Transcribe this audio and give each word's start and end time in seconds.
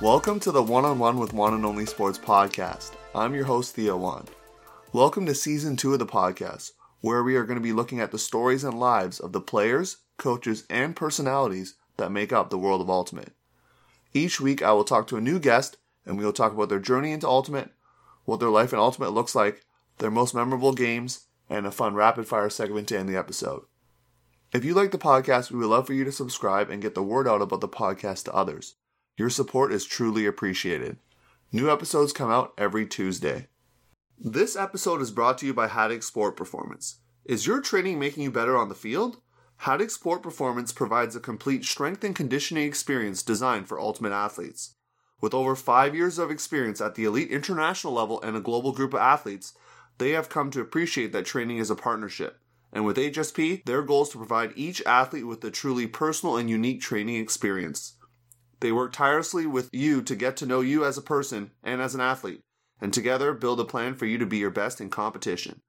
Welcome 0.00 0.38
to 0.40 0.52
the 0.52 0.62
One 0.62 0.84
on 0.84 1.00
One 1.00 1.18
with 1.18 1.32
One 1.32 1.54
and 1.54 1.66
Only 1.66 1.84
Sports 1.84 2.18
podcast. 2.18 2.92
I'm 3.16 3.34
your 3.34 3.46
host, 3.46 3.74
Theo 3.74 3.96
Wan. 3.96 4.26
Welcome 4.92 5.26
to 5.26 5.34
season 5.34 5.74
two 5.74 5.92
of 5.92 5.98
the 5.98 6.06
podcast, 6.06 6.70
where 7.00 7.24
we 7.24 7.34
are 7.34 7.42
going 7.42 7.58
to 7.58 7.60
be 7.60 7.72
looking 7.72 7.98
at 7.98 8.12
the 8.12 8.18
stories 8.18 8.62
and 8.62 8.78
lives 8.78 9.18
of 9.18 9.32
the 9.32 9.40
players, 9.40 9.96
coaches, 10.16 10.64
and 10.70 10.94
personalities 10.94 11.74
that 11.96 12.12
make 12.12 12.32
up 12.32 12.48
the 12.48 12.58
world 12.58 12.80
of 12.80 12.88
Ultimate. 12.88 13.32
Each 14.14 14.40
week, 14.40 14.62
I 14.62 14.70
will 14.70 14.84
talk 14.84 15.08
to 15.08 15.16
a 15.16 15.20
new 15.20 15.40
guest, 15.40 15.78
and 16.06 16.16
we 16.16 16.24
will 16.24 16.32
talk 16.32 16.52
about 16.52 16.68
their 16.68 16.78
journey 16.78 17.10
into 17.10 17.26
Ultimate, 17.26 17.72
what 18.24 18.38
their 18.38 18.50
life 18.50 18.72
in 18.72 18.78
Ultimate 18.78 19.10
looks 19.10 19.34
like, 19.34 19.64
their 19.98 20.12
most 20.12 20.32
memorable 20.32 20.74
games, 20.74 21.24
and 21.50 21.66
a 21.66 21.72
fun 21.72 21.94
rapid 21.94 22.28
fire 22.28 22.50
segment 22.50 22.86
to 22.86 22.96
end 22.96 23.08
the 23.08 23.18
episode. 23.18 23.62
If 24.52 24.64
you 24.64 24.74
like 24.74 24.92
the 24.92 24.98
podcast, 24.98 25.50
we 25.50 25.58
would 25.58 25.66
love 25.66 25.88
for 25.88 25.92
you 25.92 26.04
to 26.04 26.12
subscribe 26.12 26.70
and 26.70 26.80
get 26.80 26.94
the 26.94 27.02
word 27.02 27.26
out 27.26 27.42
about 27.42 27.60
the 27.60 27.68
podcast 27.68 28.26
to 28.26 28.32
others. 28.32 28.76
Your 29.18 29.30
support 29.30 29.72
is 29.72 29.84
truly 29.84 30.26
appreciated. 30.26 30.96
New 31.50 31.68
episodes 31.72 32.12
come 32.12 32.30
out 32.30 32.52
every 32.56 32.86
Tuesday. 32.86 33.48
This 34.16 34.54
episode 34.54 35.02
is 35.02 35.10
brought 35.10 35.38
to 35.38 35.46
you 35.46 35.52
by 35.52 35.66
Haddock 35.66 36.04
Sport 36.04 36.36
Performance. 36.36 36.98
Is 37.24 37.44
your 37.44 37.60
training 37.60 37.98
making 37.98 38.22
you 38.22 38.30
better 38.30 38.56
on 38.56 38.68
the 38.68 38.76
field? 38.76 39.20
Haddock 39.56 39.90
Sport 39.90 40.22
Performance 40.22 40.70
provides 40.70 41.16
a 41.16 41.20
complete 41.20 41.64
strength 41.64 42.04
and 42.04 42.14
conditioning 42.14 42.64
experience 42.64 43.24
designed 43.24 43.66
for 43.66 43.80
ultimate 43.80 44.12
athletes. 44.12 44.76
With 45.20 45.34
over 45.34 45.56
five 45.56 45.96
years 45.96 46.20
of 46.20 46.30
experience 46.30 46.80
at 46.80 46.94
the 46.94 47.04
elite 47.04 47.32
international 47.32 47.94
level 47.94 48.22
and 48.22 48.36
a 48.36 48.40
global 48.40 48.70
group 48.70 48.94
of 48.94 49.00
athletes, 49.00 49.52
they 49.98 50.10
have 50.10 50.28
come 50.28 50.52
to 50.52 50.60
appreciate 50.60 51.10
that 51.10 51.26
training 51.26 51.58
is 51.58 51.70
a 51.70 51.74
partnership. 51.74 52.38
And 52.72 52.84
with 52.84 52.96
HSP, 52.96 53.64
their 53.64 53.82
goal 53.82 54.02
is 54.02 54.10
to 54.10 54.18
provide 54.18 54.52
each 54.54 54.80
athlete 54.86 55.26
with 55.26 55.42
a 55.42 55.50
truly 55.50 55.88
personal 55.88 56.36
and 56.36 56.48
unique 56.48 56.80
training 56.80 57.16
experience. 57.16 57.94
They 58.60 58.72
work 58.72 58.92
tirelessly 58.92 59.46
with 59.46 59.68
you 59.72 60.02
to 60.02 60.16
get 60.16 60.36
to 60.38 60.46
know 60.46 60.60
you 60.60 60.84
as 60.84 60.98
a 60.98 61.02
person 61.02 61.52
and 61.62 61.80
as 61.80 61.94
an 61.94 62.00
athlete, 62.00 62.40
and 62.80 62.92
together 62.92 63.32
build 63.32 63.60
a 63.60 63.64
plan 63.64 63.94
for 63.94 64.06
you 64.06 64.18
to 64.18 64.26
be 64.26 64.38
your 64.38 64.50
best 64.50 64.80
in 64.80 64.90
competition. 64.90 65.60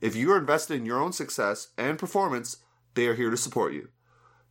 If 0.00 0.14
you 0.14 0.30
are 0.32 0.38
invested 0.38 0.74
in 0.74 0.86
your 0.86 1.00
own 1.00 1.12
success 1.12 1.68
and 1.78 1.98
performance, 1.98 2.58
they 2.94 3.06
are 3.06 3.14
here 3.14 3.30
to 3.30 3.36
support 3.36 3.72
you. 3.72 3.88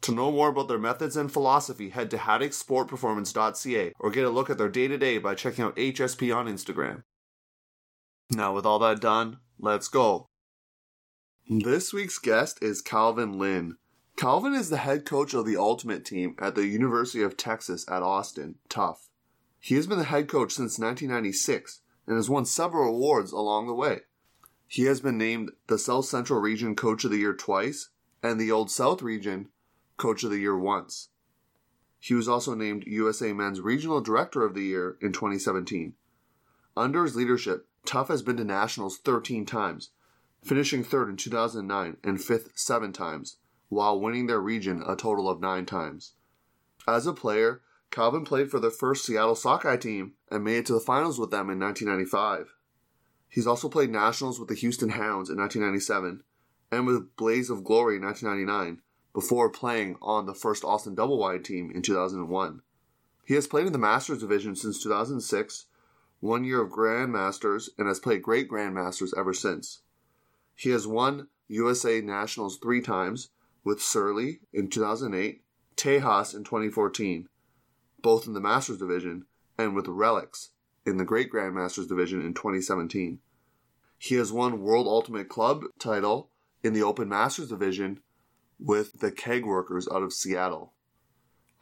To 0.02 0.12
know 0.12 0.32
more 0.32 0.50
about 0.50 0.68
their 0.68 0.80
methods 0.80 1.16
and 1.16 1.32
philosophy, 1.32 1.90
head 1.90 2.12
to 2.12 2.18
haddocksportperformance.ca 2.18 3.94
or 4.00 4.12
get 4.12 4.26
a 4.26 4.30
look 4.30 4.50
at 4.50 4.58
their 4.58 4.70
day 4.70 4.88
to 4.88 4.98
day 4.98 5.18
by 5.18 5.36
checking 5.36 5.64
out 5.64 5.78
HSP 5.78 6.36
on 6.36 6.48
Instagram. 6.48 7.04
Now, 8.30 8.54
with 8.54 8.66
all 8.66 8.80
that 8.80 9.00
done, 9.00 9.38
let's 9.60 9.88
go. 9.88 10.28
This 11.48 11.94
week's 11.94 12.20
guest 12.20 12.60
is 12.62 12.82
Calvin 12.82 13.38
Lin. 13.38 13.78
Calvin 14.16 14.54
is 14.54 14.70
the 14.70 14.78
head 14.78 15.06
coach 15.06 15.34
of 15.34 15.46
the 15.46 15.58
Ultimate 15.58 16.06
team 16.06 16.36
at 16.40 16.54
the 16.54 16.68
University 16.68 17.24
of 17.24 17.36
Texas 17.36 17.84
at 17.90 18.04
Austin, 18.04 18.56
TUFF. 18.70 19.10
He 19.60 19.76
has 19.76 19.88
been 19.88 19.98
the 19.98 20.06
head 20.06 20.28
coach 20.28 20.54
since 20.54 20.78
1996 20.78 21.82
and 22.06 22.16
has 22.16 22.30
won 22.30 22.46
several 22.46 22.90
awards 22.96 23.32
along 23.32 23.68
the 23.68 23.74
way. 23.74 24.02
He 24.68 24.84
has 24.84 25.02
been 25.02 25.18
named 25.18 25.52
the 25.68 25.80
South 25.80 26.06
Central 26.06 26.40
Region 26.40 26.76
Coach 26.76 27.04
of 27.04 27.12
the 27.12 27.18
Year 27.18 27.34
twice 27.34 27.90
and 28.22 28.40
the 28.40 28.52
Old 28.52 28.70
South 28.70 29.02
Region 29.02 29.50
Coach 29.98 30.24
of 30.24 30.30
the 30.30 30.40
Year 30.40 30.58
once. 30.58 31.10
He 32.00 32.14
was 32.14 32.28
also 32.28 32.54
named 32.54 32.84
USA 32.86 33.34
Men's 33.34 33.62
Regional 33.62 34.02
Director 34.02 34.46
of 34.46 34.54
the 34.54 34.64
Year 34.64 34.98
in 35.02 35.12
2017. 35.12 35.94
Under 36.78 37.04
his 37.04 37.16
leadership, 37.16 37.68
TUFF 37.86 38.10
has 38.10 38.22
been 38.22 38.38
to 38.38 38.44
nationals 38.44 38.98
13 38.98 39.46
times, 39.46 39.90
finishing 40.44 40.84
third 40.84 41.10
in 41.10 41.18
2009 41.18 41.98
and 42.04 42.24
fifth 42.24 42.52
seven 42.56 42.94
times 42.94 43.38
while 43.70 44.00
winning 44.00 44.28
their 44.28 44.42
region 44.42 44.84
a 44.86 44.96
total 44.96 45.30
of 45.30 45.42
nine 45.42 45.66
times. 45.66 46.14
As 46.88 47.08
a 47.08 47.14
player, 47.14 47.62
Calvin 47.92 48.26
played 48.26 48.50
for 48.50 48.60
the 48.60 48.72
first 48.72 49.06
Seattle 49.06 49.36
Sockeye 49.36 49.78
team 49.78 50.14
and 50.30 50.44
made 50.44 50.58
it 50.58 50.66
to 50.68 50.74
the 50.74 50.80
finals 50.80 51.20
with 51.20 51.32
them 51.32 51.50
in 51.50 51.60
1995. 51.60 52.56
He's 53.30 53.48
also 53.48 53.70
played 53.70 53.90
nationals 53.90 54.40
with 54.40 54.50
the 54.50 54.56
Houston 54.56 54.90
Hounds 54.90 55.30
in 55.30 55.38
1997 55.38 56.24
and 56.72 56.88
with 56.88 57.16
Blaze 57.16 57.50
of 57.50 57.64
Glory 57.64 57.98
in 57.98 58.04
1999 58.04 58.82
before 59.14 59.50
playing 59.50 59.96
on 60.02 60.26
the 60.26 60.34
first 60.34 60.64
Austin 60.64 60.96
Double 60.96 61.18
Wide 61.18 61.46
team 61.46 61.72
in 61.74 61.82
2001. 61.82 62.62
He 63.26 63.36
has 63.36 63.48
played 63.48 63.68
in 63.68 63.74
the 63.74 63.80
Masters 63.80 64.20
division 64.20 64.56
since 64.56 64.82
2006, 64.84 65.66
one 66.20 66.44
year 66.44 66.62
of 66.62 66.72
Grandmasters, 66.72 67.70
and 67.78 67.88
has 67.88 68.00
played 68.00 68.24
Great 68.24 68.50
Grandmasters 68.50 69.14
ever 69.18 69.34
since. 69.34 69.82
He 70.56 70.72
has 70.72 70.88
won 70.88 71.28
USA 71.48 72.02
Nationals 72.02 72.58
three 72.58 72.82
times, 72.82 73.30
with 73.64 73.82
Surly 73.82 74.42
in 74.52 74.70
2008, 74.70 75.44
Tejas 75.76 76.36
in 76.36 76.44
2014, 76.44 77.28
both 78.02 78.28
in 78.28 78.34
the 78.34 78.42
Masters 78.42 78.78
division, 78.78 79.26
and 79.58 79.76
with 79.76 79.88
Relics 79.88 80.52
in 80.86 80.98
the 80.98 81.06
Great 81.06 81.32
Grandmasters 81.32 81.88
division 81.88 82.22
in 82.22 82.34
2017. 82.34 83.20
He 83.98 84.16
has 84.16 84.32
won 84.32 84.62
World 84.62 84.88
Ultimate 84.88 85.30
Club 85.30 85.64
title 85.80 86.30
in 86.64 86.74
the 86.74 86.84
Open 86.84 87.08
Masters 87.08 87.50
division 87.50 88.00
with 88.60 89.00
the 89.00 89.12
Keg 89.12 89.46
Workers 89.46 89.88
out 89.92 90.04
of 90.04 90.14
Seattle. 90.14 90.74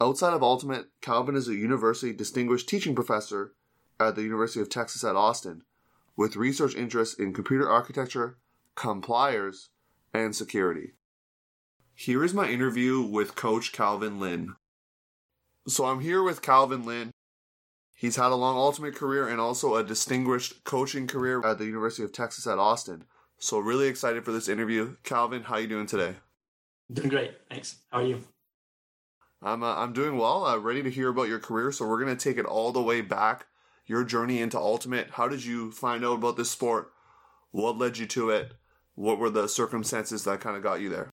Outside 0.00 0.34
of 0.34 0.42
Ultimate, 0.42 0.86
Calvin 1.00 1.36
is 1.36 1.48
a 1.48 1.54
university 1.54 2.12
distinguished 2.12 2.68
teaching 2.68 2.94
professor 2.94 3.54
at 4.00 4.16
the 4.16 4.22
University 4.22 4.60
of 4.60 4.68
Texas 4.68 5.04
at 5.04 5.14
Austin 5.14 5.62
with 6.16 6.36
research 6.36 6.74
interests 6.74 7.14
in 7.14 7.32
computer 7.32 7.68
architecture, 7.68 8.38
compilers, 8.74 9.70
and 10.12 10.34
security. 10.34 10.94
Here 12.04 12.24
is 12.24 12.34
my 12.34 12.48
interview 12.48 13.00
with 13.00 13.36
Coach 13.36 13.70
Calvin 13.70 14.18
Lin. 14.18 14.56
So 15.68 15.84
I'm 15.84 16.00
here 16.00 16.20
with 16.20 16.42
Calvin 16.42 16.84
Lin. 16.84 17.12
He's 17.94 18.16
had 18.16 18.32
a 18.32 18.34
long 18.34 18.56
ultimate 18.56 18.96
career 18.96 19.28
and 19.28 19.40
also 19.40 19.76
a 19.76 19.84
distinguished 19.84 20.64
coaching 20.64 21.06
career 21.06 21.46
at 21.46 21.58
the 21.58 21.64
University 21.64 22.02
of 22.02 22.10
Texas 22.10 22.44
at 22.48 22.58
Austin. 22.58 23.04
So 23.38 23.60
really 23.60 23.86
excited 23.86 24.24
for 24.24 24.32
this 24.32 24.48
interview. 24.48 24.96
Calvin, 25.04 25.44
how 25.44 25.58
you 25.58 25.68
doing 25.68 25.86
today? 25.86 26.16
Doing 26.92 27.08
great, 27.08 27.34
thanks. 27.48 27.76
How 27.92 28.00
are 28.00 28.04
you? 28.04 28.24
I'm 29.40 29.62
uh, 29.62 29.76
I'm 29.76 29.92
doing 29.92 30.18
well. 30.18 30.44
Uh, 30.44 30.58
ready 30.58 30.82
to 30.82 30.90
hear 30.90 31.08
about 31.08 31.28
your 31.28 31.38
career. 31.38 31.70
So 31.70 31.86
we're 31.86 32.00
gonna 32.00 32.16
take 32.16 32.36
it 32.36 32.46
all 32.46 32.72
the 32.72 32.82
way 32.82 33.00
back. 33.00 33.46
Your 33.86 34.02
journey 34.02 34.40
into 34.40 34.58
ultimate. 34.58 35.10
How 35.10 35.28
did 35.28 35.44
you 35.44 35.70
find 35.70 36.04
out 36.04 36.14
about 36.14 36.36
this 36.36 36.50
sport? 36.50 36.90
What 37.52 37.78
led 37.78 37.98
you 37.98 38.06
to 38.06 38.30
it? 38.30 38.54
What 38.96 39.20
were 39.20 39.30
the 39.30 39.48
circumstances 39.48 40.24
that 40.24 40.40
kind 40.40 40.56
of 40.56 40.64
got 40.64 40.80
you 40.80 40.88
there? 40.88 41.12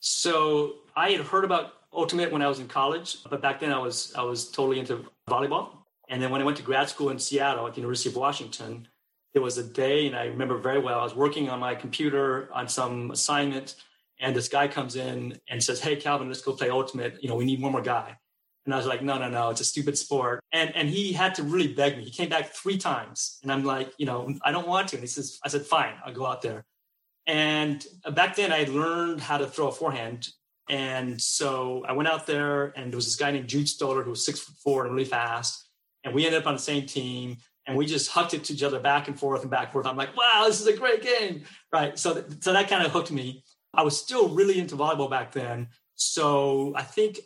So 0.00 0.76
I 0.96 1.10
had 1.10 1.20
heard 1.20 1.44
about 1.44 1.74
Ultimate 1.92 2.32
when 2.32 2.42
I 2.42 2.48
was 2.48 2.58
in 2.58 2.68
college, 2.68 3.18
but 3.28 3.42
back 3.42 3.60
then 3.60 3.72
I 3.72 3.78
was 3.78 4.14
I 4.16 4.22
was 4.22 4.50
totally 4.50 4.78
into 4.78 5.04
volleyball. 5.28 5.76
And 6.08 6.20
then 6.20 6.30
when 6.30 6.40
I 6.40 6.44
went 6.44 6.56
to 6.56 6.62
grad 6.62 6.88
school 6.88 7.10
in 7.10 7.18
Seattle 7.18 7.66
at 7.66 7.74
the 7.74 7.80
University 7.80 8.08
of 8.08 8.16
Washington, 8.16 8.88
there 9.32 9.42
was 9.42 9.58
a 9.58 9.64
day, 9.64 10.06
and 10.06 10.16
I 10.16 10.24
remember 10.26 10.58
very 10.58 10.80
well. 10.80 10.98
I 10.98 11.04
was 11.04 11.14
working 11.14 11.48
on 11.48 11.60
my 11.60 11.74
computer 11.74 12.48
on 12.52 12.68
some 12.68 13.10
assignment, 13.10 13.76
and 14.18 14.34
this 14.34 14.48
guy 14.48 14.66
comes 14.68 14.96
in 14.96 15.38
and 15.48 15.62
says, 15.62 15.80
"Hey, 15.80 15.96
Calvin, 15.96 16.28
let's 16.28 16.42
go 16.42 16.52
play 16.52 16.70
Ultimate. 16.70 17.22
You 17.22 17.28
know, 17.28 17.36
we 17.36 17.44
need 17.44 17.60
one 17.60 17.72
more 17.72 17.82
guy." 17.82 18.16
And 18.64 18.74
I 18.74 18.76
was 18.76 18.86
like, 18.86 19.02
"No, 19.02 19.18
no, 19.18 19.28
no, 19.28 19.50
it's 19.50 19.60
a 19.60 19.64
stupid 19.64 19.98
sport." 19.98 20.40
And 20.52 20.74
and 20.74 20.88
he 20.88 21.12
had 21.12 21.34
to 21.36 21.42
really 21.42 21.72
beg 21.74 21.96
me. 21.98 22.04
He 22.04 22.10
came 22.10 22.28
back 22.28 22.46
three 22.54 22.78
times, 22.78 23.38
and 23.42 23.52
I'm 23.52 23.64
like, 23.64 23.92
you 23.98 24.06
know, 24.06 24.34
I 24.42 24.50
don't 24.52 24.68
want 24.68 24.88
to. 24.88 24.96
And 24.96 25.02
he 25.02 25.08
says, 25.08 25.38
"I 25.44 25.48
said, 25.48 25.62
fine, 25.66 25.94
I'll 26.04 26.14
go 26.14 26.26
out 26.26 26.42
there." 26.42 26.64
And 27.26 27.84
back 28.12 28.36
then, 28.36 28.52
I 28.52 28.64
learned 28.64 29.20
how 29.20 29.38
to 29.38 29.46
throw 29.46 29.68
a 29.68 29.72
forehand. 29.72 30.28
And 30.68 31.20
so 31.20 31.84
I 31.86 31.92
went 31.92 32.08
out 32.08 32.26
there, 32.26 32.72
and 32.78 32.92
there 32.92 32.96
was 32.96 33.06
this 33.06 33.16
guy 33.16 33.30
named 33.30 33.48
Jude 33.48 33.68
Stoller 33.68 34.02
who 34.02 34.10
was 34.10 34.24
six 34.24 34.40
foot 34.40 34.56
four 34.62 34.84
and 34.86 34.94
really 34.94 35.08
fast. 35.08 35.68
And 36.04 36.14
we 36.14 36.24
ended 36.24 36.40
up 36.40 36.46
on 36.46 36.54
the 36.54 36.60
same 36.60 36.86
team, 36.86 37.36
and 37.66 37.76
we 37.76 37.86
just 37.86 38.10
hucked 38.10 38.34
it 38.34 38.44
to 38.44 38.52
each 38.52 38.62
other 38.62 38.80
back 38.80 39.08
and 39.08 39.18
forth 39.18 39.42
and 39.42 39.50
back 39.50 39.64
and 39.64 39.72
forth. 39.72 39.86
I'm 39.86 39.96
like, 39.96 40.16
wow, 40.16 40.44
this 40.46 40.60
is 40.60 40.66
a 40.66 40.76
great 40.76 41.02
game, 41.02 41.44
right? 41.72 41.98
So, 41.98 42.24
so 42.40 42.52
that 42.52 42.68
kind 42.68 42.84
of 42.84 42.92
hooked 42.92 43.10
me. 43.10 43.44
I 43.74 43.82
was 43.82 43.98
still 43.98 44.28
really 44.28 44.58
into 44.58 44.76
volleyball 44.76 45.10
back 45.10 45.32
then. 45.32 45.68
So 45.94 46.72
I 46.74 46.82
think, 46.82 47.18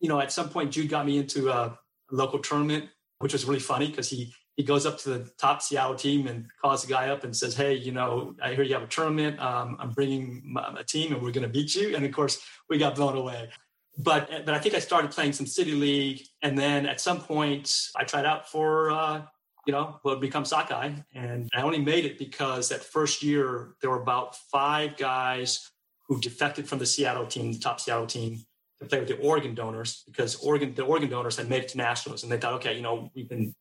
you 0.00 0.08
know, 0.08 0.20
at 0.20 0.32
some 0.32 0.48
point, 0.48 0.70
Jude 0.70 0.88
got 0.88 1.04
me 1.04 1.18
into 1.18 1.50
a 1.50 1.78
local 2.10 2.38
tournament, 2.38 2.88
which 3.18 3.32
was 3.32 3.44
really 3.44 3.60
funny 3.60 3.88
because 3.88 4.08
he 4.08 4.32
he 4.56 4.62
goes 4.62 4.86
up 4.86 4.98
to 4.98 5.10
the 5.10 5.30
top 5.36 5.62
Seattle 5.62 5.96
team 5.96 6.26
and 6.26 6.46
calls 6.60 6.84
the 6.84 6.92
guy 6.92 7.08
up 7.08 7.24
and 7.24 7.36
says, 7.36 7.56
"Hey, 7.56 7.74
you 7.74 7.92
know, 7.92 8.34
I 8.42 8.54
hear 8.54 8.62
you 8.62 8.74
have 8.74 8.84
a 8.84 8.88
tournament. 8.88 9.40
Um, 9.40 9.76
I'm 9.80 9.90
bringing 9.90 10.54
a 10.76 10.84
team, 10.84 11.12
and 11.12 11.22
we're 11.22 11.32
going 11.32 11.46
to 11.46 11.48
beat 11.48 11.74
you." 11.74 11.96
And 11.96 12.04
of 12.04 12.12
course, 12.12 12.40
we 12.68 12.78
got 12.78 12.94
blown 12.94 13.16
away. 13.16 13.50
But 13.98 14.30
but 14.44 14.54
I 14.54 14.58
think 14.58 14.74
I 14.74 14.78
started 14.78 15.10
playing 15.10 15.32
some 15.32 15.46
city 15.46 15.72
league, 15.72 16.22
and 16.42 16.56
then 16.56 16.86
at 16.86 17.00
some 17.00 17.20
point, 17.20 17.90
I 17.96 18.04
tried 18.04 18.26
out 18.26 18.48
for 18.48 18.90
uh, 18.92 19.22
you 19.66 19.72
know 19.72 19.98
what 20.02 20.12
would 20.12 20.20
become 20.20 20.44
Sockeye, 20.44 20.92
and 21.14 21.48
I 21.54 21.62
only 21.62 21.80
made 21.80 22.04
it 22.04 22.18
because 22.18 22.68
that 22.68 22.84
first 22.84 23.22
year 23.22 23.74
there 23.80 23.90
were 23.90 24.02
about 24.02 24.36
five 24.36 24.96
guys 24.96 25.68
who 26.06 26.20
defected 26.20 26.68
from 26.68 26.78
the 26.78 26.86
Seattle 26.86 27.26
team, 27.26 27.52
the 27.52 27.58
top 27.58 27.80
Seattle 27.80 28.06
team, 28.06 28.44
to 28.80 28.84
play 28.86 29.00
with 29.00 29.08
the 29.08 29.18
Oregon 29.18 29.54
donors 29.54 30.04
because 30.06 30.36
Oregon 30.36 30.74
the 30.74 30.84
Oregon 30.84 31.10
donors 31.10 31.36
had 31.36 31.48
made 31.48 31.62
it 31.62 31.68
to 31.70 31.78
nationals, 31.78 32.22
and 32.22 32.30
they 32.30 32.38
thought, 32.38 32.54
okay, 32.54 32.76
you 32.76 32.82
know, 32.82 33.10
we've 33.14 33.28
been 33.28 33.54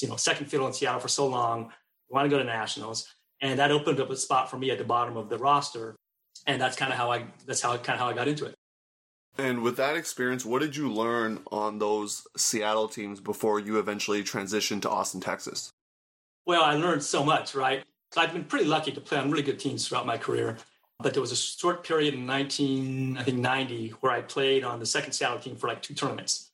you 0.00 0.08
know 0.08 0.16
second 0.16 0.46
fiddle 0.46 0.66
in 0.66 0.72
Seattle 0.72 1.00
for 1.00 1.08
so 1.08 1.26
long. 1.26 1.70
We 2.08 2.14
want 2.14 2.26
to 2.26 2.30
go 2.30 2.38
to 2.38 2.44
nationals, 2.44 3.06
and 3.40 3.58
that 3.58 3.70
opened 3.70 4.00
up 4.00 4.10
a 4.10 4.16
spot 4.16 4.50
for 4.50 4.58
me 4.58 4.70
at 4.70 4.78
the 4.78 4.84
bottom 4.84 5.16
of 5.16 5.28
the 5.28 5.38
roster, 5.38 5.96
and 6.46 6.60
that's 6.60 6.76
kind 6.76 6.92
of 6.92 6.98
how 6.98 7.10
I 7.10 7.24
that's 7.46 7.60
how 7.60 7.76
kind 7.76 7.94
of 7.94 8.00
how 8.00 8.08
I 8.08 8.12
got 8.12 8.28
into 8.28 8.46
it. 8.46 8.54
And 9.38 9.62
with 9.62 9.76
that 9.76 9.96
experience, 9.96 10.44
what 10.44 10.60
did 10.60 10.76
you 10.76 10.92
learn 10.92 11.40
on 11.50 11.78
those 11.78 12.26
Seattle 12.36 12.88
teams 12.88 13.20
before 13.20 13.60
you 13.60 13.78
eventually 13.78 14.22
transitioned 14.22 14.82
to 14.82 14.90
Austin, 14.90 15.20
Texas? 15.20 15.72
Well, 16.46 16.62
I 16.62 16.74
learned 16.74 17.02
so 17.02 17.24
much, 17.24 17.54
right? 17.54 17.84
So 18.12 18.20
I've 18.20 18.32
been 18.32 18.44
pretty 18.44 18.64
lucky 18.64 18.90
to 18.92 19.00
play 19.00 19.18
on 19.18 19.30
really 19.30 19.44
good 19.44 19.60
teams 19.60 19.86
throughout 19.86 20.04
my 20.04 20.18
career. 20.18 20.56
But 20.98 21.14
there 21.14 21.20
was 21.20 21.32
a 21.32 21.36
short 21.36 21.84
period 21.84 22.12
in 22.12 22.26
19, 22.26 23.16
I 23.16 23.22
think 23.22 23.38
90, 23.38 23.90
where 24.00 24.12
I 24.12 24.20
played 24.20 24.64
on 24.64 24.78
the 24.78 24.86
second 24.86 25.12
Seattle 25.12 25.38
team 25.38 25.56
for 25.56 25.68
like 25.68 25.80
two 25.80 25.94
tournaments. 25.94 26.50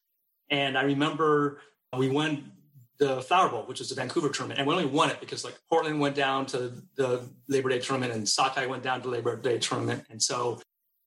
And 0.51 0.79
I 0.79 0.83
remember 0.83 1.61
we 1.97 2.09
won 2.09 2.53
the 2.99 3.21
Flower 3.23 3.49
Bowl, 3.49 3.63
which 3.63 3.79
was 3.79 3.89
the 3.89 3.95
Vancouver 3.95 4.29
tournament, 4.29 4.59
and 4.59 4.67
we 4.67 4.75
only 4.75 4.87
won 4.87 5.11
it 5.11 5.21
because 5.21 5.45
like 5.45 5.55
Portland 5.69 6.01
went 6.01 6.15
down 6.15 6.47
to 6.47 6.73
the 6.97 7.29
Labor 7.49 7.69
Day 7.69 7.79
tournament 7.79 8.13
and 8.13 8.29
Sockeye 8.29 8.67
went 8.67 8.83
down 8.83 9.03
to 9.03 9.09
Labor 9.09 9.37
Day 9.37 9.59
tournament. 9.59 10.05
And 10.11 10.23
so, 10.23 10.61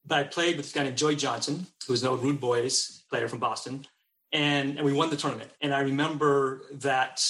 but 0.06 0.20
I 0.20 0.24
played 0.24 0.58
with 0.58 0.66
this 0.66 0.74
guy 0.74 0.84
named 0.84 0.98
Joy 0.98 1.16
Johnson, 1.16 1.66
who 1.86 1.94
was 1.94 2.04
an 2.04 2.10
old 2.10 2.24
Rude 2.24 2.40
Boys 2.40 3.04
player 3.10 3.28
from 3.28 3.40
Boston, 3.40 3.86
and 4.32 4.78
and 4.78 4.86
we 4.86 4.94
won 4.94 5.10
the 5.10 5.18
tournament. 5.18 5.52
And 5.62 5.74
I 5.74 5.82
remember 5.82 6.62
that 6.74 7.24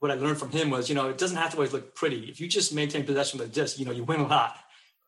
what 0.00 0.10
I 0.10 0.14
learned 0.14 0.38
from 0.38 0.50
him 0.50 0.70
was, 0.70 0.88
you 0.88 0.94
know, 0.94 1.08
it 1.08 1.18
doesn't 1.18 1.36
have 1.36 1.50
to 1.50 1.56
always 1.56 1.72
look 1.72 1.94
pretty. 1.94 2.28
If 2.28 2.40
you 2.40 2.48
just 2.48 2.74
maintain 2.74 3.04
possession 3.04 3.38
with 3.38 3.48
the 3.48 3.54
disc, 3.54 3.78
you 3.78 3.86
know, 3.86 3.92
you 3.92 4.04
win 4.04 4.20
a 4.20 4.26
lot, 4.26 4.56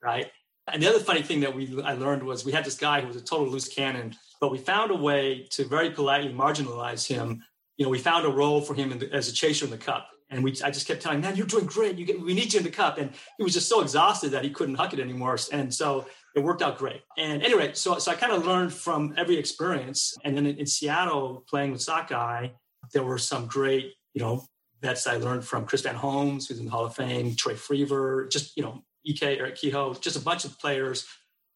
right? 0.03 0.31
And 0.73 0.83
the 0.83 0.89
other 0.89 0.99
funny 0.99 1.23
thing 1.23 1.41
that 1.41 1.55
we 1.55 1.81
I 1.83 1.95
learned 1.95 2.23
was 2.23 2.45
we 2.45 2.53
had 2.53 2.65
this 2.65 2.77
guy 2.77 3.01
who 3.01 3.07
was 3.07 3.17
a 3.17 3.21
total 3.21 3.49
loose 3.49 3.69
cannon, 3.69 4.15
but 4.41 4.51
we 4.51 4.59
found 4.59 4.91
a 4.91 4.95
way 4.95 5.47
to 5.51 5.65
very 5.65 5.91
politely 5.91 6.33
marginalize 6.33 7.07
him. 7.07 7.43
You 7.79 7.85
know, 7.85 7.91
we 7.91 7.99
found 7.99 8.27
a 8.27 8.29
role 8.29 8.61
for 8.61 8.75
him 8.75 8.97
the, 8.99 9.13
as 9.13 9.29
a 9.29 9.33
chaser 9.33 9.65
in 9.65 9.71
the 9.71 9.79
cup, 9.79 10.11
and 10.31 10.45
we 10.45 10.51
I 10.63 10.71
just 10.71 10.87
kept 10.87 11.01
telling 11.01 11.19
him, 11.19 11.23
"Man, 11.23 11.37
you're 11.37 11.47
doing 11.47 11.67
great. 11.67 11.97
You 11.97 12.05
get 12.05 12.21
we 12.21 12.35
need 12.35 12.53
you 12.53 12.59
in 12.59 12.65
the 12.65 12.71
cup." 12.71 12.99
And 12.99 13.11
he 13.39 13.45
was 13.45 13.55
just 13.55 13.69
so 13.69 13.81
exhausted 13.81 14.31
that 14.33 14.45
he 14.45 14.51
couldn't 14.51 14.75
huck 14.75 14.93
it 14.93 15.01
anymore, 15.01 15.39
and 15.53 15.73
so 15.73 16.07
it 16.35 16.41
worked 16.41 16.61
out 16.61 16.77
great. 16.77 17.03
And 17.17 17.43
anyway, 17.43 17.73
so 17.75 17.99
so 17.99 18.13
I 18.13 18.15
kind 18.15 18.33
of 18.33 18.47
learned 18.47 18.75
from 18.75 19.15
every 19.17 19.39
experience, 19.39 20.17
and 20.25 20.37
then 20.37 20.47
in, 20.47 20.59
in 20.59 20.67
Seattle 20.67 21.45
playing 21.49 21.73
with 21.73 21.81
Sockeye, 21.81 22.49
there 22.93 23.05
were 23.05 23.19
some 23.19 23.47
great 23.47 23.95
you 24.13 24.21
know 24.21 24.45
vets 24.83 25.07
I 25.07 25.17
learned 25.17 25.45
from 25.45 25.65
Chris 25.65 25.83
Van 25.83 25.95
Holmes, 25.95 26.47
who's 26.47 26.59
in 26.59 26.67
the 26.67 26.71
Hall 26.71 26.85
of 26.85 26.95
Fame, 26.95 27.35
Troy 27.35 27.55
Freever, 27.55 28.29
just 28.29 28.57
you 28.57 28.63
know 28.63 28.83
Ek, 29.07 29.23
Eric 29.23 29.57
Kehoe, 29.57 29.95
just 29.95 30.17
a 30.17 30.21
bunch 30.21 30.45
of 30.45 30.59
players 30.59 31.07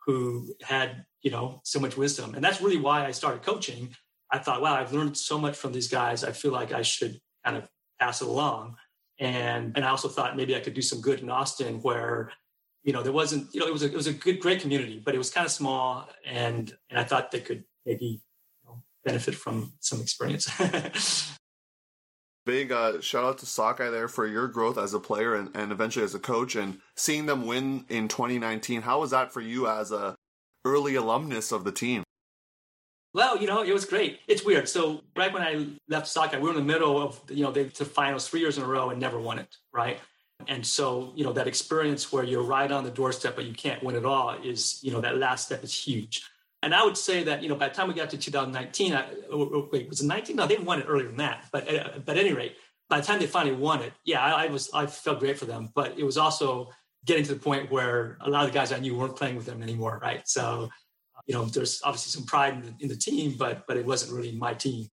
who 0.07 0.55
had, 0.63 1.05
you 1.23 1.31
know, 1.31 1.61
so 1.65 1.79
much 1.79 1.97
wisdom. 1.97 2.35
And 2.35 2.45
that's 2.45 2.61
really 2.61 2.77
why 2.77 3.07
I 3.07 3.13
started 3.13 3.43
coaching. 3.43 3.95
I 4.33 4.39
thought, 4.39 4.63
wow, 4.63 4.75
I've 4.75 4.93
learned 4.93 5.17
so 5.17 5.39
much 5.39 5.57
from 5.57 5.73
these 5.73 5.89
guys. 5.89 6.25
I 6.25 6.33
feel 6.33 6.53
like 6.53 6.73
I 6.73 6.83
should 6.83 7.21
kind 7.45 7.57
of 7.57 7.69
pass 8.01 8.23
it 8.23 8.29
along. 8.29 8.77
And 9.21 9.77
and 9.77 9.85
I 9.85 9.91
also 9.91 10.09
thought 10.09 10.37
maybe 10.37 10.57
I 10.57 10.61
could 10.61 10.75
do 10.75 10.83
some 10.83 11.01
good 11.01 11.21
in 11.21 11.31
Austin 11.31 11.81
where, 11.83 12.33
you 12.83 12.93
know, 12.93 13.03
there 13.03 13.13
wasn't, 13.13 13.55
you 13.55 13.61
know, 13.61 13.67
it 13.67 13.73
was 13.73 13.83
a 13.83 13.87
it 13.87 13.95
was 13.95 14.07
a 14.07 14.13
good, 14.13 14.41
great 14.41 14.61
community, 14.61 15.01
but 15.05 15.15
it 15.15 15.19
was 15.19 15.31
kind 15.31 15.45
of 15.45 15.53
small. 15.53 16.09
And 16.25 16.75
and 16.91 16.99
I 16.99 17.05
thought 17.05 17.31
they 17.31 17.41
could 17.41 17.65
maybe 17.85 18.23
you 18.65 18.71
know, 18.71 18.83
benefit 19.05 19.35
from 19.35 19.75
some 19.81 20.01
experience. 20.01 20.51
big 22.45 22.73
uh, 22.73 23.01
shout 23.01 23.25
out 23.25 23.39
to 23.39 23.47
Sockeye 23.47 23.91
there 23.91 24.09
for 24.09 24.27
your 24.27 24.49
growth 24.49 24.79
as 24.79 24.95
a 24.95 25.01
player 25.01 25.35
and, 25.35 25.55
and 25.55 25.71
eventually 25.73 26.05
as 26.05 26.15
a 26.15 26.19
coach 26.19 26.57
and 26.57 26.79
seeing 26.97 27.27
them 27.27 27.47
win 27.47 27.85
in 27.89 28.09
2019. 28.09 28.83
How 28.83 29.01
was 29.01 29.11
that 29.11 29.33
for 29.33 29.41
you 29.41 29.69
as 29.69 29.93
a 29.93 30.17
early 30.65 30.95
alumnus 30.95 31.53
of 31.53 31.65
the 31.65 31.73
team? 31.73 32.03
Well, 33.15 33.37
you 33.37 33.47
know, 33.47 33.63
it 33.63 33.73
was 33.73 33.85
great. 33.85 34.21
It's 34.27 34.45
weird. 34.45 34.69
So 34.69 35.03
right 35.15 35.33
when 35.33 35.43
I 35.43 35.67
left 35.89 36.09
Sockeye, 36.09 36.39
we 36.39 36.45
were 36.45 36.51
in 36.51 36.57
the 36.57 36.73
middle 36.73 37.01
of, 37.01 37.21
you 37.29 37.43
know, 37.43 37.53
they 37.53 37.65
to 37.65 37.85
finals 37.85 38.27
three 38.27 38.41
years 38.41 38.57
in 38.57 38.65
a 38.65 38.67
row 38.67 38.91
and 38.91 38.99
never 38.99 39.21
won 39.21 39.39
it, 39.39 39.55
right? 39.73 39.99
And 40.49 40.67
so, 40.67 41.13
you 41.15 41.25
know, 41.25 41.33
that 41.35 41.47
experience 41.47 42.13
where 42.13 42.25
you're 42.25 42.43
right 42.43 42.71
on 42.73 42.85
the 42.85 42.91
doorstep 42.91 43.37
but 43.37 43.45
you 43.45 43.53
can't 43.53 43.83
win 43.83 43.97
it 43.97 44.05
all 44.07 44.35
is, 44.43 44.81
you 44.83 44.91
know, 44.93 45.01
that 45.03 45.19
last 45.19 45.47
step 45.47 45.63
is 45.63 45.75
huge. 45.75 46.23
And 46.63 46.75
I 46.75 46.85
would 46.85 46.97
say 46.97 47.25
that, 47.25 47.43
you 47.43 47.49
know, 47.49 47.57
by 47.57 47.69
the 47.69 47.75
time 47.75 47.89
we 47.89 47.95
got 47.95 48.11
to 48.11 48.17
2019, 48.17 48.95
I, 48.95 49.07
wait, 49.73 49.89
was 49.89 50.01
it 50.01 50.07
19? 50.07 50.37
No, 50.37 50.47
they 50.47 50.57
won 50.57 50.81
it 50.81 50.87
earlier 50.89 51.09
than 51.09 51.17
that. 51.17 51.47
But, 51.53 51.69
uh, 51.73 51.89
but 52.05 52.17
at 52.17 52.25
any 52.25 52.33
rate, 52.33 52.57
by 52.89 53.01
the 53.01 53.07
time 53.07 53.19
they 53.19 53.27
finally 53.27 53.57
won 53.57 53.83
it, 53.83 53.93
yeah, 54.05 54.25
I, 54.25 54.45
I, 54.45 54.47
was, 54.47 54.71
I 54.73 54.87
felt 54.87 55.19
great 55.19 55.39
for 55.39 55.45
them. 55.45 55.71
But 55.75 55.99
it 55.99 56.05
was 56.05 56.17
also 56.17 56.71
getting 57.05 57.25
to 57.25 57.35
the 57.35 57.41
point 57.41 57.71
where 57.71 58.17
a 58.21 58.31
lot 58.31 58.45
of 58.45 58.53
the 58.53 58.57
guys 58.57 58.73
I 58.73 58.79
knew 58.79 58.97
weren't 58.97 59.17
playing 59.17 59.35
with 59.37 59.47
them 59.47 59.63
anymore, 59.63 59.99
right? 60.01 60.27
So, 60.29 60.71
you 61.27 61.35
know, 61.35 61.45
there's 61.45 61.81
obviously 61.85 62.11
some 62.11 62.27
pride 62.27 62.55
in 62.55 62.63
the, 62.63 62.75
in 62.81 62.89
the 62.89 62.97
team, 62.97 63.37
but 63.39 63.67
but 63.67 63.77
it 63.77 63.87
wasn't 63.87 64.13
really 64.13 64.33
my 64.33 64.55
team. 64.55 64.89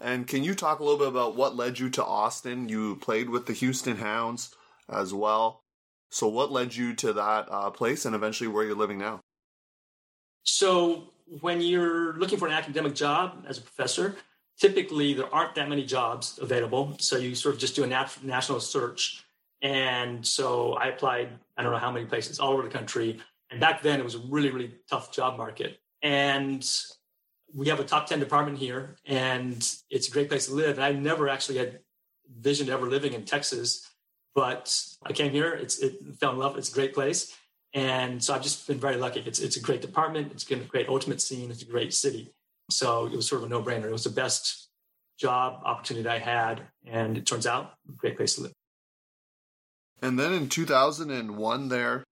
And 0.00 0.26
can 0.26 0.42
you 0.42 0.54
talk 0.54 0.80
a 0.80 0.84
little 0.84 0.98
bit 0.98 1.08
about 1.08 1.36
what 1.36 1.54
led 1.54 1.78
you 1.78 1.88
to 1.90 2.04
Austin? 2.04 2.68
You 2.68 2.96
played 2.96 3.30
with 3.30 3.46
the 3.46 3.52
Houston 3.52 3.96
Hounds 3.96 4.54
as 4.88 5.14
well. 5.14 5.62
So, 6.10 6.28
what 6.28 6.50
led 6.50 6.74
you 6.74 6.94
to 6.96 7.12
that 7.12 7.46
uh, 7.50 7.70
place 7.70 8.04
and 8.04 8.14
eventually 8.14 8.48
where 8.48 8.64
you're 8.64 8.74
living 8.74 8.98
now? 8.98 9.20
So 10.44 11.04
when 11.40 11.60
you're 11.60 12.14
looking 12.14 12.38
for 12.38 12.46
an 12.46 12.54
academic 12.54 12.94
job 12.94 13.44
as 13.48 13.58
a 13.58 13.62
professor, 13.62 14.16
typically 14.58 15.14
there 15.14 15.32
aren't 15.32 15.54
that 15.54 15.68
many 15.68 15.84
jobs 15.84 16.38
available. 16.40 16.96
So 16.98 17.16
you 17.16 17.34
sort 17.34 17.54
of 17.54 17.60
just 17.60 17.76
do 17.76 17.84
a 17.84 17.86
nat- 17.86 18.22
national 18.22 18.60
search. 18.60 19.24
And 19.62 20.26
so 20.26 20.72
I 20.74 20.88
applied, 20.88 21.28
I 21.56 21.62
don't 21.62 21.72
know 21.72 21.78
how 21.78 21.92
many 21.92 22.06
places 22.06 22.40
all 22.40 22.52
over 22.52 22.62
the 22.62 22.68
country. 22.68 23.20
And 23.52 23.60
back 23.60 23.82
then 23.82 24.00
it 24.00 24.04
was 24.04 24.14
a 24.14 24.22
really, 24.28 24.50
really 24.50 24.74
tough 24.88 25.12
job 25.12 25.36
market. 25.36 25.78
And 26.02 26.66
we 27.54 27.68
have 27.68 27.78
a 27.80 27.84
top 27.84 28.06
10 28.06 28.18
department 28.18 28.58
here 28.58 28.96
and 29.04 29.62
it's 29.90 30.08
a 30.08 30.10
great 30.10 30.28
place 30.28 30.46
to 30.46 30.54
live. 30.54 30.78
And 30.78 30.84
I 30.84 30.92
never 30.92 31.28
actually 31.28 31.58
had 31.58 31.80
vision 32.40 32.70
ever 32.70 32.86
living 32.86 33.12
in 33.12 33.24
Texas, 33.24 33.86
but 34.34 34.74
I 35.04 35.12
came 35.12 35.32
here. 35.32 35.52
It's, 35.52 35.78
it 35.80 35.94
fell 36.18 36.32
in 36.32 36.38
love. 36.38 36.56
It's 36.56 36.70
a 36.70 36.74
great 36.74 36.94
place. 36.94 37.36
And 37.74 38.22
so 38.22 38.34
I've 38.34 38.42
just 38.42 38.66
been 38.66 38.80
very 38.80 38.96
lucky. 38.96 39.20
It's 39.20 39.38
it's 39.38 39.56
a 39.56 39.60
great 39.60 39.80
department. 39.80 40.32
It's 40.32 40.44
been 40.44 40.60
a 40.60 40.64
great 40.64 40.88
ultimate 40.88 41.22
scene. 41.22 41.50
It's 41.50 41.62
a 41.62 41.66
great 41.66 41.94
city. 41.94 42.34
So 42.70 43.06
it 43.06 43.12
was 43.12 43.26
sort 43.26 43.42
of 43.42 43.46
a 43.46 43.50
no 43.50 43.62
brainer. 43.62 43.86
It 43.86 43.92
was 43.92 44.04
the 44.04 44.10
best 44.10 44.68
job 45.18 45.62
opportunity 45.64 46.06
I 46.06 46.18
had, 46.18 46.62
and 46.86 47.16
it 47.16 47.24
turns 47.24 47.46
out 47.46 47.72
great 47.96 48.16
place 48.16 48.34
to 48.34 48.42
live. 48.42 48.52
And 50.02 50.18
then 50.18 50.32
in 50.34 50.48
2001, 50.48 51.68
there 51.68 52.04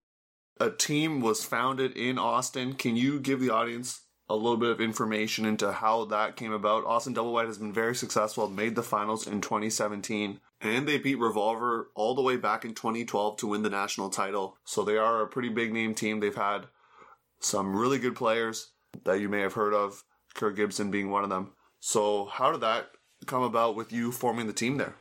a 0.61 0.71
team 0.71 1.21
was 1.21 1.45
founded 1.45 1.97
in 1.97 2.19
Austin. 2.19 2.75
Can 2.75 2.95
you 2.95 3.19
give 3.19 3.41
the 3.41 3.51
audience 3.51 4.03
a 4.29 4.37
little 4.37 4.59
bit 4.59 4.71
of 4.71 4.81
information 4.81 5.47
into 5.47 5.73
how 5.73 6.05
that 6.05 6.37
came 6.37 6.53
about? 6.53 6.85
Austin 6.85 7.15
Double 7.15 7.33
Wide 7.33 7.47
has 7.47 7.59
been 7.59 7.73
very 7.73 7.97
successful, 7.97 8.49
made 8.49 8.77
the 8.77 8.83
finals 8.83 9.27
in 9.27 9.41
2017 9.41 10.39
and 10.61 10.87
they 10.87 10.99
beat 10.99 11.19
Revolver 11.19 11.91
all 11.95 12.15
the 12.15 12.23
way 12.23 12.37
back 12.37 12.65
in 12.65 12.75
2012 12.75 13.39
to 13.39 13.47
win 13.47 13.63
the 13.63 13.71
national 13.71 14.11
title. 14.11 14.59
So 14.65 14.85
they 14.85 14.99
are 14.99 15.23
a 15.23 15.27
pretty 15.27 15.49
big 15.49 15.73
name 15.73 15.95
team. 15.95 16.21
They've 16.21 16.35
had 16.35 16.67
some 17.41 17.75
really 17.75 17.99
good 17.99 18.15
players 18.15 18.73
that 19.05 19.21
you 19.21 19.29
may 19.29 19.41
have 19.41 19.55
heard 19.55 19.73
of, 19.73 20.05
Kurt 20.35 20.57
Gibson 20.57 20.91
being 20.91 21.11
one 21.11 21.25
of 21.25 21.31
them. 21.31 21.53
So 21.81 22.27
how 22.27 22.53
did 22.53 22.61
that 22.61 22.91
come 23.27 23.43
about 23.43 23.75
with 23.75 23.93
you 23.93 24.13
forming 24.13 24.47
the 24.47 24.53
team 24.53 24.77
there? 24.77 24.97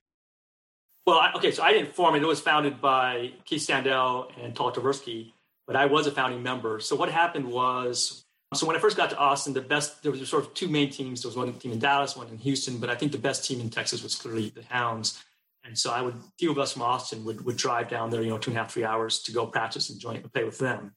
Well, 1.05 1.21
okay, 1.35 1.51
so 1.51 1.63
I 1.63 1.73
didn't 1.73 1.95
form 1.95 2.15
it. 2.15 2.21
It 2.21 2.27
was 2.27 2.39
founded 2.39 2.79
by 2.79 3.33
Keith 3.43 3.67
Sandell 3.67 4.31
and 4.41 4.55
Tal 4.55 4.71
Tversky, 4.71 5.33
but 5.69 5.75
I 5.75 5.85
was 5.85 6.07
a 6.07 6.11
founding 6.11 6.41
member. 6.41 6.79
So 6.79 6.95
what 6.95 7.11
happened 7.11 7.45
was, 7.45 8.25
so 8.55 8.65
when 8.65 8.75
I 8.75 8.79
first 8.79 8.97
got 8.97 9.11
to 9.11 9.17
Austin, 9.19 9.53
the 9.53 9.61
best 9.61 10.01
there 10.01 10.11
was 10.11 10.27
sort 10.27 10.43
of 10.43 10.55
two 10.55 10.67
main 10.67 10.89
teams. 10.89 11.21
There 11.21 11.29
was 11.29 11.38
one 11.38 11.53
team 11.53 11.71
in 11.71 11.77
Dallas, 11.77 12.17
one 12.17 12.27
in 12.27 12.39
Houston, 12.39 12.79
but 12.79 12.89
I 12.89 12.95
think 12.95 13.11
the 13.11 13.19
best 13.19 13.45
team 13.45 13.59
in 13.59 13.69
Texas 13.69 14.01
was 14.01 14.15
clearly 14.15 14.49
the 14.49 14.63
Hounds. 14.63 15.23
And 15.63 15.77
so 15.77 15.91
I 15.91 16.01
would, 16.01 16.15
a 16.15 16.31
few 16.39 16.49
of 16.49 16.57
us 16.57 16.73
from 16.73 16.81
Austin 16.81 17.23
would, 17.23 17.45
would 17.45 17.55
drive 17.55 17.88
down 17.88 18.09
there, 18.09 18.23
you 18.23 18.31
know, 18.31 18.39
two 18.39 18.49
and 18.49 18.57
a 18.57 18.63
half, 18.63 18.73
three 18.73 18.83
hours 18.83 19.19
to 19.19 19.31
go 19.31 19.45
practice 19.45 19.91
and 19.91 19.99
join 19.99 20.15
and 20.15 20.33
play 20.33 20.43
with 20.43 20.57
them. 20.57 20.95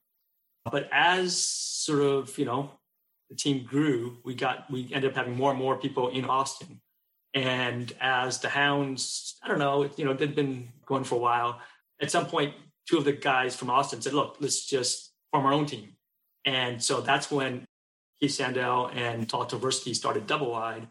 But 0.64 0.88
as 0.91 1.37
sort 1.37 2.00
of, 2.00 2.38
you 2.38 2.47
know, 2.47 2.71
the 3.29 3.37
team 3.37 3.67
grew, 3.67 4.17
we 4.25 4.35
got, 4.35 4.71
we 4.71 4.88
ended 4.91 5.11
up 5.11 5.17
having 5.19 5.37
more 5.37 5.50
and 5.50 5.59
more 5.59 5.76
people 5.76 6.09
in 6.09 6.25
Austin. 6.25 6.81
And 7.35 7.93
as 8.00 8.38
the 8.38 8.49
Hounds, 8.49 9.37
I 9.43 9.49
don't 9.49 9.59
know, 9.59 9.91
you 9.99 10.07
know, 10.07 10.14
they'd 10.14 10.35
been 10.35 10.71
going 10.87 11.05
for 11.05 11.17
a 11.17 11.19
while. 11.19 11.61
At 12.00 12.11
some 12.11 12.25
point, 12.25 12.55
two 12.89 12.99
of 12.99 13.05
the 13.05 13.12
guys 13.12 13.57
from 13.57 13.71
Austin 13.71 14.01
said, 14.01 14.12
look, 14.12 14.37
let's 14.41 14.65
just 14.67 15.12
form 15.31 15.47
our 15.47 15.53
own 15.53 15.67
team. 15.67 15.97
And 16.45 16.83
so 16.83 17.01
that's 17.01 17.31
when 17.31 17.65
Keith 18.21 18.33
Sandell 18.33 18.95
and 18.95 19.29
Tal 19.29 19.47
Tversky 19.47 19.95
started 19.95 20.27
Double 20.27 20.51
Wide 20.51 20.89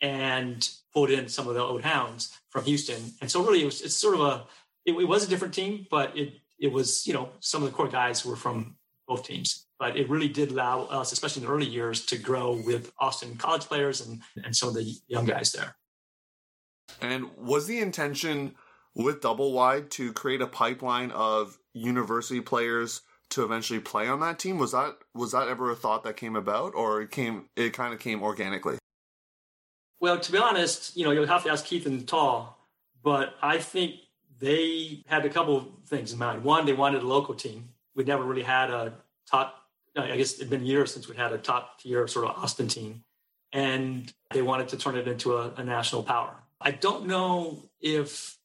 and 0.00 0.68
pulled 0.92 1.10
in 1.10 1.28
some 1.28 1.48
of 1.48 1.54
the 1.54 1.62
old 1.62 1.82
hounds 1.82 2.36
from 2.50 2.64
Houston. 2.64 3.12
And 3.20 3.30
so 3.30 3.42
really 3.42 3.62
it 3.62 3.66
was 3.66 3.82
it's 3.82 3.94
sort 3.94 4.14
of 4.14 4.20
a 4.20 4.44
it, 4.84 4.92
it, 4.92 5.08
was 5.08 5.24
a 5.24 5.28
different 5.28 5.54
team, 5.54 5.86
but 5.90 6.16
it 6.16 6.34
it 6.58 6.72
was, 6.72 7.06
you 7.06 7.12
know, 7.12 7.30
some 7.40 7.62
of 7.62 7.70
the 7.70 7.74
core 7.74 7.88
guys 7.88 8.24
were 8.24 8.36
from 8.36 8.76
both 9.06 9.26
teams. 9.26 9.66
But 9.78 9.96
it 9.96 10.08
really 10.08 10.28
did 10.28 10.50
allow 10.50 10.82
us, 10.84 11.12
especially 11.12 11.42
in 11.42 11.48
the 11.48 11.54
early 11.54 11.66
years, 11.66 12.06
to 12.06 12.16
grow 12.16 12.52
with 12.52 12.92
Austin 12.98 13.36
college 13.36 13.62
players 13.62 14.06
and, 14.06 14.22
and 14.44 14.54
some 14.54 14.68
of 14.68 14.74
the 14.74 14.94
young 15.08 15.24
guys 15.24 15.52
there. 15.52 15.76
And 17.00 17.34
was 17.36 17.66
the 17.66 17.80
intention 17.80 18.54
with 18.94 19.20
Double 19.20 19.52
Wide 19.52 19.90
to 19.92 20.12
create 20.12 20.40
a 20.40 20.46
pipeline 20.46 21.10
of 21.10 21.58
university 21.72 22.40
players 22.40 23.02
to 23.30 23.42
eventually 23.42 23.80
play 23.80 24.08
on 24.08 24.20
that 24.20 24.38
team? 24.38 24.58
Was 24.58 24.72
that 24.72 24.96
was 25.14 25.32
that 25.32 25.48
ever 25.48 25.70
a 25.70 25.76
thought 25.76 26.04
that 26.04 26.16
came 26.16 26.36
about, 26.36 26.74
or 26.74 27.02
it 27.02 27.10
came 27.10 27.48
it 27.56 27.72
kind 27.72 27.92
of 27.94 28.00
came 28.00 28.22
organically? 28.22 28.78
Well, 30.00 30.18
to 30.18 30.32
be 30.32 30.38
honest, 30.38 30.96
you 30.96 31.04
know, 31.04 31.12
you'll 31.12 31.26
have 31.26 31.44
to 31.44 31.50
ask 31.50 31.64
Keith 31.64 31.86
and 31.86 32.06
Tal, 32.06 32.58
but 33.02 33.34
I 33.42 33.58
think 33.58 33.94
they 34.38 35.02
had 35.06 35.24
a 35.24 35.30
couple 35.30 35.56
of 35.56 35.66
things 35.86 36.12
in 36.12 36.18
mind. 36.18 36.44
One, 36.44 36.66
they 36.66 36.72
wanted 36.72 37.02
a 37.02 37.06
local 37.06 37.34
team. 37.34 37.70
We 37.94 38.04
never 38.04 38.22
really 38.22 38.42
had 38.42 38.70
a 38.70 38.92
top 39.30 39.64
uh, 39.96 40.02
I 40.02 40.16
guess 40.16 40.34
it'd 40.34 40.50
been 40.50 40.66
years 40.66 40.92
since 40.92 41.08
we 41.08 41.16
had 41.16 41.32
a 41.32 41.38
top 41.38 41.80
tier 41.80 42.06
sort 42.08 42.26
of 42.26 42.36
Austin 42.36 42.68
team, 42.68 43.04
and 43.52 44.12
they 44.32 44.42
wanted 44.42 44.68
to 44.68 44.76
turn 44.76 44.96
it 44.96 45.06
into 45.06 45.36
a, 45.36 45.52
a 45.56 45.64
national 45.64 46.02
power. 46.02 46.34
I 46.60 46.72
don't 46.72 47.06
know 47.06 47.62
if 47.80 48.36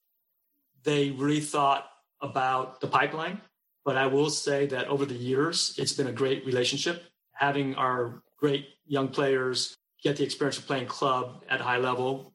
they 0.83 1.12
really 1.12 1.41
thought 1.41 1.89
about 2.21 2.81
the 2.81 2.88
pipeline, 2.88 3.41
but 3.86 3.98
I 3.98 4.07
will 4.07 4.29
say 4.29 4.65
that 4.67 4.88
over 4.88 5.05
the 5.05 5.15
years, 5.15 5.75
it's 5.77 5.93
been 5.93 6.07
a 6.07 6.12
great 6.12 6.45
relationship. 6.45 7.03
Having 7.33 7.75
our 7.75 8.21
great 8.38 8.67
young 8.86 9.07
players 9.07 9.75
get 10.03 10.17
the 10.17 10.24
experience 10.24 10.57
of 10.57 10.67
playing 10.67 10.88
club 10.88 11.43
at 11.50 11.62
a 11.62 11.63
high 11.63 11.77
level 11.77 12.33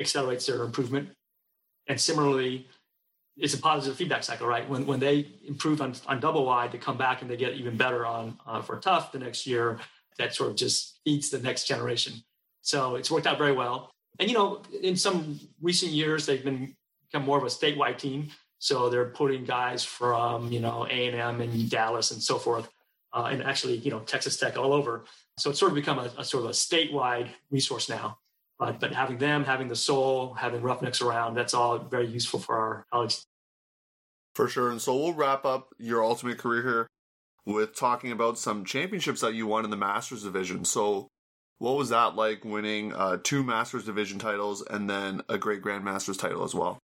accelerates 0.00 0.46
their 0.46 0.62
improvement. 0.62 1.10
And 1.86 2.00
similarly, 2.00 2.66
it's 3.36 3.54
a 3.54 3.58
positive 3.58 3.96
feedback 3.96 4.22
cycle, 4.22 4.46
right? 4.46 4.68
When 4.68 4.86
when 4.86 5.00
they 5.00 5.26
improve 5.46 5.82
on, 5.82 5.94
on 6.06 6.20
double 6.20 6.44
wide, 6.44 6.72
they 6.72 6.78
come 6.78 6.96
back 6.96 7.20
and 7.20 7.30
they 7.30 7.36
get 7.36 7.54
even 7.54 7.76
better 7.76 8.06
on 8.06 8.38
uh, 8.46 8.62
for 8.62 8.78
TUFF 8.78 9.12
the 9.12 9.18
next 9.18 9.46
year. 9.46 9.78
That 10.18 10.34
sort 10.34 10.50
of 10.50 10.56
just 10.56 11.00
feeds 11.04 11.30
the 11.30 11.40
next 11.40 11.66
generation. 11.66 12.14
So 12.62 12.94
it's 12.94 13.10
worked 13.10 13.26
out 13.26 13.36
very 13.36 13.52
well. 13.52 13.90
And 14.20 14.30
you 14.30 14.36
know, 14.36 14.62
in 14.82 14.96
some 14.96 15.40
recent 15.60 15.90
years, 15.90 16.26
they've 16.26 16.44
been 16.44 16.76
become 17.14 17.24
more 17.24 17.38
of 17.38 17.44
a 17.44 17.46
statewide 17.46 17.96
team. 17.96 18.28
So 18.58 18.88
they're 18.88 19.06
putting 19.06 19.44
guys 19.44 19.84
from 19.84 20.50
you 20.50 20.60
know 20.60 20.86
A 20.90 21.08
and 21.08 21.16
M 21.16 21.40
and 21.40 21.70
Dallas 21.70 22.10
and 22.10 22.20
so 22.20 22.38
forth, 22.38 22.68
uh, 23.12 23.28
and 23.30 23.42
actually 23.42 23.76
you 23.76 23.90
know 23.90 24.00
Texas 24.00 24.36
Tech 24.36 24.58
all 24.58 24.72
over. 24.72 25.04
So 25.38 25.50
it's 25.50 25.58
sort 25.58 25.70
of 25.70 25.76
become 25.76 25.98
a, 25.98 26.10
a 26.18 26.24
sort 26.24 26.44
of 26.44 26.50
a 26.50 26.52
statewide 26.52 27.28
resource 27.50 27.88
now. 27.88 28.18
But 28.58 28.80
but 28.80 28.92
having 28.92 29.18
them, 29.18 29.44
having 29.44 29.68
the 29.68 29.76
Sol, 29.76 30.34
having 30.34 30.62
Roughnecks 30.62 31.02
around, 31.02 31.34
that's 31.34 31.54
all 31.54 31.78
very 31.78 32.06
useful 32.06 32.40
for 32.40 32.56
our 32.56 32.86
college. 32.92 33.18
For 34.34 34.48
sure. 34.48 34.70
And 34.70 34.80
so 34.80 34.96
we'll 34.96 35.12
wrap 35.12 35.44
up 35.44 35.74
your 35.78 36.02
ultimate 36.02 36.38
career 36.38 36.62
here 36.62 36.86
with 37.46 37.76
talking 37.76 38.10
about 38.10 38.38
some 38.38 38.64
championships 38.64 39.20
that 39.20 39.34
you 39.34 39.46
won 39.46 39.64
in 39.64 39.70
the 39.70 39.76
Masters 39.76 40.24
division. 40.24 40.64
So 40.64 41.06
what 41.58 41.76
was 41.76 41.90
that 41.90 42.16
like 42.16 42.44
winning 42.44 42.92
uh, 42.92 43.18
two 43.22 43.44
Masters 43.44 43.84
division 43.84 44.18
titles 44.18 44.64
and 44.68 44.90
then 44.90 45.22
a 45.28 45.38
great 45.38 45.62
Grandmasters 45.62 46.18
title 46.18 46.42
as 46.42 46.54
well? 46.54 46.80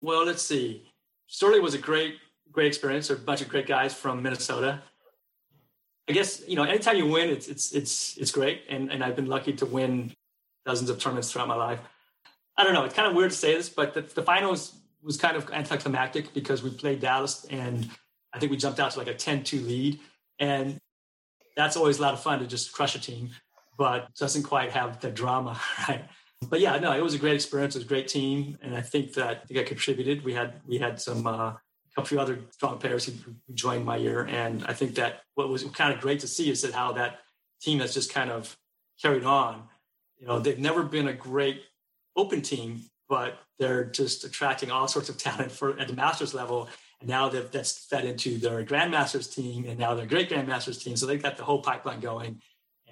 Well, 0.00 0.24
let's 0.24 0.42
see. 0.42 0.84
Certainly 1.26 1.60
was 1.60 1.74
a 1.74 1.78
great, 1.78 2.16
great 2.52 2.66
experience. 2.66 3.10
A 3.10 3.16
bunch 3.16 3.40
of 3.40 3.48
great 3.48 3.66
guys 3.66 3.94
from 3.94 4.22
Minnesota. 4.22 4.80
I 6.08 6.12
guess 6.12 6.42
you 6.48 6.56
know, 6.56 6.62
anytime 6.62 6.96
you 6.96 7.06
win, 7.06 7.28
it's 7.28 7.48
it's 7.48 7.72
it's 7.72 8.16
it's 8.16 8.30
great, 8.30 8.62
and 8.68 8.90
and 8.90 9.04
I've 9.04 9.16
been 9.16 9.26
lucky 9.26 9.52
to 9.54 9.66
win 9.66 10.12
dozens 10.64 10.88
of 10.88 10.98
tournaments 10.98 11.30
throughout 11.30 11.48
my 11.48 11.54
life. 11.54 11.80
I 12.56 12.64
don't 12.64 12.74
know. 12.74 12.84
It's 12.84 12.94
kind 12.94 13.08
of 13.08 13.14
weird 13.14 13.30
to 13.30 13.36
say 13.36 13.54
this, 13.54 13.68
but 13.68 13.94
the, 13.94 14.02
the 14.02 14.22
finals 14.22 14.74
was 15.02 15.16
kind 15.16 15.36
of 15.36 15.48
anticlimactic 15.50 16.34
because 16.34 16.62
we 16.62 16.70
played 16.70 17.00
Dallas, 17.00 17.46
and 17.50 17.88
I 18.32 18.38
think 18.38 18.50
we 18.50 18.56
jumped 18.56 18.80
out 18.80 18.90
to 18.92 18.98
like 18.98 19.06
a 19.06 19.14
10-2 19.14 19.64
lead, 19.64 20.00
and 20.40 20.78
that's 21.56 21.76
always 21.76 21.98
a 21.98 22.02
lot 22.02 22.14
of 22.14 22.20
fun 22.20 22.40
to 22.40 22.46
just 22.46 22.72
crush 22.72 22.96
a 22.96 22.98
team, 22.98 23.30
but 23.76 24.12
doesn't 24.16 24.42
quite 24.42 24.72
have 24.72 25.00
the 25.00 25.10
drama, 25.10 25.60
right? 25.88 26.04
But 26.46 26.60
yeah, 26.60 26.78
no, 26.78 26.92
it 26.92 27.02
was 27.02 27.14
a 27.14 27.18
great 27.18 27.34
experience. 27.34 27.74
It 27.74 27.80
was 27.80 27.86
a 27.86 27.88
great 27.88 28.08
team, 28.08 28.58
and 28.62 28.74
I 28.74 28.80
think 28.80 29.14
that 29.14 29.42
I 29.42 29.46
think 29.46 29.60
I 29.60 29.64
contributed. 29.64 30.24
We 30.24 30.32
had 30.32 30.60
we 30.66 30.78
had 30.78 31.00
some 31.00 31.26
uh, 31.26 31.54
a 31.96 32.04
few 32.04 32.20
other 32.20 32.38
strong 32.52 32.78
players 32.78 33.06
who 33.06 33.12
joined 33.54 33.84
my 33.84 33.96
year, 33.96 34.24
and 34.24 34.64
I 34.64 34.72
think 34.72 34.94
that 34.94 35.22
what 35.34 35.48
was 35.48 35.64
kind 35.64 35.92
of 35.92 36.00
great 36.00 36.20
to 36.20 36.28
see 36.28 36.48
is 36.50 36.62
that 36.62 36.72
how 36.72 36.92
that 36.92 37.18
team 37.60 37.80
has 37.80 37.92
just 37.92 38.12
kind 38.12 38.30
of 38.30 38.56
carried 39.02 39.24
on. 39.24 39.64
You 40.18 40.26
know, 40.26 40.38
they've 40.38 40.58
never 40.58 40.84
been 40.84 41.08
a 41.08 41.12
great 41.12 41.62
open 42.16 42.42
team, 42.42 42.82
but 43.08 43.38
they're 43.58 43.84
just 43.84 44.24
attracting 44.24 44.70
all 44.70 44.88
sorts 44.88 45.08
of 45.08 45.18
talent 45.18 45.50
for 45.50 45.78
at 45.78 45.88
the 45.88 45.94
masters 45.94 46.34
level. 46.34 46.68
And 47.00 47.08
now 47.08 47.28
that's 47.28 47.86
fed 47.86 48.04
into 48.04 48.38
their 48.38 48.64
grandmasters 48.64 49.32
team, 49.32 49.64
and 49.66 49.78
now 49.78 49.94
their 49.94 50.06
great 50.06 50.28
grandmasters 50.30 50.82
team. 50.82 50.96
So 50.96 51.06
they've 51.06 51.22
got 51.22 51.36
the 51.36 51.44
whole 51.44 51.62
pipeline 51.62 52.00
going. 52.00 52.40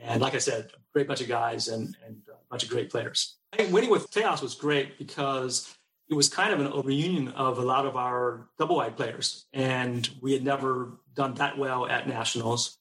And 0.00 0.20
like 0.20 0.34
I 0.34 0.38
said, 0.38 0.70
a 0.74 0.78
great 0.92 1.08
bunch 1.08 1.20
of 1.20 1.28
guys 1.28 1.68
and, 1.68 1.96
and 2.06 2.20
a 2.28 2.35
bunch 2.50 2.62
of 2.62 2.70
great 2.70 2.90
players. 2.90 3.36
I 3.52 3.56
think 3.56 3.72
winning 3.72 3.90
with 3.90 4.10
Tejas 4.10 4.42
was 4.42 4.54
great 4.54 4.98
because 4.98 5.74
it 6.08 6.14
was 6.14 6.28
kind 6.28 6.52
of 6.52 6.60
an, 6.60 6.66
a 6.66 6.82
reunion 6.82 7.28
of 7.28 7.58
a 7.58 7.62
lot 7.62 7.86
of 7.86 7.96
our 7.96 8.48
double 8.58 8.76
wide 8.76 8.96
players. 8.96 9.46
And 9.52 10.08
we 10.20 10.32
had 10.32 10.44
never 10.44 10.98
done 11.14 11.34
that 11.34 11.58
well 11.58 11.86
at 11.86 12.08
nationals. 12.08 12.78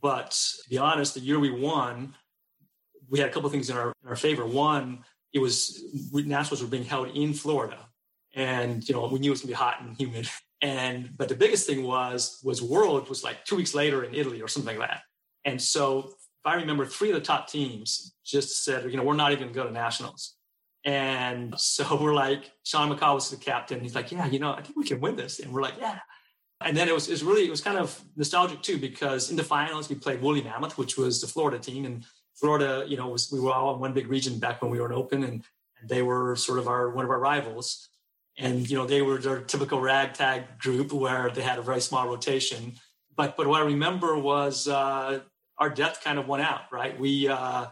But 0.00 0.30
to 0.30 0.70
be 0.70 0.78
honest, 0.78 1.14
the 1.14 1.20
year 1.20 1.38
we 1.38 1.50
won, 1.50 2.14
we 3.08 3.18
had 3.18 3.28
a 3.28 3.32
couple 3.32 3.50
things 3.50 3.70
in 3.70 3.76
our, 3.76 3.92
in 4.02 4.08
our 4.08 4.16
favor. 4.16 4.46
One, 4.46 5.04
it 5.32 5.40
was 5.40 5.82
nationals 6.12 6.62
were 6.62 6.68
being 6.68 6.84
held 6.84 7.08
in 7.16 7.34
Florida. 7.34 7.78
And, 8.34 8.88
you 8.88 8.94
know, 8.94 9.08
we 9.08 9.18
knew 9.18 9.30
it 9.30 9.32
was 9.32 9.40
gonna 9.40 9.48
be 9.48 9.54
hot 9.54 9.82
and 9.82 9.96
humid. 9.96 10.28
And, 10.62 11.10
but 11.16 11.28
the 11.28 11.34
biggest 11.34 11.66
thing 11.66 11.82
was, 11.84 12.40
was 12.44 12.62
World 12.62 13.08
was 13.08 13.24
like 13.24 13.44
two 13.44 13.56
weeks 13.56 13.74
later 13.74 14.04
in 14.04 14.14
Italy 14.14 14.42
or 14.42 14.48
something 14.48 14.78
like 14.78 14.88
that. 14.88 15.02
And 15.44 15.60
so 15.60 16.12
if 16.44 16.50
I 16.50 16.54
remember, 16.54 16.86
three 16.86 17.10
of 17.10 17.14
the 17.14 17.20
top 17.20 17.48
teams 17.48 18.14
just 18.24 18.64
said, 18.64 18.90
you 18.90 18.96
know, 18.96 19.02
we're 19.02 19.14
not 19.14 19.32
even 19.32 19.44
going 19.44 19.52
to 19.52 19.60
go 19.60 19.66
to 19.66 19.72
nationals. 19.72 20.36
And 20.84 21.58
so 21.58 21.98
we're 22.02 22.14
like, 22.14 22.50
Sean 22.64 22.94
McCall 22.94 23.14
was 23.14 23.30
the 23.30 23.36
captain. 23.36 23.80
He's 23.80 23.94
like, 23.94 24.10
yeah, 24.10 24.26
you 24.26 24.38
know, 24.38 24.52
I 24.52 24.62
think 24.62 24.76
we 24.76 24.84
can 24.84 25.00
win 25.00 25.16
this. 25.16 25.40
And 25.40 25.52
we're 25.52 25.62
like, 25.62 25.74
yeah. 25.78 25.98
And 26.62 26.76
then 26.76 26.88
it 26.88 26.94
was, 26.94 27.08
it 27.08 27.12
was 27.12 27.24
really, 27.24 27.46
it 27.46 27.50
was 27.50 27.60
kind 27.60 27.78
of 27.78 28.02
nostalgic 28.16 28.62
too, 28.62 28.78
because 28.78 29.30
in 29.30 29.36
the 29.36 29.44
finals, 29.44 29.88
we 29.88 29.96
played 29.96 30.22
Woolly 30.22 30.42
Mammoth, 30.42 30.78
which 30.78 30.96
was 30.96 31.20
the 31.20 31.26
Florida 31.26 31.58
team. 31.58 31.84
And 31.84 32.04
Florida, 32.34 32.84
you 32.86 32.96
know, 32.96 33.08
was, 33.08 33.30
we 33.30 33.40
were 33.40 33.52
all 33.52 33.74
in 33.74 33.80
one 33.80 33.92
big 33.92 34.08
region 34.08 34.38
back 34.38 34.62
when 34.62 34.70
we 34.70 34.80
were 34.80 34.86
an 34.86 34.92
open 34.92 35.24
and, 35.24 35.44
and 35.80 35.88
they 35.88 36.02
were 36.02 36.36
sort 36.36 36.58
of 36.58 36.68
our, 36.68 36.90
one 36.90 37.04
of 37.04 37.10
our 37.10 37.18
rivals. 37.18 37.88
And, 38.38 38.68
you 38.68 38.78
know, 38.78 38.86
they 38.86 39.02
were 39.02 39.18
their 39.18 39.40
typical 39.40 39.80
ragtag 39.80 40.58
group 40.58 40.92
where 40.92 41.30
they 41.30 41.42
had 41.42 41.58
a 41.58 41.62
very 41.62 41.80
small 41.80 42.08
rotation. 42.08 42.74
But, 43.14 43.36
but 43.36 43.46
what 43.46 43.60
I 43.60 43.64
remember 43.64 44.18
was 44.18 44.68
uh, 44.68 45.20
our 45.60 45.68
depth 45.68 46.02
kind 46.02 46.18
of 46.18 46.26
went 46.26 46.42
out, 46.42 46.62
right? 46.72 46.98
We, 46.98 47.28
uh, 47.28 47.66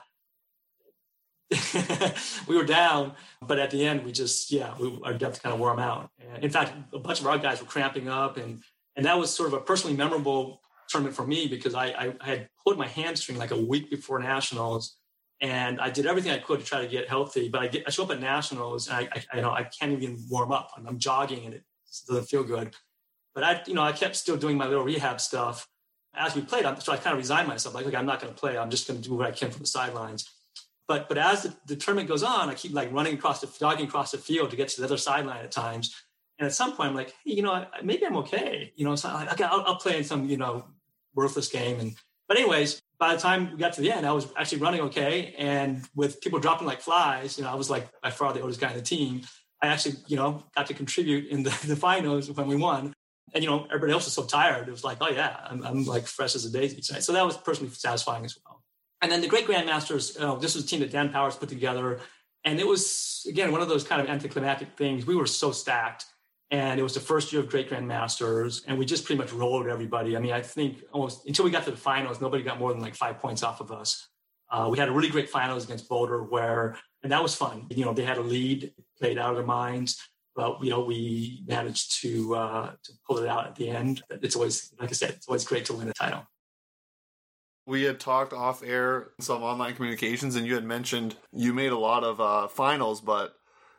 we 2.47 2.57
were 2.57 2.65
down, 2.65 3.15
but 3.41 3.59
at 3.59 3.71
the 3.71 3.85
end, 3.85 4.05
we 4.05 4.13
just, 4.13 4.53
yeah, 4.53 4.75
we, 4.79 5.01
our 5.03 5.15
depth 5.15 5.43
kind 5.43 5.55
of 5.55 5.59
wore 5.59 5.71
them 5.71 5.79
out. 5.79 6.11
And 6.35 6.45
in 6.45 6.51
fact, 6.51 6.75
a 6.93 6.99
bunch 6.99 7.21
of 7.21 7.27
our 7.27 7.39
guys 7.39 7.61
were 7.61 7.67
cramping 7.67 8.09
up. 8.09 8.37
And, 8.37 8.63
and 8.95 9.07
that 9.07 9.19
was 9.19 9.35
sort 9.35 9.49
of 9.49 9.55
a 9.55 9.61
personally 9.61 9.97
memorable 9.97 10.61
tournament 10.91 11.17
for 11.17 11.27
me 11.27 11.49
because 11.49 11.75
I, 11.75 11.87
I, 11.87 12.15
I 12.21 12.27
had 12.27 12.49
pulled 12.63 12.77
my 12.77 12.87
hamstring 12.87 13.39
like 13.39 13.51
a 13.51 13.61
week 13.61 13.91
before 13.91 14.19
nationals. 14.19 14.97
And 15.41 15.81
I 15.81 15.89
did 15.89 16.05
everything 16.05 16.33
I 16.33 16.39
could 16.39 16.61
to 16.61 16.67
try 16.67 16.83
to 16.83 16.89
get 16.89 17.09
healthy, 17.09 17.49
but 17.49 17.63
I, 17.63 17.69
get, 17.69 17.85
I 17.87 17.91
show 17.91 18.03
up 18.03 18.11
at 18.11 18.21
nationals 18.21 18.89
and 18.89 18.97
I, 18.97 19.09
I, 19.33 19.37
you 19.37 19.43
know, 19.43 19.53
I 19.53 19.63
can't 19.63 19.93
even 19.93 20.19
warm 20.29 20.53
up. 20.53 20.73
I'm, 20.77 20.87
I'm 20.87 20.99
jogging 20.99 21.47
and 21.47 21.55
it 21.55 21.63
doesn't 22.09 22.25
feel 22.25 22.43
good. 22.43 22.75
But 23.35 23.45
I, 23.45 23.63
you 23.67 23.75
know, 23.75 23.83
I 23.83 23.93
kept 23.93 24.17
still 24.17 24.37
doing 24.37 24.57
my 24.57 24.67
little 24.67 24.85
rehab 24.85 25.21
stuff 25.21 25.67
as 26.15 26.35
we 26.35 26.43
played. 26.43 26.65
I'm, 26.65 26.81
so 26.81 26.93
I 26.93 26.97
kind 26.97 27.15
of 27.15 27.19
resigned 27.19 27.49
myself, 27.49 27.75
like, 27.75 27.87
okay, 27.87 27.97
I'm 27.97 28.07
not 28.07 28.21
going 28.21 28.33
to 28.33 28.39
play. 28.39 28.59
I'm 28.59 28.71
just 28.71 28.89
going 28.89 29.01
to 29.01 29.09
do 29.09 29.15
what 29.15 29.27
I 29.27 29.31
can 29.31 29.51
from 29.51 29.61
the 29.61 29.67
sidelines. 29.67 30.29
But 30.87 31.09
but 31.09 31.19
as 31.19 31.43
the, 31.43 31.55
the, 31.67 31.77
tournament 31.77 32.09
goes 32.09 32.23
on, 32.23 32.49
I 32.49 32.55
keep 32.55 32.73
like 32.73 32.91
running 32.93 33.15
across 33.15 33.43
the 33.43 33.59
jogging 33.59 33.87
across 33.87 34.11
the 34.11 34.19
field 34.19 34.51
to 34.51 34.57
get 34.57 34.69
to 34.69 34.81
the 34.81 34.87
other 34.87 34.97
sideline 34.97 35.45
at 35.45 35.53
times. 35.53 35.95
And 36.39 36.47
at 36.47 36.55
some 36.55 36.73
point, 36.73 36.89
I'm 36.89 36.95
like, 36.95 37.15
hey, 37.25 37.35
you 37.35 37.43
know, 37.43 37.67
maybe 37.83 38.07
I'm 38.07 38.17
okay. 38.19 38.73
You 38.75 38.87
know, 38.87 38.97
so 38.97 39.09
like, 39.09 39.31
okay, 39.33 39.45
I'll, 39.45 39.63
I'll 39.67 39.77
play 39.77 39.99
in 39.99 40.05
some 40.05 40.29
you 40.29 40.39
know 40.39 40.65
worthless 41.15 41.49
game. 41.49 41.79
And 41.79 41.95
but 42.27 42.39
anyways, 42.39 42.81
by 42.99 43.15
the 43.15 43.21
time 43.21 43.53
we 43.53 43.59
got 43.59 43.75
to 43.75 43.83
the 43.83 43.93
end, 43.93 44.07
I 44.07 44.13
was 44.13 44.29
actually 44.37 44.59
running 44.59 44.81
okay. 44.83 45.35
And 45.37 45.87
with 45.95 46.21
people 46.23 46.39
dropping 46.39 46.67
like 46.67 46.81
flies, 46.81 47.37
you 47.37 47.45
know, 47.45 47.51
I 47.51 47.55
was 47.55 47.69
like 47.69 47.89
by 48.01 48.11
far 48.11 48.33
the 48.33 48.41
oldest 48.41 48.61
guy 48.61 48.71
in 48.71 48.77
the 48.77 48.83
team. 48.83 49.23
I 49.63 49.67
actually, 49.69 49.97
you 50.07 50.17
know, 50.17 50.45
got 50.57 50.67
to 50.69 50.75
contribute 50.75 51.27
in 51.27 51.43
the, 51.43 51.51
the 51.67 51.77
finals 51.77 52.31
when 52.31 52.47
we 52.47 52.57
won. 52.57 52.95
And, 53.35 53.45
you 53.45 53.51
know, 53.51 53.67
everybody 53.67 53.93
else 53.93 54.05
was 54.05 54.15
so 54.15 54.25
tired. 54.25 54.69
It 54.69 54.71
was 54.71 54.85
like, 54.85 54.99
oh, 55.01 55.11
yeah, 55.11 55.37
I'm, 55.45 55.65
I'm 55.65 55.85
like 55.85 56.07
fresh 56.07 56.35
as 56.35 56.45
a 56.45 56.51
daisy. 56.51 56.81
So 56.83 57.13
that 57.13 57.25
was 57.25 57.37
personally 57.37 57.73
satisfying 57.73 58.25
as 58.25 58.39
well. 58.45 58.63
And 59.03 59.13
then 59.13 59.21
the 59.21 59.29
Great 59.29 59.47
Grandmasters, 59.47 60.21
uh, 60.21 60.35
this 60.37 60.55
was 60.55 60.65
a 60.65 60.67
team 60.67 60.81
that 60.81 60.91
Dan 60.91 61.11
Powers 61.11 61.37
put 61.37 61.49
together. 61.49 62.01
And 62.45 62.59
it 62.59 62.67
was, 62.67 63.27
again, 63.29 63.53
one 63.53 63.61
of 63.61 63.69
those 63.69 63.85
kind 63.85 64.01
of 64.01 64.09
anticlimactic 64.09 64.77
things. 64.77 65.07
We 65.07 65.15
were 65.15 65.27
so 65.27 65.53
stacked. 65.53 66.05
And 66.51 66.81
it 66.81 66.83
was 66.83 66.95
the 66.95 67.01
first 67.01 67.33
year 67.33 67.43
of 67.43 67.51
Great 67.51 67.69
Grandmasters. 67.69 68.63
And 68.67 68.79
we 68.79 68.87
just 68.87 69.05
pretty 69.05 69.21
much 69.21 69.33
rolled 69.33 69.67
everybody. 69.67 70.17
I 70.17 70.21
mean, 70.21 70.33
I 70.33 70.41
think 70.41 70.83
almost 70.93 71.27
until 71.27 71.45
we 71.45 71.51
got 71.51 71.65
to 71.65 71.71
the 71.71 71.77
finals, 71.77 72.21
nobody 72.21 72.43
got 72.43 72.59
more 72.59 72.73
than 72.73 72.81
like 72.81 72.95
five 72.95 73.19
points 73.19 73.43
off 73.43 73.61
of 73.61 73.71
us. 73.71 74.09
Uh, 74.51 74.69
we 74.71 74.79
had 74.79 74.89
a 74.89 74.93
really 74.93 75.11
great 75.11 75.29
finals 75.29 75.65
against 75.65 75.89
Boulder 75.89 76.23
where, 76.23 76.79
and 77.03 77.13
that 77.13 77.23
was 77.23 77.35
fun. 77.35 77.67
You 77.69 77.85
know, 77.85 77.93
they 77.93 78.05
had 78.05 78.17
a 78.17 78.23
lead, 78.23 78.73
played 78.99 79.19
out 79.19 79.31
of 79.31 79.37
their 79.37 79.45
minds 79.45 80.03
but 80.39 80.63
you 80.63 80.71
know 80.71 80.81
we 80.85 81.43
managed 81.49 82.01
to 82.01 82.37
uh, 82.37 82.71
to 82.85 82.93
pull 83.05 83.19
it 83.19 83.29
out 83.29 83.49
at 83.49 83.57
the 83.57 83.69
end. 83.69 84.05
It's 84.09 84.37
always, 84.37 84.73
like 84.79 84.89
I 84.89 84.93
said, 84.93 85.11
it's 85.11 85.27
always 85.27 85.45
great 85.45 85.65
to 85.65 85.73
win 85.73 85.89
a 85.89 85.93
title. 85.93 86.25
We 87.67 87.83
had 87.83 87.99
talked 87.99 88.33
off 88.33 88.63
air 88.63 89.09
some 89.19 89.43
online 89.43 89.75
communications, 89.75 90.37
and 90.37 90.47
you 90.47 90.55
had 90.55 90.65
mentioned 90.65 91.17
you 91.33 91.53
made 91.53 91.73
a 91.73 91.79
lot 91.79 92.05
of 92.05 92.21
uh, 92.21 92.47
finals, 92.47 93.01
but 93.01 93.35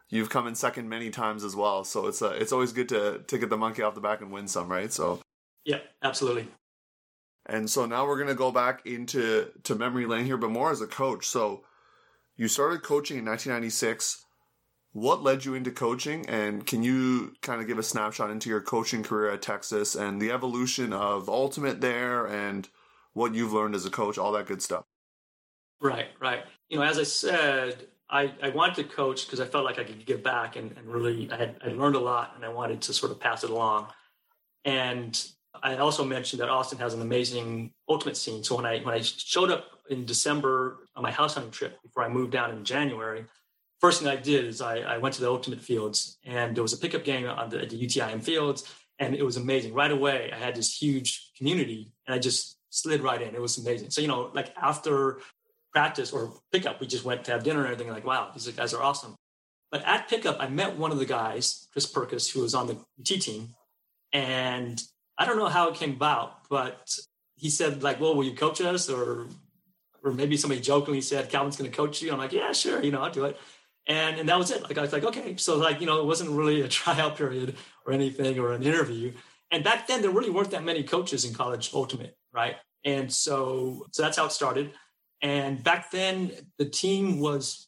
you've 0.10 0.30
come 0.30 0.48
in 0.48 0.54
second 0.54 0.90
many 0.90 1.10
times 1.12 1.46
as 1.46 1.56
well. 1.56 1.86
So 1.86 2.08
it's 2.08 2.22
uh, 2.22 2.36
it's 2.38 2.52
always 2.52 2.74
good 2.74 2.90
to 2.90 3.20
to 3.26 3.38
get 3.38 3.50
the 3.50 3.58
monkey 3.58 3.82
off 3.82 3.96
the 3.96 4.02
back 4.02 4.20
and 4.20 4.30
win 4.30 4.50
some, 4.50 4.70
right? 4.70 4.92
So 4.92 5.22
yeah, 5.64 5.80
absolutely. 6.04 6.50
And 7.46 7.70
so 7.70 7.86
now 7.86 8.06
we're 8.06 8.20
gonna 8.20 8.36
go 8.36 8.52
back 8.52 8.86
into 8.86 9.48
to 9.64 9.76
memory 9.76 10.06
lane 10.06 10.26
here, 10.26 10.38
but 10.38 10.52
more 10.52 10.72
as 10.72 10.82
a 10.82 10.88
coach. 10.88 11.26
So 11.26 11.64
you 12.36 12.50
started 12.50 12.84
coaching 12.84 13.18
in 13.18 13.24
1996 13.24 14.26
What 14.92 15.22
led 15.22 15.46
you 15.46 15.54
into 15.54 15.72
coaching, 15.72 16.28
and 16.28 16.66
can 16.66 16.82
you 16.82 17.34
kind 17.42 17.62
of 17.62 17.68
give 17.68 17.78
a 17.78 17.84
snapshot 17.84 18.32
into 18.32 18.50
your 18.50 18.62
coaching 18.62 19.04
career 19.04 19.32
at 19.32 19.42
Texas 19.42 19.96
and 19.96 20.20
the 20.20 20.32
evolution 20.32 20.94
of 20.94 21.30
Ultimate 21.30 21.80
there 21.80 22.26
and 22.26 22.68
what 23.14 23.36
you've 23.36 23.54
learned 23.54 23.76
as 23.76 23.86
a 23.86 23.92
coach, 23.92 24.18
all 24.18 24.32
that 24.32 24.48
good 24.48 24.62
stuff? 24.62 24.86
Right, 25.80 26.08
right. 26.20 26.44
You 26.70 26.78
know, 26.78 26.84
as 26.84 26.98
I 26.98 27.04
said, 27.04 27.88
I, 28.10 28.34
I 28.42 28.50
wanted 28.50 28.76
to 28.78 28.84
coach 28.86 29.26
because 29.26 29.40
I 29.40 29.46
felt 29.46 29.64
like 29.64 29.78
I 29.78 29.84
could 29.84 30.06
give 30.06 30.24
back 30.24 30.56
and, 30.56 30.76
and 30.78 30.88
really 30.88 31.30
I 31.32 31.38
had, 31.38 31.56
I 31.64 31.70
learned 31.70 31.96
a 31.96 32.00
lot 32.00 32.34
and 32.36 32.44
I 32.44 32.50
wanted 32.50 32.82
to 32.82 32.94
sort 32.94 33.12
of 33.12 33.20
pass 33.20 33.44
it 33.44 33.52
along. 33.52 33.88
And 34.66 35.24
I 35.62 35.78
also 35.78 36.04
mentioned 36.04 36.42
that 36.42 36.50
Austin 36.50 36.80
has 36.80 36.94
an 36.94 37.02
amazing 37.02 37.72
ultimate 37.88 38.18
scene. 38.18 38.44
So 38.44 38.56
when 38.56 38.66
I 38.66 38.80
when 38.80 38.96
I 38.96 39.02
showed 39.02 39.52
up 39.52 39.66
in 39.90 40.06
December 40.06 40.80
on 40.96 41.04
my 41.04 41.12
house 41.12 41.36
hunting 41.36 41.52
trip 41.52 41.82
before 41.82 42.04
I 42.04 42.10
moved 42.10 42.32
down 42.32 42.52
in 42.52 42.64
January, 42.64 43.26
first 43.80 44.02
thing 44.02 44.10
I 44.10 44.16
did 44.16 44.46
is 44.46 44.62
I, 44.62 44.80
I 44.80 44.98
went 44.98 45.16
to 45.16 45.22
the 45.22 45.30
ultimate 45.30 45.62
fields 45.62 46.18
and 46.26 46.56
there 46.56 46.64
was 46.64 46.74
a 46.74 46.78
pickup 46.78 47.04
game 47.04 47.28
on 47.28 47.50
the, 47.50 47.60
the 47.60 47.86
UTIM 47.86 48.24
fields 48.24 48.64
and 49.00 49.16
it 49.16 49.24
was 49.24 49.38
amazing. 49.38 49.74
Right 49.74 49.92
away, 49.92 50.32
I 50.34 50.38
had 50.38 50.56
this 50.56 50.76
huge 50.76 51.32
community 51.38 51.92
and 52.06 52.14
I 52.14 52.20
just 52.20 52.58
slid 52.70 53.02
right 53.02 53.22
in. 53.22 53.36
It 53.36 53.42
was 53.42 53.58
amazing. 53.58 53.90
So, 53.92 54.02
you 54.02 54.08
know, 54.08 54.32
like 54.34 54.54
after 54.62 55.20
practice 55.72 56.12
or 56.12 56.34
pickup, 56.52 56.80
we 56.80 56.88
just 56.88 57.06
went 57.06 57.24
to 57.26 57.32
have 57.32 57.44
dinner 57.44 57.60
and 57.60 57.72
everything. 57.72 57.92
Like, 57.92 58.06
wow, 58.06 58.32
these 58.34 58.48
guys 58.50 58.74
are 58.74 58.84
awesome. 58.84 59.16
But 59.72 59.84
at 59.86 60.10
pickup, 60.10 60.38
I 60.40 60.48
met 60.48 60.78
one 60.78 60.92
of 60.92 61.00
the 61.00 61.06
guys, 61.06 61.68
Chris 61.72 61.92
Perkis, 61.92 62.32
who 62.32 62.42
was 62.42 62.56
on 62.56 62.68
the 62.68 62.74
UT 63.00 63.22
team. 63.22 63.54
And 64.12 64.82
I 65.18 65.26
don't 65.26 65.38
know 65.38 65.48
how 65.48 65.70
it 65.70 65.76
came 65.76 65.92
about, 65.92 66.50
but 66.50 66.98
he 67.36 67.50
said, 67.50 67.84
like, 67.84 68.00
well, 68.00 68.16
will 68.16 68.24
you 68.24 68.36
coach 68.36 68.62
us? 68.62 68.90
Or 68.90 69.28
or 70.04 70.12
maybe 70.12 70.38
somebody 70.38 70.62
jokingly 70.62 71.02
said, 71.02 71.30
Calvin's 71.30 71.58
going 71.58 71.70
to 71.70 71.76
coach 71.76 72.02
you. 72.02 72.12
I'm 72.12 72.18
like, 72.18 72.32
yeah, 72.32 72.52
sure, 72.54 72.82
you 72.82 72.92
know, 72.92 73.02
I'll 73.02 73.12
do 73.12 73.26
it. 73.26 73.38
And, 73.90 74.20
and 74.20 74.30
that 74.30 74.38
was 74.38 74.52
it. 74.52 74.62
Like, 74.64 74.78
I 74.78 74.82
was 74.82 74.94
like, 74.94 75.04
okay. 75.04 75.36
So 75.36 75.58
like, 75.58 75.82
you 75.82 75.88
know, 75.88 76.00
it 76.00 76.06
wasn't 76.06 76.30
really 76.30 76.62
a 76.62 76.68
tryout 76.80 77.18
period 77.18 77.56
or 77.86 77.92
anything 77.92 78.40
or 78.40 78.54
an 78.54 78.64
interview. 78.64 79.12
And 79.52 79.64
back 79.64 79.88
then 79.88 80.02
there 80.02 80.12
really 80.12 80.30
weren't 80.30 80.52
that 80.52 80.64
many 80.64 80.84
coaches 80.84 81.26
in 81.26 81.34
college 81.34 81.72
ultimate, 81.74 82.16
right? 82.32 82.56
And 82.86 83.12
so, 83.12 83.88
so 83.92 84.04
that's 84.04 84.16
how 84.16 84.26
it 84.26 84.32
started. 84.32 84.72
And 85.22 85.62
back 85.64 85.92
then, 85.92 86.32
the 86.58 86.66
team 86.66 87.20
was 87.20 87.68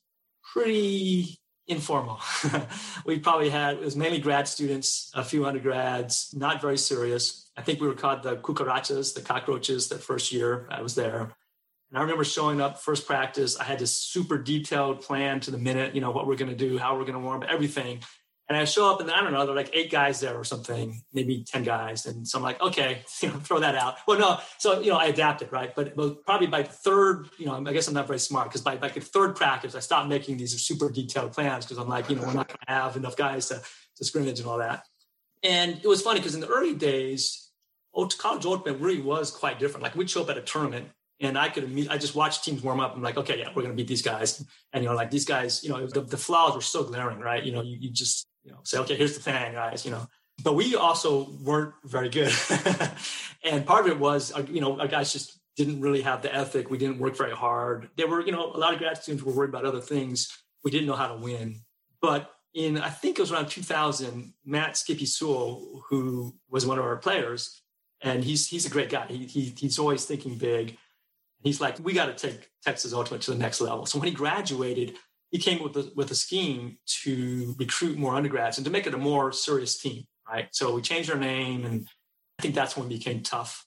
pretty 0.54 1.40
informal. 1.68 2.20
we 3.06 3.20
probably 3.20 3.50
had, 3.50 3.78
it 3.78 3.82
was 3.82 3.96
mainly 3.96 4.20
grad 4.20 4.48
students, 4.48 5.12
a 5.14 5.24
few 5.24 5.46
undergrads, 5.46 6.34
not 6.38 6.62
very 6.62 6.78
serious. 6.78 7.50
I 7.58 7.62
think 7.62 7.82
we 7.82 7.88
were 7.88 7.94
called 7.94 8.24
the 8.24 8.38
cucarachas, 8.38 9.14
the 9.16 9.22
cockroaches, 9.22 9.90
that 9.90 10.02
first 10.02 10.32
year 10.32 10.68
I 10.70 10.82
was 10.82 10.96
there. 10.96 11.32
And 11.92 11.98
I 11.98 12.02
remember 12.02 12.24
showing 12.24 12.62
up 12.62 12.80
first 12.80 13.06
practice. 13.06 13.60
I 13.60 13.66
had 13.66 13.78
this 13.78 13.94
super 13.94 14.38
detailed 14.38 15.02
plan 15.02 15.42
to 15.42 15.52
the 15.52 15.58
minute, 15.58 15.94
you 15.94 16.00
know, 16.00 16.12
what 16.12 16.26
we're 16.26 16.38
going 16.38 16.50
to 16.50 16.56
do, 16.56 16.78
how 16.78 16.96
we're 16.96 17.04
going 17.04 17.14
to 17.14 17.20
warm, 17.20 17.44
everything. 17.48 18.00
And 18.48 18.58
I 18.58 18.66
show 18.66 18.92
up 18.92 19.02
and 19.02 19.12
I 19.12 19.22
don't 19.22 19.34
know, 19.34 19.46
there 19.46 19.54
are 19.54 19.56
like 19.56 19.72
eight 19.74 19.92
guys 19.92 20.20
there 20.22 20.36
or 20.36 20.44
something, 20.44 21.02
maybe 21.14 21.44
10 21.46 21.64
guys. 21.64 22.06
And 22.06 22.26
so 22.28 22.38
I'm 22.38 22.44
like, 22.44 22.62
okay, 22.62 23.04
you 23.22 23.30
know, 23.30 23.36
throw 23.36 23.60
that 23.60 23.76
out. 23.76 23.98
Well, 24.08 24.20
no. 24.20 24.40
So, 24.58 24.80
you 24.80 24.90
know, 24.92 24.98
I 24.98 25.06
adapted, 25.06 25.52
right? 25.52 25.74
But, 25.76 25.96
but 25.96 26.26
probably 26.26 26.48
by 26.48 26.64
third, 26.64 27.30
you 27.38 27.46
know, 27.46 27.62
I 27.66 27.74
guess 27.74 27.88
I'm 27.88 27.94
not 27.94 28.08
very 28.08 28.20
smart 28.20 28.50
because 28.50 28.62
by, 28.62 28.78
by 28.78 28.90
third 28.90 29.36
practice, 29.36 29.76
I 29.76 29.80
stopped 29.80 30.08
making 30.08 30.38
these 30.38 30.60
super 30.62 30.90
detailed 30.90 31.34
plans 31.34 31.66
because 31.66 31.78
I'm 31.78 31.90
like, 31.90 32.10
you 32.10 32.16
know, 32.16 32.24
we're 32.24 32.34
not 32.34 32.48
going 32.48 32.60
to 32.68 32.74
have 32.74 32.96
enough 32.96 33.18
guys 33.18 33.50
to, 33.50 33.62
to 33.98 34.06
scrimmage 34.06 34.40
and 34.40 34.48
all 34.48 34.60
that. 34.60 34.86
And 35.44 35.80
it 35.84 35.88
was 35.88 36.02
funny 36.02 36.20
because 36.20 36.36
in 36.36 36.42
the 36.42 36.48
early 36.48 36.74
days, 36.74 37.50
college 38.18 38.46
ultimate 38.46 38.80
really 38.80 39.02
was 39.02 39.32
quite 39.32 39.60
different. 39.60 39.84
Like 39.84 39.96
we'd 39.96 40.10
show 40.10 40.22
up 40.22 40.30
at 40.30 40.38
a 40.38 40.42
tournament 40.42 40.90
and 41.22 41.38
I 41.38 41.50
could 41.50 41.88
I 41.90 41.98
just 41.98 42.16
watched 42.16 42.44
teams 42.44 42.64
warm 42.64 42.80
up. 42.80 42.96
I'm 42.96 43.02
like, 43.02 43.18
okay, 43.18 43.40
yeah, 43.40 43.50
we're 43.50 43.62
going 43.62 43.76
to 43.76 43.76
beat 43.76 43.88
these 43.88 44.02
guys. 44.02 44.44
And, 44.74 44.84
you 44.84 44.90
know, 44.90 44.96
like 44.96 45.12
these 45.12 45.26
guys, 45.26 45.64
you 45.64 45.70
know, 45.70 45.86
the, 45.86 46.02
the 46.02 46.18
flaws 46.18 46.56
were 46.56 46.62
so 46.62 46.84
glaring, 46.84 47.20
right? 47.20 47.44
You 47.44 47.52
know, 47.52 47.62
you, 47.62 47.78
you 47.80 47.92
just, 47.92 48.28
you 48.44 48.52
know, 48.52 48.60
say, 48.64 48.80
okay, 48.80 48.96
here's 48.96 49.16
the 49.16 49.22
thing, 49.22 49.54
guys, 49.54 49.86
you 49.86 49.92
know. 49.92 50.08
But 50.44 50.56
we 50.56 50.76
also 50.76 51.30
weren't 51.44 51.74
very 51.86 52.10
good. 52.10 52.34
and 53.44 53.66
part 53.66 53.86
of 53.86 53.92
it 53.92 54.00
was, 54.00 54.34
uh, 54.36 54.44
you 54.50 54.62
know, 54.62 54.80
our 54.80 54.88
guys 54.88 55.14
just 55.14 55.40
didn't 55.56 55.80
really 55.82 56.02
have 56.02 56.24
the 56.24 56.34
ethic. 56.34 56.72
We 56.72 56.80
didn't 56.80 56.98
work 56.98 57.16
very 57.16 57.36
hard. 57.36 57.90
There 57.98 58.08
were, 58.08 58.26
you 58.26 58.32
know, 58.32 58.52
a 58.52 58.58
lot 58.58 58.74
of 58.74 58.80
grad 58.80 58.98
students 58.98 59.24
were 59.24 59.34
worried 59.34 59.50
about 59.50 59.66
other 59.66 59.82
things. 59.82 60.36
We 60.64 60.72
didn't 60.72 60.88
know 60.88 60.96
how 60.96 61.10
to 61.10 61.18
win. 61.18 61.62
But 62.02 62.32
in, 62.56 62.80
I 62.80 62.90
think 62.90 63.20
it 63.20 63.22
was 63.22 63.32
around 63.32 63.48
2000, 63.50 64.34
Matt 64.44 64.76
Skippy 64.76 65.06
Sewell, 65.06 65.84
who 65.90 66.34
was 66.50 66.66
one 66.66 66.80
of 66.80 66.86
our 66.86 66.98
players, 66.98 67.62
and 68.02 68.24
he's 68.24 68.48
he's 68.48 68.66
a 68.66 68.70
great 68.70 68.90
guy. 68.90 69.06
He, 69.08 69.26
he 69.26 69.54
he's 69.56 69.78
always 69.78 70.06
thinking 70.06 70.36
big. 70.36 70.78
He's 71.44 71.60
like, 71.60 71.80
we 71.80 71.94
got 71.94 72.06
to 72.06 72.28
take 72.28 72.50
Texas 72.64 72.94
Ultimate 72.94 73.22
to 73.22 73.32
the 73.32 73.38
next 73.38 73.62
level. 73.62 73.86
So 73.86 74.00
when 74.00 74.08
he 74.08 74.14
graduated, 74.14 74.96
he 75.32 75.40
came 75.40 75.64
with 75.64 75.76
a, 75.78 75.92
with 75.96 76.12
a 76.12 76.16
scheme 76.16 76.78
to 77.04 77.56
recruit 77.58 77.98
more 77.98 78.16
undergrads 78.16 78.58
and 78.58 78.66
to 78.66 78.72
make 78.72 78.86
it 78.86 78.94
a 78.94 78.98
more 78.98 79.32
serious 79.32 79.78
team, 79.78 80.04
right? 80.30 80.50
So 80.52 80.76
we 80.76 80.82
changed 80.82 81.10
our 81.10 81.18
name, 81.18 81.66
and 81.66 81.88
I 82.38 82.42
think 82.42 82.54
that's 82.54 82.76
when 82.76 82.88
it 82.88 82.90
became 82.90 83.24
TUFF. 83.24 83.66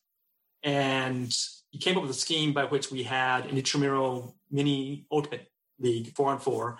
And 0.62 1.34
he 1.70 1.78
came 1.78 1.96
up 1.96 2.02
with 2.02 2.10
a 2.10 2.14
scheme 2.14 2.52
by 2.52 2.64
which 2.64 2.90
we 2.90 3.02
had 3.02 3.46
an 3.46 3.56
intramural 3.56 4.36
mini 4.50 5.06
ultimate 5.10 5.48
league, 5.80 6.14
four 6.14 6.30
on 6.30 6.38
four, 6.38 6.78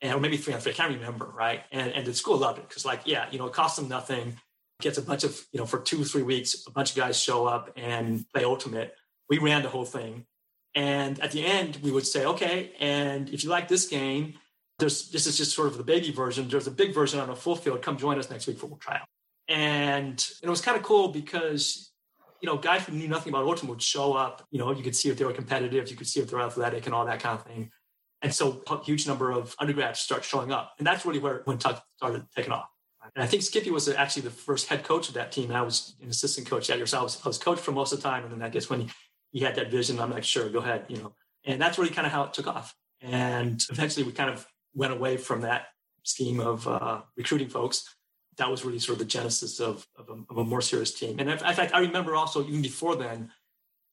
and 0.00 0.14
or 0.14 0.20
maybe 0.20 0.36
three 0.36 0.54
on 0.54 0.60
three. 0.60 0.72
I 0.72 0.74
can't 0.74 0.94
remember, 0.94 1.26
right? 1.26 1.62
And 1.72 1.92
and 1.92 2.06
the 2.06 2.14
school 2.14 2.36
loved 2.36 2.58
it 2.58 2.68
because, 2.68 2.84
like, 2.84 3.02
yeah, 3.04 3.26
you 3.30 3.38
know, 3.38 3.46
it 3.46 3.52
costs 3.52 3.78
them 3.78 3.88
nothing. 3.88 4.38
Gets 4.80 4.98
a 4.98 5.02
bunch 5.02 5.24
of, 5.24 5.40
you 5.52 5.58
know, 5.58 5.66
for 5.66 5.80
two 5.80 6.04
three 6.04 6.22
weeks, 6.22 6.66
a 6.66 6.70
bunch 6.70 6.90
of 6.90 6.96
guys 6.96 7.18
show 7.20 7.46
up 7.46 7.72
and 7.76 8.24
play 8.32 8.44
ultimate. 8.44 8.94
We 9.28 9.38
ran 9.38 9.62
the 9.62 9.70
whole 9.70 9.86
thing 9.86 10.26
and 10.76 11.18
at 11.20 11.32
the 11.32 11.44
end, 11.44 11.78
we 11.82 11.90
would 11.90 12.06
say, 12.06 12.26
okay, 12.26 12.72
and 12.78 13.30
if 13.30 13.42
you 13.42 13.48
like 13.48 13.66
this 13.66 13.88
game, 13.88 14.34
there's 14.78 15.10
this 15.10 15.26
is 15.26 15.38
just 15.38 15.54
sort 15.56 15.68
of 15.68 15.78
the 15.78 15.82
baby 15.82 16.12
version. 16.12 16.48
There's 16.48 16.66
a 16.66 16.70
big 16.70 16.92
version 16.92 17.18
on 17.18 17.30
a 17.30 17.34
full 17.34 17.56
field. 17.56 17.80
Come 17.80 17.96
join 17.96 18.18
us 18.18 18.30
next 18.30 18.46
week 18.46 18.58
for 18.58 18.66
a 18.66 18.78
trial. 18.78 19.00
And 19.48 20.24
it 20.42 20.50
was 20.50 20.60
kind 20.60 20.76
of 20.76 20.82
cool 20.82 21.08
because 21.08 21.90
you 22.42 22.46
know 22.46 22.58
guys 22.58 22.84
who 22.84 22.92
knew 22.92 23.08
nothing 23.08 23.32
about 23.32 23.46
ultimate 23.46 23.70
would 23.70 23.82
show 23.82 24.12
up. 24.12 24.46
You 24.50 24.58
know, 24.58 24.70
you 24.70 24.82
could 24.82 24.94
see 24.94 25.08
if 25.08 25.16
they 25.16 25.24
were 25.24 25.32
competitive, 25.32 25.90
you 25.90 25.96
could 25.96 26.06
see 26.06 26.20
if 26.20 26.30
they're 26.30 26.42
athletic, 26.42 26.84
and 26.84 26.94
all 26.94 27.06
that 27.06 27.20
kind 27.20 27.38
of 27.38 27.46
thing. 27.46 27.70
And 28.20 28.34
so 28.34 28.62
a 28.68 28.84
huge 28.84 29.06
number 29.06 29.30
of 29.30 29.54
undergrads 29.58 30.00
start 30.00 30.24
showing 30.24 30.52
up, 30.52 30.74
and 30.76 30.86
that's 30.86 31.06
really 31.06 31.20
where 31.20 31.40
when 31.46 31.56
TUFF 31.56 31.80
started 31.96 32.26
taking 32.36 32.52
off. 32.52 32.68
And 33.14 33.22
I 33.22 33.26
think 33.26 33.42
Skippy 33.44 33.70
was 33.70 33.88
actually 33.88 34.22
the 34.22 34.30
first 34.30 34.68
head 34.68 34.84
coach 34.84 35.08
of 35.08 35.14
that 35.14 35.32
team. 35.32 35.52
I 35.52 35.62
was 35.62 35.96
an 36.02 36.08
assistant 36.08 36.46
coach 36.48 36.68
year, 36.68 36.84
so 36.86 36.98
I 36.98 37.02
was, 37.02 37.20
I 37.24 37.28
was 37.28 37.38
for 37.38 37.72
most 37.72 37.92
of 37.92 38.02
the 38.02 38.02
time. 38.02 38.24
And 38.24 38.32
then 38.32 38.42
I 38.42 38.48
guess 38.48 38.68
when 38.68 38.80
he 38.80 38.90
had 39.34 39.56
that 39.56 39.70
vision. 39.70 39.98
I'm 40.00 40.10
like, 40.10 40.24
sure, 40.24 40.48
go 40.48 40.58
ahead, 40.60 40.86
you 40.88 40.98
know. 40.98 41.12
And 41.44 41.60
that's 41.60 41.78
really 41.78 41.94
kind 41.94 42.06
of 42.06 42.12
how 42.12 42.24
it 42.24 42.34
took 42.34 42.46
off. 42.46 42.74
And 43.00 43.62
eventually, 43.70 44.04
we 44.04 44.12
kind 44.12 44.30
of 44.30 44.46
went 44.74 44.92
away 44.92 45.16
from 45.16 45.42
that 45.42 45.66
scheme 46.02 46.40
of 46.40 46.66
uh, 46.66 47.02
recruiting 47.16 47.48
folks. 47.48 47.96
That 48.38 48.50
was 48.50 48.64
really 48.64 48.78
sort 48.78 48.94
of 48.94 48.98
the 49.00 49.04
genesis 49.04 49.60
of, 49.60 49.86
of, 49.96 50.08
a, 50.08 50.22
of 50.30 50.38
a 50.38 50.44
more 50.44 50.60
serious 50.60 50.92
team. 50.92 51.18
And 51.18 51.30
in 51.30 51.38
fact, 51.38 51.74
I 51.74 51.80
remember 51.80 52.14
also 52.14 52.44
even 52.44 52.62
before 52.62 52.96
then, 52.96 53.30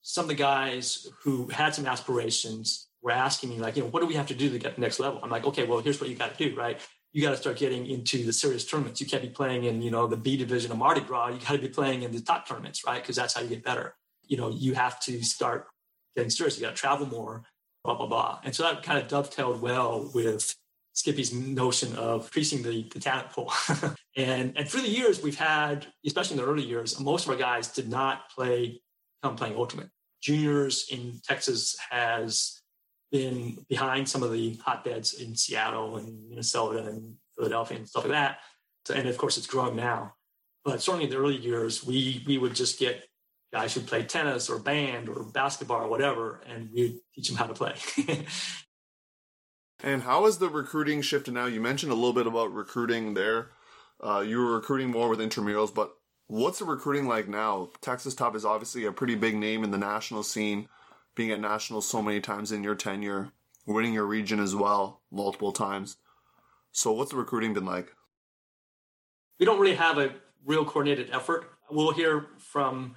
some 0.02 0.24
of 0.24 0.28
the 0.28 0.34
guys 0.34 1.08
who 1.22 1.48
had 1.48 1.74
some 1.74 1.86
aspirations 1.86 2.88
were 3.00 3.10
asking 3.10 3.50
me, 3.50 3.58
like, 3.58 3.76
you 3.76 3.82
know, 3.82 3.88
what 3.88 4.00
do 4.00 4.06
we 4.06 4.14
have 4.14 4.26
to 4.26 4.34
do 4.34 4.50
to 4.50 4.58
get 4.58 4.74
the 4.74 4.80
next 4.80 5.00
level? 5.00 5.20
I'm 5.22 5.30
like, 5.30 5.46
okay, 5.46 5.64
well, 5.64 5.80
here's 5.80 6.00
what 6.00 6.10
you 6.10 6.16
got 6.16 6.36
to 6.36 6.48
do, 6.50 6.54
right? 6.54 6.78
You 7.12 7.22
got 7.22 7.30
to 7.30 7.36
start 7.36 7.56
getting 7.56 7.86
into 7.86 8.24
the 8.24 8.32
serious 8.32 8.66
tournaments. 8.66 9.00
You 9.00 9.06
can't 9.06 9.22
be 9.22 9.30
playing 9.30 9.64
in, 9.64 9.80
you 9.80 9.90
know, 9.90 10.06
the 10.06 10.16
B 10.16 10.36
division 10.36 10.72
of 10.72 10.78
Mardi 10.78 11.00
Gras. 11.00 11.28
You 11.28 11.38
got 11.38 11.52
to 11.52 11.58
be 11.58 11.68
playing 11.68 12.02
in 12.02 12.12
the 12.12 12.20
top 12.20 12.46
tournaments, 12.46 12.84
right? 12.86 13.00
Because 13.00 13.16
that's 13.16 13.32
how 13.34 13.40
you 13.40 13.48
get 13.48 13.64
better 13.64 13.94
you 14.28 14.36
know, 14.36 14.50
you 14.50 14.74
have 14.74 15.00
to 15.00 15.22
start 15.22 15.66
getting 16.16 16.30
serious. 16.30 16.56
You 16.56 16.62
got 16.64 16.76
to 16.76 16.80
travel 16.80 17.06
more, 17.06 17.44
blah, 17.84 17.94
blah, 17.94 18.06
blah. 18.06 18.40
And 18.44 18.54
so 18.54 18.62
that 18.64 18.82
kind 18.82 18.98
of 18.98 19.08
dovetailed 19.08 19.60
well 19.60 20.10
with 20.14 20.54
Skippy's 20.92 21.32
notion 21.34 21.94
of 21.96 22.24
increasing 22.26 22.62
the, 22.62 22.88
the 22.92 23.00
talent 23.00 23.30
pool. 23.30 23.52
and, 24.16 24.52
and 24.56 24.68
through 24.68 24.82
the 24.82 24.88
years, 24.88 25.22
we've 25.22 25.38
had, 25.38 25.86
especially 26.06 26.38
in 26.38 26.44
the 26.44 26.48
early 26.48 26.64
years, 26.64 26.98
most 27.00 27.24
of 27.24 27.30
our 27.30 27.36
guys 27.36 27.68
did 27.68 27.88
not 27.88 28.30
play, 28.30 28.80
come 29.22 29.36
playing 29.36 29.56
Ultimate. 29.56 29.88
Juniors 30.22 30.86
in 30.90 31.20
Texas 31.22 31.76
has 31.90 32.62
been 33.12 33.58
behind 33.68 34.08
some 34.08 34.22
of 34.22 34.32
the 34.32 34.58
hotbeds 34.64 35.14
in 35.14 35.36
Seattle 35.36 35.96
and 35.96 36.28
Minnesota 36.28 36.84
and 36.86 37.16
Philadelphia 37.36 37.78
and 37.78 37.88
stuff 37.88 38.04
like 38.04 38.12
that. 38.12 38.38
And 38.94 39.08
of 39.08 39.18
course, 39.18 39.36
it's 39.36 39.46
growing 39.46 39.76
now. 39.76 40.14
But 40.64 40.80
certainly 40.80 41.04
in 41.04 41.10
the 41.10 41.18
early 41.18 41.36
years, 41.36 41.84
we 41.84 42.24
we 42.26 42.38
would 42.38 42.54
just 42.54 42.78
get 42.78 43.04
guys 43.54 43.72
who 43.72 43.80
play 43.80 44.02
tennis 44.02 44.50
or 44.50 44.58
band 44.58 45.08
or 45.08 45.22
basketball 45.22 45.84
or 45.84 45.88
whatever, 45.88 46.40
and 46.48 46.70
we 46.74 47.00
teach 47.14 47.28
them 47.28 47.36
how 47.36 47.46
to 47.46 47.54
play. 47.54 47.76
and 49.84 50.02
how 50.02 50.24
has 50.24 50.38
the 50.38 50.48
recruiting 50.48 51.00
shifted 51.00 51.34
now? 51.34 51.46
You 51.46 51.60
mentioned 51.60 51.92
a 51.92 51.94
little 51.94 52.12
bit 52.12 52.26
about 52.26 52.52
recruiting 52.52 53.14
there. 53.14 53.52
Uh, 54.04 54.24
you 54.26 54.38
were 54.38 54.56
recruiting 54.56 54.90
more 54.90 55.08
with 55.08 55.20
intramurals, 55.20 55.72
but 55.72 55.94
what's 56.26 56.58
the 56.58 56.64
recruiting 56.64 57.06
like 57.06 57.28
now? 57.28 57.70
Texas 57.80 58.16
TUFF 58.16 58.34
is 58.34 58.44
obviously 58.44 58.86
a 58.86 58.92
pretty 58.92 59.14
big 59.14 59.36
name 59.36 59.62
in 59.62 59.70
the 59.70 59.78
national 59.78 60.24
scene, 60.24 60.68
being 61.14 61.30
at 61.30 61.40
nationals 61.40 61.88
so 61.88 62.02
many 62.02 62.20
times 62.20 62.50
in 62.50 62.64
your 62.64 62.74
tenure, 62.74 63.30
winning 63.66 63.94
your 63.94 64.04
region 64.04 64.40
as 64.40 64.56
well 64.56 65.00
multiple 65.12 65.52
times. 65.52 65.96
So, 66.72 66.90
what's 66.90 67.12
the 67.12 67.18
recruiting 67.18 67.54
been 67.54 67.66
like? 67.66 67.92
We 69.38 69.46
don't 69.46 69.60
really 69.60 69.76
have 69.76 69.98
a 69.98 70.12
real 70.44 70.64
coordinated 70.64 71.10
effort. 71.12 71.52
We'll 71.70 71.92
hear 71.92 72.26
from 72.38 72.96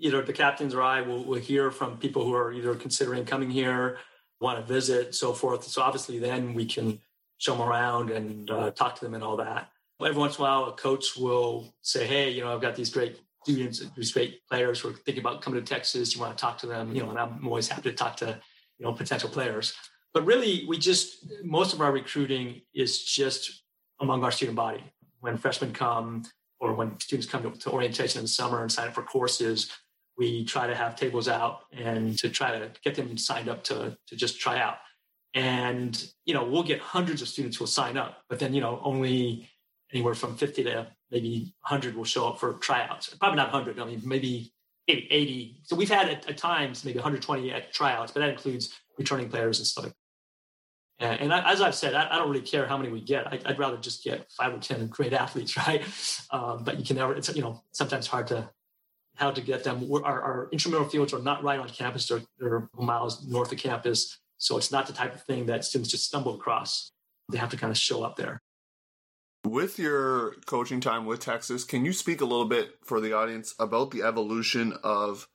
either 0.00 0.22
the 0.22 0.32
captains 0.32 0.74
or 0.74 0.82
I 0.82 1.02
will, 1.02 1.24
will 1.24 1.38
hear 1.38 1.70
from 1.70 1.98
people 1.98 2.24
who 2.24 2.34
are 2.34 2.52
either 2.52 2.74
considering 2.74 3.24
coming 3.24 3.50
here, 3.50 3.98
want 4.40 4.58
to 4.58 4.72
visit, 4.72 5.14
so 5.14 5.32
forth. 5.32 5.64
So 5.64 5.82
obviously, 5.82 6.18
then 6.18 6.54
we 6.54 6.66
can 6.66 7.00
show 7.38 7.56
them 7.56 7.68
around 7.68 8.10
and 8.10 8.50
uh, 8.50 8.70
talk 8.70 8.96
to 8.96 9.04
them 9.04 9.14
and 9.14 9.22
all 9.22 9.36
that. 9.36 9.70
Every 10.00 10.18
once 10.18 10.38
in 10.38 10.44
a 10.44 10.48
while, 10.48 10.64
a 10.64 10.72
coach 10.72 11.16
will 11.16 11.74
say, 11.82 12.06
"Hey, 12.06 12.30
you 12.30 12.42
know, 12.42 12.54
I've 12.54 12.62
got 12.62 12.74
these 12.74 12.90
great 12.90 13.20
students, 13.44 13.82
these 13.96 14.12
great 14.12 14.46
players 14.48 14.80
who 14.80 14.90
are 14.90 14.92
thinking 14.92 15.22
about 15.22 15.42
coming 15.42 15.62
to 15.62 15.66
Texas. 15.66 16.14
You 16.14 16.20
want 16.20 16.36
to 16.36 16.40
talk 16.40 16.58
to 16.58 16.66
them? 16.66 16.94
You 16.94 17.02
know, 17.02 17.10
and 17.10 17.18
I'm 17.18 17.46
always 17.46 17.68
happy 17.68 17.90
to 17.90 17.92
talk 17.92 18.16
to 18.18 18.40
you 18.78 18.86
know 18.86 18.92
potential 18.92 19.28
players. 19.28 19.74
But 20.14 20.24
really, 20.24 20.64
we 20.66 20.78
just 20.78 21.26
most 21.44 21.74
of 21.74 21.80
our 21.80 21.92
recruiting 21.92 22.62
is 22.74 23.04
just 23.04 23.62
among 24.00 24.24
our 24.24 24.32
student 24.32 24.56
body. 24.56 24.82
When 25.20 25.36
freshmen 25.36 25.72
come, 25.72 26.24
or 26.60 26.74
when 26.74 26.98
students 26.98 27.26
come 27.26 27.42
to, 27.42 27.50
to 27.58 27.70
orientation 27.70 28.20
in 28.20 28.24
the 28.24 28.28
summer 28.28 28.62
and 28.62 28.72
sign 28.72 28.88
up 28.88 28.94
for 28.94 29.02
courses, 29.02 29.70
we 30.20 30.44
try 30.44 30.66
to 30.66 30.74
have 30.74 30.96
tables 30.96 31.28
out 31.28 31.62
and 31.72 32.16
to 32.18 32.28
try 32.28 32.56
to 32.58 32.70
get 32.84 32.94
them 32.94 33.16
signed 33.16 33.48
up 33.48 33.64
to 33.64 33.96
to 34.06 34.14
just 34.14 34.38
try 34.38 34.60
out. 34.60 34.76
And 35.32 35.92
you 36.26 36.34
know, 36.34 36.44
we'll 36.44 36.62
get 36.62 36.78
hundreds 36.78 37.22
of 37.22 37.28
students 37.28 37.56
who 37.56 37.62
will 37.62 37.68
sign 37.68 37.96
up, 37.96 38.18
but 38.28 38.38
then 38.38 38.52
you 38.52 38.60
know, 38.60 38.80
only 38.84 39.48
anywhere 39.92 40.14
from 40.14 40.36
50 40.36 40.64
to 40.64 40.86
maybe 41.10 41.54
100 41.62 41.96
will 41.96 42.04
show 42.04 42.28
up 42.28 42.38
for 42.38 42.52
tryouts. 42.54 43.14
Probably 43.14 43.38
not 43.38 43.50
100. 43.52 43.80
I 43.80 43.84
mean, 43.86 44.02
maybe 44.04 44.52
80. 44.88 45.62
So 45.64 45.74
we've 45.74 45.88
had 45.88 46.08
at, 46.08 46.28
at 46.28 46.36
times 46.36 46.84
maybe 46.84 46.98
120 46.98 47.50
at 47.52 47.72
tryouts, 47.72 48.12
but 48.12 48.20
that 48.20 48.28
includes 48.28 48.78
returning 48.98 49.30
players 49.30 49.58
and 49.58 49.66
stuff. 49.66 49.90
And, 50.98 51.32
I, 51.32 51.50
as 51.50 51.62
I've 51.62 51.74
said, 51.74 51.94
I, 51.94 52.14
I, 52.14 52.18
don't 52.18 52.28
really 52.28 52.44
care 52.44 52.66
how 52.66 52.76
many 52.76 52.90
we 52.90 53.00
get. 53.00 53.26
I, 53.26 53.40
would 53.46 53.58
rather 53.58 53.78
just 53.78 54.04
get 54.04 54.30
five 54.32 54.52
or 54.52 54.58
10 54.58 54.88
great 54.88 55.14
athletes, 55.14 55.56
right? 55.66 55.82
Um, 56.30 56.62
but 56.62 56.78
you 56.78 56.84
can 56.84 56.96
never, 56.96 57.14
it's, 57.14 57.34
you 57.34 57.40
know, 57.40 57.62
sometimes 57.72 58.06
hard 58.06 58.26
to, 58.26 58.50
how 59.16 59.30
to 59.30 59.40
get 59.40 59.64
them. 59.64 59.90
Our, 59.92 60.22
our 60.22 60.48
intramural 60.52 60.88
fields 60.88 61.12
are 61.12 61.20
not 61.20 61.42
right 61.42 61.58
on 61.58 61.68
campus. 61.68 62.06
They're, 62.08 62.22
they're 62.38 62.68
miles 62.78 63.26
north 63.26 63.52
of 63.52 63.58
campus. 63.58 64.18
So 64.38 64.56
it's 64.56 64.72
not 64.72 64.86
the 64.86 64.92
type 64.92 65.14
of 65.14 65.22
thing 65.22 65.46
that 65.46 65.64
students 65.64 65.90
just 65.90 66.06
stumble 66.06 66.34
across. 66.34 66.92
They 67.30 67.38
have 67.38 67.50
to 67.50 67.56
kind 67.56 67.70
of 67.70 67.76
show 67.76 68.02
up 68.02 68.16
there. 68.16 68.40
With 69.44 69.78
your 69.78 70.34
coaching 70.46 70.80
time 70.80 71.06
with 71.06 71.20
Texas, 71.20 71.64
can 71.64 71.84
you 71.84 71.92
speak 71.92 72.20
a 72.20 72.26
little 72.26 72.46
bit 72.46 72.74
for 72.84 73.00
the 73.00 73.12
audience 73.12 73.54
about 73.58 73.90
the 73.90 74.02
evolution 74.02 74.74
of 74.82 75.28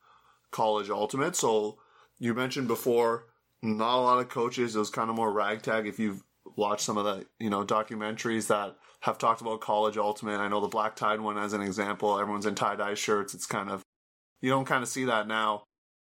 college 0.51 0.89
ultimate? 0.89 1.35
So 1.35 1.79
you 2.19 2.33
mentioned 2.33 2.67
before, 2.67 3.25
not 3.61 3.97
a 3.97 4.01
lot 4.01 4.19
of 4.19 4.29
coaches. 4.29 4.75
It 4.75 4.79
was 4.79 4.89
kind 4.89 5.09
of 5.09 5.15
more 5.15 5.31
ragtag. 5.31 5.87
If 5.87 5.99
you've 5.99 6.23
watched 6.55 6.81
some 6.81 6.97
of 6.97 7.05
the 7.05 7.25
you 7.39 7.49
know 7.49 7.65
documentaries 7.65 8.47
that 8.47 8.75
have 9.05 9.17
talked 9.17 9.41
about 9.41 9.61
college 9.61 9.97
ultimate, 9.97 10.39
I 10.39 10.47
know 10.47 10.61
the 10.61 10.67
black 10.67 10.95
tide 10.95 11.21
one 11.21 11.37
as 11.37 11.53
an 11.53 11.61
example. 11.61 12.19
Everyone's 12.19 12.45
in 12.45 12.55
tie 12.55 12.75
dye 12.75 12.95
shirts. 12.95 13.33
It's 13.33 13.45
kind 13.45 13.69
of 13.69 13.81
you 14.41 14.49
don't 14.49 14.65
kind 14.65 14.83
of 14.83 14.89
see 14.89 15.05
that 15.05 15.27
now. 15.27 15.63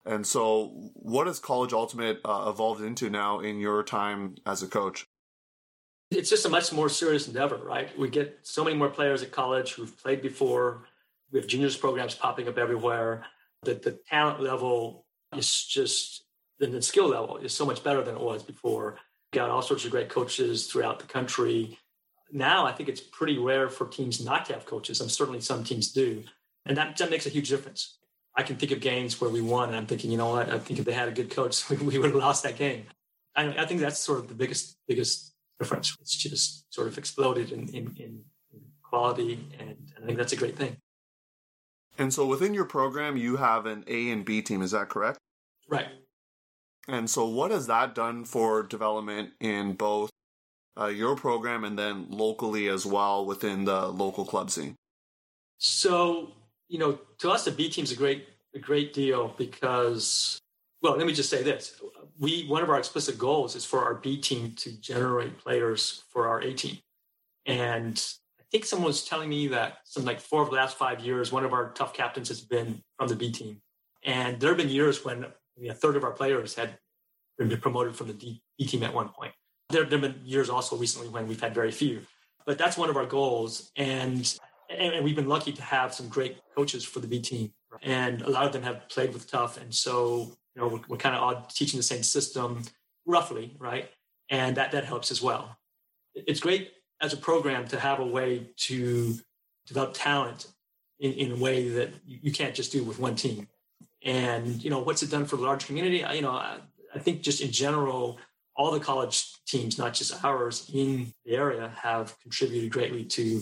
And 0.05 0.27
so, 0.27 0.91
what 0.95 1.27
has 1.27 1.39
college 1.39 1.73
ultimate 1.73 2.21
uh, 2.25 2.47
evolved 2.49 2.83
into 2.83 3.11
now 3.11 3.41
in 3.41 3.59
your 3.59 3.83
time 3.83 4.37
as 4.47 4.63
a 4.63 4.67
coach? 4.67 5.07
it's 6.11 6.31
just 6.31 6.47
a 6.47 6.49
much 6.49 6.73
more 6.73 6.89
serious 6.89 7.29
endeavor, 7.29 7.57
right? 7.57 7.97
We 7.99 8.09
get 8.09 8.39
so 8.43 8.65
many 8.65 8.77
more 8.77 8.89
players 8.89 9.23
at 9.23 9.31
college 9.31 9.75
who've 9.75 9.97
played 10.03 10.23
before. 10.23 10.85
We 11.31 11.39
have 11.39 11.49
juniors 11.49 11.77
programs 11.77 12.15
popping 12.15 12.49
up 12.49 12.57
everywhere. 12.57 13.27
The, 13.63 13.75
the 13.75 13.99
talent 14.09 14.41
level 14.41 15.05
is 15.37 15.65
just, 15.65 16.25
and 16.61 16.73
the 16.73 16.81
skill 16.81 17.09
level 17.09 17.37
is 17.37 17.53
so 17.53 17.67
much 17.67 17.85
better 17.85 18.03
than 18.03 18.15
it 18.15 18.21
was 18.23 18.43
before. 18.43 18.97
Got 19.33 19.51
all 19.51 19.61
sorts 19.61 19.85
of 19.85 19.91
great 19.91 20.09
coaches 20.09 20.67
throughout 20.67 20.99
the 20.99 21.07
country. 21.07 21.79
Now 22.31 22.67
I 22.67 22.73
think 22.73 22.89
it's 22.89 23.01
pretty 23.01 23.39
rare 23.39 23.69
for 23.69 23.87
teams 23.87 24.25
not 24.25 24.47
to 24.47 24.53
have 24.55 24.67
coaches, 24.67 25.01
and 25.01 25.11
certainly 25.11 25.41
some 25.41 25.65
teams 25.65 25.93
do. 25.93 26.25
And 26.67 26.77
that, 26.77 26.97
that 26.99 27.11
makes 27.11 27.27
a 27.27 27.31
huge 27.31 27.49
difference. 27.49 27.99
I 28.35 28.43
can 28.43 28.57
think 28.57 28.73
of 28.73 28.81
games 28.81 29.21
where 29.21 29.31
we 29.31 29.41
won, 29.41 29.69
and 29.69 29.77
I'm 29.77 29.87
thinking, 29.87 30.11
you 30.11 30.19
know 30.19 30.31
what? 30.31 30.51
I 30.51 30.59
think 30.59 30.79
if 30.79 30.85
they 30.85 30.93
had 30.93 31.09
a 31.09 31.13
good 31.13 31.31
coach, 31.31 31.69
we, 31.71 31.77
we 31.77 31.99
would 31.99 32.11
have 32.11 32.15
lost 32.15 32.43
that 32.43 32.57
game. 32.57 32.85
I, 33.35 33.49
I 33.49 33.67
think 33.67 33.81
that's 33.81 33.99
sort 33.99 34.19
of 34.19 34.29
the 34.29 34.35
biggest 34.35 34.77
biggest 34.87 35.33
difference. 35.59 35.97
It's 36.01 36.15
just 36.17 36.73
sort 36.73 36.87
of 36.87 36.99
exploded 36.99 37.53
in, 37.53 37.69
in, 37.69 37.97
in 37.99 38.21
quality, 38.83 39.41
and, 39.59 39.71
and 39.71 40.03
I 40.03 40.07
think 40.07 40.19
that's 40.19 40.33
a 40.33 40.37
great 40.37 40.57
thing. 40.57 40.77
And 41.99 42.15
so 42.15 42.27
within 42.27 42.55
your 42.55 42.65
program, 42.65 43.17
you 43.17 43.37
have 43.37 43.67
an 43.67 43.85
A 43.89 44.11
and 44.11 44.25
B 44.25 44.41
team, 44.41 44.63
is 44.63 44.71
that 44.71 44.89
correct? 44.89 45.19
Right. 45.69 45.89
And 46.87 47.11
so, 47.11 47.27
what 47.27 47.51
has 47.51 47.67
that 47.67 47.95
done 47.95 48.25
for 48.25 48.63
development 48.63 49.31
in 49.41 49.75
both 49.75 50.11
uh, 50.79 50.87
your 50.87 51.17
program 51.17 51.65
and 51.65 51.79
then 51.79 52.07
locally 52.09 52.69
as 52.69 52.87
well 52.87 53.25
within 53.25 53.65
the 53.65 53.89
local 53.89 54.25
club 54.25 54.51
scene? 54.51 54.75
So, 55.59 56.33
you 56.69 56.79
know, 56.79 56.99
to 57.19 57.31
us, 57.31 57.45
the 57.45 57.51
B 57.51 57.69
team 57.69 57.85
is 57.85 57.93
a 57.93 57.97
great, 57.97 58.29
a 58.55 58.59
great 58.59 58.93
deal 58.93 59.35
because, 59.37 60.39
well, 60.83 60.97
let 60.97 61.07
me 61.07 61.13
just 61.13 61.31
say 61.31 61.43
this: 61.43 61.81
we 62.19 62.47
one 62.47 62.63
of 62.63 62.71
our 62.71 62.79
explicit 62.79 63.19
goals 63.19 63.57
is 63.57 63.65
for 63.65 63.85
our 63.85 63.95
B 63.95 64.17
team 64.21 64.53
to 64.57 64.71
generate 64.81 65.39
players 65.39 66.05
for 66.11 66.29
our 66.29 66.41
A 66.41 66.53
team. 66.53 66.79
And 67.47 68.03
I 68.41 68.45
think 68.53 68.65
someone 68.65 68.89
was 68.89 69.05
telling 69.05 69.29
me 69.29 69.49
that 69.49 69.79
some 69.85 70.05
like 70.05 70.21
four 70.21 70.43
of 70.43 70.51
the 70.51 70.57
last 70.57 70.77
five 70.77 71.01
years, 71.01 71.33
one 71.33 71.45
of 71.45 71.53
our 71.53 71.71
TUFF 71.73 71.95
captains 71.95 72.29
has 72.29 72.41
been 72.41 72.83
from 72.97 73.09
the 73.09 73.17
B 73.17 73.33
team. 73.33 73.61
And 74.05 74.39
there 74.39 74.51
have 74.51 74.57
been 74.59 74.69
years 74.69 75.05
when 75.05 75.27
a 75.69 75.75
third 75.75 75.97
of 75.97 76.05
our 76.05 76.13
players 76.13 76.55
had 76.55 76.79
been 77.37 77.55
promoted 77.61 77.97
from 77.97 78.09
the 78.09 78.15
B 78.15 78.41
team 78.61 78.83
at 78.83 78.95
one 78.95 79.09
point. 79.09 79.33
There, 79.71 79.85
have 79.85 79.91
been 79.91 80.21
years 80.25 80.49
also 80.49 80.77
recently 80.77 81.09
when 81.09 81.29
we've 81.29 81.41
had 81.41 81.55
very 81.55 81.71
few. 81.71 82.01
But 82.47 82.57
that's 82.57 82.79
one 82.79 82.89
of 82.89 82.97
our 82.97 83.05
goals. 83.05 83.71
And, 83.77 84.39
and 84.71 85.05
we've 85.05 85.17
been 85.17 85.29
lucky 85.29 85.53
to 85.53 85.63
have 85.63 85.93
some 85.93 86.09
great 86.09 86.39
coaches 86.57 86.85
for 86.85 87.01
the 87.01 87.07
B 87.07 87.21
team. 87.21 87.53
And 87.83 88.23
a 88.23 88.31
lot 88.31 88.47
of 88.47 88.53
them 88.53 88.63
have 88.63 88.89
played 88.89 89.13
with 89.13 89.31
TUFF. 89.31 89.61
And 89.61 89.75
so 89.75 90.33
you 90.55 90.63
know, 90.63 90.69
we're, 90.69 90.81
we're 90.89 90.97
kind 90.97 91.15
of 91.15 91.23
all 91.23 91.47
teaching 91.53 91.79
the 91.79 91.83
same 91.83 92.03
system 92.03 92.63
roughly, 93.05 93.55
right? 93.59 93.91
And 94.31 94.57
that, 94.57 94.73
that 94.73 94.85
helps 94.85 95.11
as 95.11 95.21
well. 95.21 95.59
It's 96.15 96.41
great 96.41 96.73
as 97.01 97.13
a 97.13 97.19
program 97.19 97.69
to 97.69 97.79
have 97.79 98.01
a 98.01 98.07
way 98.07 98.49
to 98.57 99.15
develop 99.67 99.93
talent 99.95 100.47
in, 100.99 101.13
in 101.13 101.33
a 101.33 101.37
way 101.37 101.69
that 101.69 101.91
you 102.07 102.33
can't 102.33 102.55
just 102.55 102.73
do 102.73 102.83
with 102.83 102.99
one 102.99 103.15
team. 103.15 103.49
And, 104.03 104.63
you 104.65 104.71
know, 104.71 104.81
what's 104.81 105.03
it 105.03 105.11
done 105.11 105.27
for 105.27 105.37
the 105.37 105.43
large 105.43 105.67
community? 105.67 106.03
I, 106.05 106.15
you 106.15 106.23
know, 106.23 106.33
I, 106.33 106.59
I 106.95 106.99
think 106.99 107.23
just 107.23 107.41
in 107.41 107.53
general, 107.53 108.19
all 108.59 108.71
the 108.71 108.81
college 108.81 109.33
teams, 109.47 109.79
not 109.79 109.95
just 109.95 110.23
ours 110.23 110.71
in 110.75 111.15
the 111.25 111.37
area, 111.37 111.73
have 111.83 112.15
contributed 112.21 112.71
greatly 112.71 113.05
to 113.05 113.41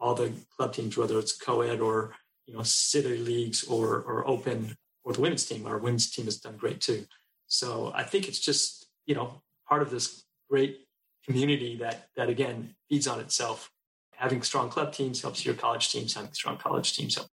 all 0.00 0.14
the 0.14 0.32
club 0.56 0.72
teams, 0.72 0.96
whether 0.96 1.18
it's 1.18 1.36
co-ed 1.36 1.80
or, 1.80 2.14
you 2.46 2.54
know, 2.54 2.62
city 2.62 3.18
leagues 3.18 3.64
or, 3.64 4.00
or 4.02 4.26
open 4.26 4.74
or 5.04 5.12
the 5.12 5.20
women's 5.20 5.44
team. 5.44 5.66
Our 5.66 5.78
women's 5.78 6.10
team 6.10 6.24
has 6.24 6.38
done 6.38 6.56
great 6.56 6.80
too. 6.80 7.04
So 7.46 7.92
I 7.94 8.02
think 8.02 8.26
it's 8.26 8.40
just 8.40 8.86
you 9.06 9.14
know 9.14 9.42
part 9.68 9.82
of 9.82 9.90
this 9.90 10.24
great 10.50 10.80
community 11.24 11.76
that 11.76 12.08
that 12.16 12.28
again 12.28 12.74
feeds 12.88 13.06
on 13.06 13.20
itself. 13.20 13.70
Having 14.16 14.42
strong 14.42 14.70
club 14.70 14.92
teams 14.92 15.20
helps 15.20 15.44
your 15.44 15.54
college 15.54 15.90
teams. 15.90 16.14
Having 16.14 16.32
strong 16.32 16.56
college 16.56 16.96
teams 16.96 17.16
help. 17.16 17.28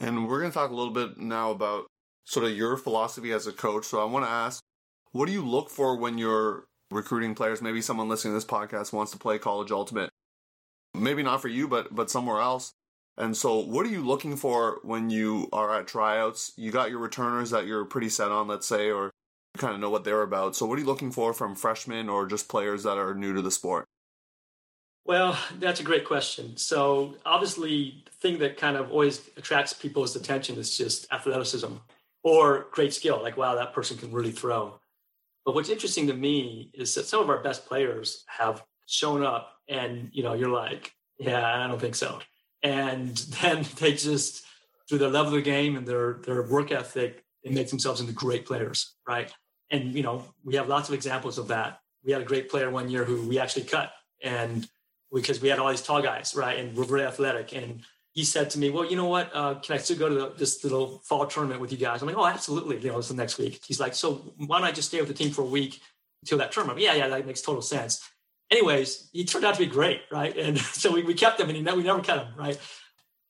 And 0.00 0.28
we're 0.28 0.40
going 0.40 0.50
to 0.50 0.54
talk 0.54 0.70
a 0.70 0.74
little 0.74 0.92
bit 0.92 1.18
now 1.18 1.50
about 1.50 1.86
sort 2.24 2.46
of 2.46 2.52
your 2.52 2.76
philosophy 2.76 3.32
as 3.32 3.46
a 3.46 3.52
coach. 3.52 3.86
So 3.86 4.00
I 4.00 4.04
want 4.04 4.24
to 4.24 4.30
ask, 4.30 4.62
what 5.12 5.26
do 5.26 5.32
you 5.32 5.44
look 5.44 5.70
for 5.70 5.96
when 5.96 6.18
you're 6.18 6.64
recruiting 6.90 7.34
players? 7.34 7.62
Maybe 7.62 7.80
someone 7.80 8.08
listening 8.08 8.32
to 8.32 8.36
this 8.36 8.44
podcast 8.44 8.92
wants 8.92 9.12
to 9.12 9.18
play 9.18 9.38
college 9.38 9.70
ultimate. 9.70 10.10
Maybe 10.94 11.22
not 11.22 11.42
for 11.42 11.48
you, 11.48 11.68
but 11.68 11.94
but 11.94 12.10
somewhere 12.10 12.40
else. 12.40 12.72
And 13.18 13.36
so, 13.36 13.58
what 13.58 13.84
are 13.84 13.90
you 13.90 14.06
looking 14.06 14.36
for 14.36 14.78
when 14.84 15.10
you 15.10 15.48
are 15.52 15.74
at 15.74 15.88
tryouts? 15.88 16.52
You 16.56 16.70
got 16.70 16.90
your 16.90 17.00
returners 17.00 17.50
that 17.50 17.66
you're 17.66 17.84
pretty 17.84 18.08
set 18.08 18.30
on, 18.30 18.46
let's 18.46 18.66
say, 18.66 18.92
or 18.92 19.06
you 19.06 19.58
kind 19.58 19.74
of 19.74 19.80
know 19.80 19.90
what 19.90 20.04
they're 20.04 20.22
about. 20.22 20.54
So, 20.54 20.66
what 20.66 20.76
are 20.76 20.80
you 20.80 20.86
looking 20.86 21.10
for 21.10 21.34
from 21.34 21.56
freshmen 21.56 22.08
or 22.08 22.26
just 22.26 22.48
players 22.48 22.84
that 22.84 22.96
are 22.96 23.14
new 23.14 23.34
to 23.34 23.42
the 23.42 23.50
sport? 23.50 23.86
Well, 25.04 25.36
that's 25.58 25.80
a 25.80 25.84
great 25.84 26.04
question. 26.04 26.56
So, 26.56 27.16
obviously, 27.26 28.04
the 28.04 28.12
thing 28.12 28.38
that 28.38 28.56
kind 28.56 28.76
of 28.76 28.92
always 28.92 29.28
attracts 29.36 29.72
people's 29.72 30.14
attention 30.14 30.56
is 30.56 30.76
just 30.76 31.12
athleticism 31.12 31.72
or 32.22 32.66
great 32.70 32.94
skill. 32.94 33.20
Like, 33.20 33.36
wow, 33.36 33.56
that 33.56 33.72
person 33.72 33.96
can 33.96 34.12
really 34.12 34.32
throw. 34.32 34.78
But 35.48 35.54
what's 35.54 35.70
interesting 35.70 36.08
to 36.08 36.12
me 36.12 36.70
is 36.74 36.94
that 36.94 37.06
some 37.06 37.22
of 37.22 37.30
our 37.30 37.42
best 37.42 37.64
players 37.64 38.22
have 38.26 38.62
shown 38.86 39.24
up, 39.24 39.54
and 39.66 40.10
you 40.12 40.22
know, 40.22 40.34
you're 40.34 40.50
like, 40.50 40.92
yeah, 41.18 41.64
I 41.64 41.66
don't 41.66 41.80
think 41.80 41.94
so. 41.94 42.18
And 42.62 43.16
then 43.40 43.64
they 43.78 43.94
just 43.94 44.44
through 44.86 44.98
their 44.98 45.08
level 45.08 45.32
of 45.32 45.42
the 45.42 45.50
game 45.50 45.74
and 45.74 45.86
their 45.86 46.20
their 46.22 46.42
work 46.42 46.70
ethic 46.70 47.24
they 47.42 47.48
make 47.48 47.70
themselves 47.70 48.02
into 48.02 48.12
great 48.12 48.44
players 48.44 48.94
right? 49.08 49.32
And 49.70 49.94
you 49.94 50.02
know 50.02 50.22
we 50.44 50.56
have 50.56 50.68
lots 50.68 50.90
of 50.90 50.94
examples 50.94 51.38
of 51.38 51.48
that. 51.48 51.80
We 52.04 52.12
had 52.12 52.20
a 52.20 52.26
great 52.26 52.50
player 52.50 52.68
one 52.68 52.90
year 52.90 53.06
who 53.06 53.26
we 53.26 53.38
actually 53.38 53.64
cut 53.64 53.90
and 54.22 54.68
because 55.14 55.40
we 55.40 55.48
had 55.48 55.58
all 55.58 55.70
these 55.70 55.80
tall 55.80 56.02
guys 56.02 56.34
right 56.36 56.58
and 56.58 56.76
we're 56.76 56.84
very 56.84 57.04
athletic 57.04 57.56
and 57.56 57.80
he 58.18 58.24
said 58.24 58.50
to 58.50 58.58
me 58.58 58.68
well 58.70 58.84
you 58.84 58.96
know 58.96 59.06
what 59.06 59.30
uh, 59.34 59.54
can 59.54 59.74
i 59.76 59.78
still 59.78 59.96
go 59.96 60.08
to 60.08 60.14
the, 60.14 60.28
this 60.38 60.62
little 60.64 61.00
fall 61.08 61.26
tournament 61.26 61.60
with 61.60 61.72
you 61.72 61.78
guys 61.78 62.02
i'm 62.02 62.08
like 62.08 62.16
oh 62.16 62.26
absolutely 62.26 62.76
you 62.78 62.88
know 62.90 62.98
it's 62.98 63.08
the 63.08 63.14
next 63.14 63.38
week 63.38 63.60
he's 63.66 63.80
like 63.80 63.94
so 63.94 64.32
why 64.48 64.58
don't 64.58 64.68
i 64.68 64.72
just 64.72 64.88
stay 64.88 65.00
with 65.00 65.08
the 65.08 65.14
team 65.14 65.30
for 65.30 65.42
a 65.42 65.52
week 65.58 65.80
until 66.22 66.38
that 66.38 66.50
tournament 66.52 66.80
yeah 66.80 66.94
yeah 66.94 67.08
that 67.08 67.26
makes 67.26 67.42
total 67.42 67.62
sense 67.62 68.00
anyways, 68.50 69.08
he 69.12 69.24
turned 69.24 69.44
out 69.44 69.54
to 69.54 69.60
be 69.60 69.66
great, 69.66 70.02
right? 70.10 70.36
And 70.36 70.58
so 70.82 70.92
we, 70.92 71.02
we 71.02 71.14
kept 71.14 71.40
him, 71.40 71.48
and 71.48 71.66
we 71.76 71.82
never 71.82 72.02
cut 72.02 72.26
him, 72.26 72.34
right? 72.36 72.58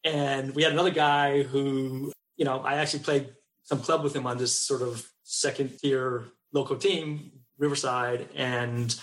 And 0.05 0.55
we 0.55 0.63
had 0.63 0.73
another 0.73 0.91
guy 0.91 1.43
who, 1.43 2.13
you 2.37 2.45
know, 2.45 2.61
I 2.61 2.77
actually 2.77 3.01
played 3.01 3.31
some 3.65 3.81
club 3.81 4.03
with 4.03 4.15
him 4.15 4.27
on 4.27 4.39
this 4.39 4.59
sort 4.59 4.83
of 4.83 5.07
second 5.25 5.79
tier 5.79 6.29
local 6.53 6.77
team, 6.77 7.33
Riverside, 7.59 8.29
and 8.35 8.95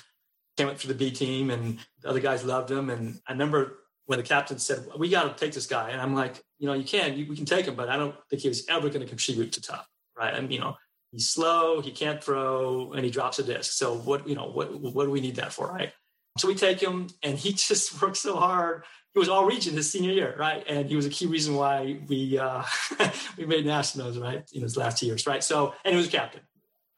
came 0.57 0.69
up 0.69 0.79
for 0.79 0.87
the 0.87 0.93
B 0.93 1.11
team, 1.11 1.49
and 1.49 1.79
the 2.01 2.09
other 2.09 2.19
guys 2.19 2.43
loved 2.43 2.71
him. 2.71 2.89
And 2.89 3.19
I 3.27 3.33
remember 3.33 3.79
when 4.05 4.19
the 4.19 4.23
captain 4.23 4.59
said, 4.59 4.85
"We 4.97 5.09
got 5.09 5.23
to 5.23 5.45
take 5.45 5.53
this 5.53 5.67
guy," 5.67 5.89
and 5.89 6.01
I'm 6.01 6.13
like, 6.13 6.41
you 6.59 6.67
know, 6.67 6.73
you 6.73 6.83
can, 6.83 7.17
you, 7.17 7.27
we 7.27 7.35
can 7.35 7.45
take 7.45 7.65
him, 7.65 7.75
but 7.75 7.89
I 7.89 7.97
don't 7.97 8.15
think 8.29 8.41
he 8.41 8.47
was 8.47 8.65
ever 8.69 8.89
going 8.89 9.01
to 9.01 9.07
contribute 9.07 9.51
to 9.53 9.61
TUFF, 9.61 9.85
right? 10.17 10.33
And 10.33 10.51
you 10.51 10.59
know, 10.59 10.75
he's 11.11 11.29
slow, 11.29 11.81
he 11.81 11.91
can't 11.91 12.23
throw, 12.23 12.93
and 12.93 13.03
he 13.03 13.11
drops 13.11 13.39
a 13.39 13.43
disc. 13.43 13.73
So 13.73 13.95
what, 13.95 14.27
you 14.27 14.35
know, 14.35 14.49
what 14.49 14.79
what 14.79 15.05
do 15.05 15.11
we 15.11 15.21
need 15.21 15.35
that 15.37 15.53
for, 15.53 15.67
right? 15.67 15.91
So 16.37 16.47
we 16.47 16.55
take 16.55 16.81
him, 16.81 17.07
and 17.23 17.37
he 17.37 17.53
just 17.69 18.01
worked 18.01 18.17
so 18.17 18.35
hard. 18.35 18.83
He 19.13 19.19
was 19.19 19.29
all 19.29 19.45
region 19.45 19.75
his 19.75 19.89
senior 19.89 20.11
year, 20.11 20.35
right? 20.37 20.63
And 20.67 20.89
he 20.89 20.95
was 20.97 21.05
a 21.05 21.09
key 21.09 21.25
reason 21.25 21.55
why 21.55 21.99
we 22.07 22.37
uh, 22.37 22.63
we 23.37 23.45
made 23.45 23.65
nationals, 23.65 24.17
right, 24.17 24.43
in 24.53 24.61
his 24.61 24.77
last 24.77 24.97
two 24.97 25.05
years, 25.05 25.25
right? 25.25 25.43
So, 25.43 25.73
and 25.83 25.93
he 25.93 25.97
was 25.97 26.07
a 26.07 26.11
captain. 26.11 26.41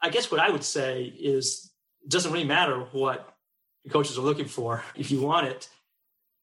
I 0.02 0.10
guess 0.10 0.30
what 0.32 0.40
I 0.40 0.50
would 0.50 0.64
say 0.64 1.04
is 1.04 1.72
it 2.04 2.10
doesn't 2.10 2.32
really 2.32 2.46
matter 2.46 2.80
what 2.92 3.34
the 3.84 3.90
coaches 3.90 4.18
are 4.18 4.22
looking 4.22 4.46
for. 4.46 4.84
If 4.96 5.12
you 5.12 5.22
want 5.22 5.48
it, 5.48 5.70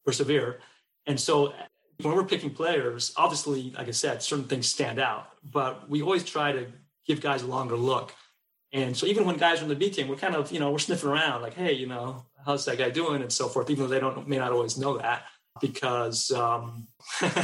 persevere. 0.04 0.60
And 1.06 1.18
so 1.18 1.52
when 2.02 2.14
we're 2.14 2.24
picking 2.24 2.50
players, 2.50 3.12
obviously, 3.16 3.72
like 3.76 3.88
I 3.88 3.92
said, 3.92 4.22
certain 4.22 4.46
things 4.46 4.68
stand 4.68 4.98
out, 4.98 5.28
but 5.42 5.88
we 5.88 6.02
always 6.02 6.24
try 6.24 6.52
to 6.52 6.66
give 7.06 7.20
guys 7.20 7.42
a 7.42 7.46
longer 7.46 7.76
look. 7.76 8.12
And 8.72 8.96
so 8.96 9.06
even 9.06 9.24
when 9.24 9.36
guys 9.36 9.60
are 9.60 9.64
on 9.64 9.68
the 9.68 9.76
B 9.76 9.90
team, 9.90 10.08
we're 10.08 10.16
kind 10.16 10.34
of, 10.34 10.50
you 10.50 10.58
know, 10.58 10.72
we're 10.72 10.78
sniffing 10.78 11.08
around 11.08 11.42
like, 11.42 11.54
hey, 11.54 11.72
you 11.72 11.86
know, 11.86 12.26
how's 12.44 12.64
that 12.64 12.78
guy 12.78 12.90
doing 12.90 13.22
and 13.22 13.32
so 13.32 13.48
forth, 13.48 13.70
even 13.70 13.84
though 13.84 13.90
they 13.90 14.00
don't 14.00 14.28
may 14.28 14.38
not 14.38 14.52
always 14.52 14.76
know 14.76 14.98
that 14.98 15.24
because 15.60 16.30
um, 16.32 16.88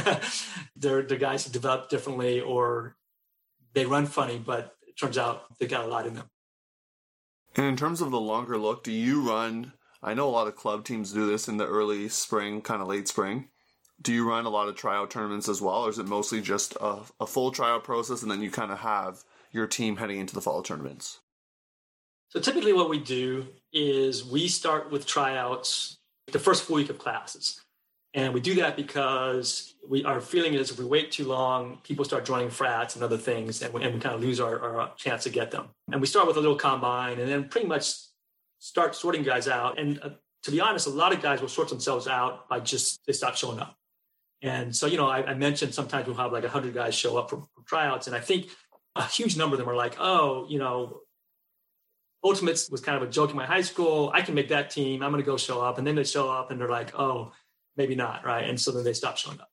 they're 0.75 1.03
the 1.03 1.17
guys 1.17 1.45
who 1.45 1.51
develop 1.51 1.89
differently 1.89 2.41
or 2.41 2.97
they 3.73 3.85
run 3.85 4.05
funny, 4.05 4.37
but 4.37 4.75
it 4.85 4.97
turns 4.99 5.17
out 5.17 5.43
they 5.59 5.67
got 5.67 5.85
a 5.85 5.87
lot 5.87 6.05
in 6.05 6.15
them. 6.15 6.29
And 7.55 7.65
in 7.65 7.77
terms 7.77 8.01
of 8.01 8.11
the 8.11 8.19
longer 8.19 8.57
look, 8.57 8.83
do 8.83 8.91
you 8.91 9.27
run? 9.27 9.73
I 10.03 10.13
know 10.13 10.27
a 10.27 10.31
lot 10.31 10.47
of 10.47 10.55
club 10.55 10.83
teams 10.83 11.13
do 11.13 11.27
this 11.27 11.47
in 11.47 11.57
the 11.57 11.67
early 11.67 12.09
spring, 12.09 12.61
kind 12.61 12.81
of 12.81 12.87
late 12.87 13.07
spring. 13.07 13.49
Do 14.01 14.11
you 14.11 14.27
run 14.27 14.45
a 14.45 14.49
lot 14.49 14.67
of 14.67 14.75
tryout 14.75 15.11
tournaments 15.11 15.47
as 15.47 15.61
well, 15.61 15.85
or 15.85 15.89
is 15.89 15.99
it 15.99 16.07
mostly 16.07 16.41
just 16.41 16.75
a, 16.81 17.01
a 17.19 17.27
full 17.27 17.51
tryout 17.51 17.83
process 17.83 18.23
and 18.23 18.31
then 18.31 18.41
you 18.41 18.49
kind 18.49 18.71
of 18.71 18.79
have 18.79 19.23
your 19.51 19.67
team 19.67 19.97
heading 19.97 20.19
into 20.19 20.33
the 20.33 20.41
fall 20.41 20.63
tournaments? 20.63 21.19
So 22.29 22.39
typically, 22.39 22.73
what 22.73 22.89
we 22.89 22.97
do 22.97 23.45
is 23.73 24.25
we 24.25 24.47
start 24.47 24.89
with 24.89 25.05
tryouts 25.05 25.97
the 26.31 26.39
first 26.39 26.63
full 26.63 26.77
week 26.77 26.89
of 26.89 26.97
classes. 26.97 27.61
And 28.13 28.33
we 28.33 28.41
do 28.41 28.55
that 28.55 28.75
because 28.75 29.75
we 29.87 30.03
our 30.03 30.19
feeling 30.19 30.53
is 30.53 30.71
if 30.71 30.79
we 30.79 30.85
wait 30.85 31.11
too 31.11 31.25
long, 31.25 31.79
people 31.83 32.03
start 32.03 32.25
joining 32.25 32.49
frats 32.49 32.95
and 32.95 33.03
other 33.03 33.17
things, 33.17 33.61
and 33.61 33.73
we, 33.73 33.83
and 33.83 33.93
we 33.93 33.99
kind 33.99 34.15
of 34.15 34.21
lose 34.21 34.39
our, 34.39 34.59
our 34.59 34.91
chance 34.95 35.23
to 35.23 35.29
get 35.29 35.51
them. 35.51 35.67
And 35.91 36.01
we 36.01 36.07
start 36.07 36.27
with 36.27 36.37
a 36.37 36.39
little 36.39 36.57
combine, 36.57 37.19
and 37.19 37.29
then 37.29 37.47
pretty 37.47 37.67
much 37.67 37.93
start 38.61 38.95
sorting 38.95 39.23
guys 39.23 39.47
out. 39.47 39.79
And 39.79 39.99
uh, 40.01 40.09
to 40.43 40.51
be 40.51 40.61
honest, 40.61 40.87
a 40.87 40.91
lot 40.91 41.13
of 41.13 41.21
guys 41.21 41.41
will 41.41 41.49
sort 41.49 41.67
themselves 41.67 42.07
out 42.07 42.47
by 42.47 42.59
just 42.59 43.05
they 43.05 43.13
stop 43.13 43.35
showing 43.35 43.59
up. 43.59 43.75
And 44.43 44.73
so, 44.75 44.87
you 44.87 44.97
know, 44.97 45.07
I, 45.07 45.23
I 45.23 45.33
mentioned 45.33 45.73
sometimes 45.73 46.07
we'll 46.07 46.15
have 46.15 46.31
like 46.31 46.43
100 46.43 46.73
guys 46.73 46.95
show 46.95 47.17
up 47.17 47.29
for, 47.29 47.37
for 47.37 47.63
tryouts, 47.65 48.07
and 48.07 48.15
I 48.15 48.19
think 48.19 48.49
a 48.95 49.05
huge 49.05 49.37
number 49.37 49.55
of 49.55 49.59
them 49.59 49.69
are 49.69 49.75
like, 49.75 49.97
oh, 49.99 50.47
you 50.49 50.59
know, 50.59 51.01
Ultimates 52.23 52.69
was 52.69 52.81
kind 52.81 53.01
of 53.01 53.07
a 53.07 53.11
joke 53.11 53.31
in 53.31 53.35
my 53.35 53.45
high 53.45 53.61
school. 53.61 54.11
I 54.13 54.21
can 54.21 54.35
make 54.35 54.49
that 54.49 54.69
team. 54.69 55.01
I'm 55.01 55.11
going 55.11 55.23
to 55.23 55.25
go 55.25 55.37
show 55.37 55.59
up. 55.61 55.77
And 55.77 55.87
then 55.87 55.95
they 55.95 56.03
show 56.03 56.29
up 56.29 56.51
and 56.51 56.61
they're 56.61 56.69
like, 56.69 56.93
oh, 56.99 57.31
maybe 57.77 57.95
not, 57.95 58.25
right? 58.25 58.47
And 58.47 58.59
so 58.59 58.71
then 58.71 58.83
they 58.83 58.93
stop 58.93 59.17
showing 59.17 59.39
up. 59.39 59.49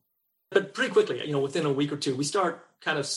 But 0.50 0.74
pretty 0.74 0.92
quickly, 0.92 1.24
you 1.24 1.32
know, 1.32 1.40
within 1.40 1.64
a 1.64 1.72
week 1.72 1.92
or 1.92 1.96
two, 1.96 2.14
we 2.14 2.24
start 2.24 2.66
kind 2.82 2.98
of 2.98 3.10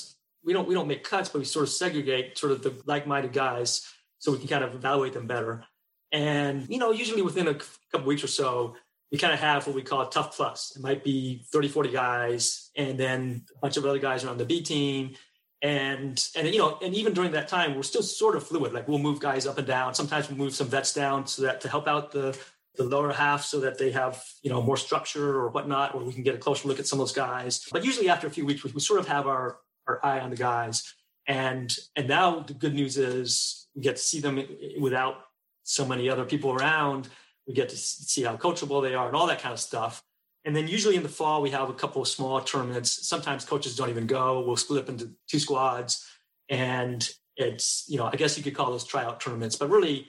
we 0.43 0.53
don't 0.53 0.67
we 0.67 0.73
don't 0.73 0.87
make 0.87 1.03
cuts, 1.03 1.27
but 1.29 1.39
we 1.39 1.45
sort 1.45 1.63
of 1.63 1.69
segregate 1.69 2.37
sort 2.37 2.51
of 2.53 2.63
the 2.63 2.81
like-minded 2.85 3.33
guys 3.33 3.85
so 4.19 4.31
we 4.31 4.37
can 4.37 4.47
kind 4.47 4.63
of 4.63 4.75
evaluate 4.75 5.13
them 5.13 5.27
better. 5.27 5.65
And 6.11 6.67
you 6.69 6.77
know, 6.77 6.91
usually 6.91 7.21
within 7.21 7.47
a 7.47 7.55
couple 7.91 8.07
weeks 8.07 8.23
or 8.23 8.27
so, 8.27 8.75
we 9.11 9.17
kind 9.17 9.33
of 9.33 9.39
have 9.39 9.67
what 9.67 9.75
we 9.75 9.81
call 9.81 10.01
a 10.01 10.09
TUFF 10.09 10.35
plus. 10.35 10.73
It 10.75 10.81
might 10.81 11.03
be 11.03 11.43
30, 11.51 11.67
40 11.67 11.91
guys, 11.91 12.69
and 12.75 12.97
then 12.97 13.45
a 13.55 13.59
bunch 13.59 13.77
of 13.77 13.85
other 13.85 13.99
guys 13.99 14.23
are 14.23 14.29
on 14.29 14.37
the 14.37 14.45
B 14.45 14.61
team. 14.61 15.15
And 15.61 16.23
and 16.35 16.47
you 16.47 16.57
know, 16.57 16.79
and 16.81 16.95
even 16.95 17.13
during 17.13 17.31
that 17.33 17.47
time, 17.47 17.75
we're 17.75 17.83
still 17.83 18.01
sort 18.01 18.35
of 18.35 18.47
fluid. 18.47 18.73
Like 18.73 18.87
we'll 18.87 18.99
move 18.99 19.19
guys 19.19 19.45
up 19.45 19.57
and 19.57 19.67
down. 19.67 19.93
Sometimes 19.93 20.29
we'll 20.29 20.37
move 20.37 20.55
some 20.55 20.67
vets 20.67 20.93
down 20.93 21.27
so 21.27 21.43
that 21.43 21.61
to 21.61 21.69
help 21.69 21.87
out 21.87 22.11
the 22.11 22.37
the 22.75 22.83
lower 22.83 23.11
half 23.11 23.43
so 23.43 23.59
that 23.59 23.77
they 23.77 23.91
have 23.91 24.23
you 24.41 24.49
know 24.49 24.61
more 24.61 24.77
structure 24.77 25.37
or 25.37 25.49
whatnot, 25.49 25.93
or 25.93 26.03
we 26.03 26.13
can 26.13 26.23
get 26.23 26.33
a 26.33 26.39
closer 26.39 26.67
look 26.67 26.79
at 26.79 26.87
some 26.87 26.99
of 26.99 27.07
those 27.07 27.15
guys. 27.15 27.67
But 27.71 27.85
usually 27.85 28.09
after 28.09 28.27
a 28.27 28.31
few 28.31 28.45
weeks, 28.45 28.63
we, 28.63 28.71
we 28.71 28.79
sort 28.79 28.99
of 28.99 29.07
have 29.07 29.27
our 29.27 29.59
our 29.87 30.03
eye 30.03 30.19
on 30.19 30.31
the 30.31 30.35
guys. 30.35 30.95
And 31.27 31.75
and 31.95 32.07
now 32.07 32.39
the 32.39 32.53
good 32.53 32.73
news 32.73 32.97
is 32.97 33.67
we 33.75 33.83
get 33.83 33.97
to 33.97 34.01
see 34.01 34.19
them 34.19 34.43
without 34.79 35.17
so 35.63 35.85
many 35.85 36.09
other 36.09 36.25
people 36.25 36.51
around. 36.51 37.07
We 37.47 37.53
get 37.53 37.69
to 37.69 37.77
see 37.77 38.23
how 38.23 38.37
coachable 38.37 38.81
they 38.81 38.93
are 38.93 39.07
and 39.07 39.15
all 39.15 39.27
that 39.27 39.41
kind 39.41 39.53
of 39.53 39.59
stuff. 39.59 40.03
And 40.45 40.55
then 40.55 40.67
usually 40.67 40.95
in 40.95 41.03
the 41.03 41.09
fall, 41.09 41.41
we 41.41 41.51
have 41.51 41.69
a 41.69 41.73
couple 41.73 42.01
of 42.01 42.07
small 42.07 42.41
tournaments. 42.41 43.07
Sometimes 43.07 43.45
coaches 43.45 43.75
don't 43.75 43.89
even 43.89 44.07
go. 44.07 44.41
We'll 44.41 44.55
split 44.55 44.83
up 44.83 44.89
into 44.89 45.11
two 45.27 45.39
squads. 45.39 46.05
And 46.49 47.07
it's, 47.37 47.85
you 47.87 47.97
know, 47.97 48.05
I 48.05 48.15
guess 48.15 48.37
you 48.37 48.43
could 48.43 48.55
call 48.55 48.71
those 48.71 48.83
tryout 48.83 49.19
tournaments, 49.19 49.55
but 49.55 49.69
really 49.69 50.07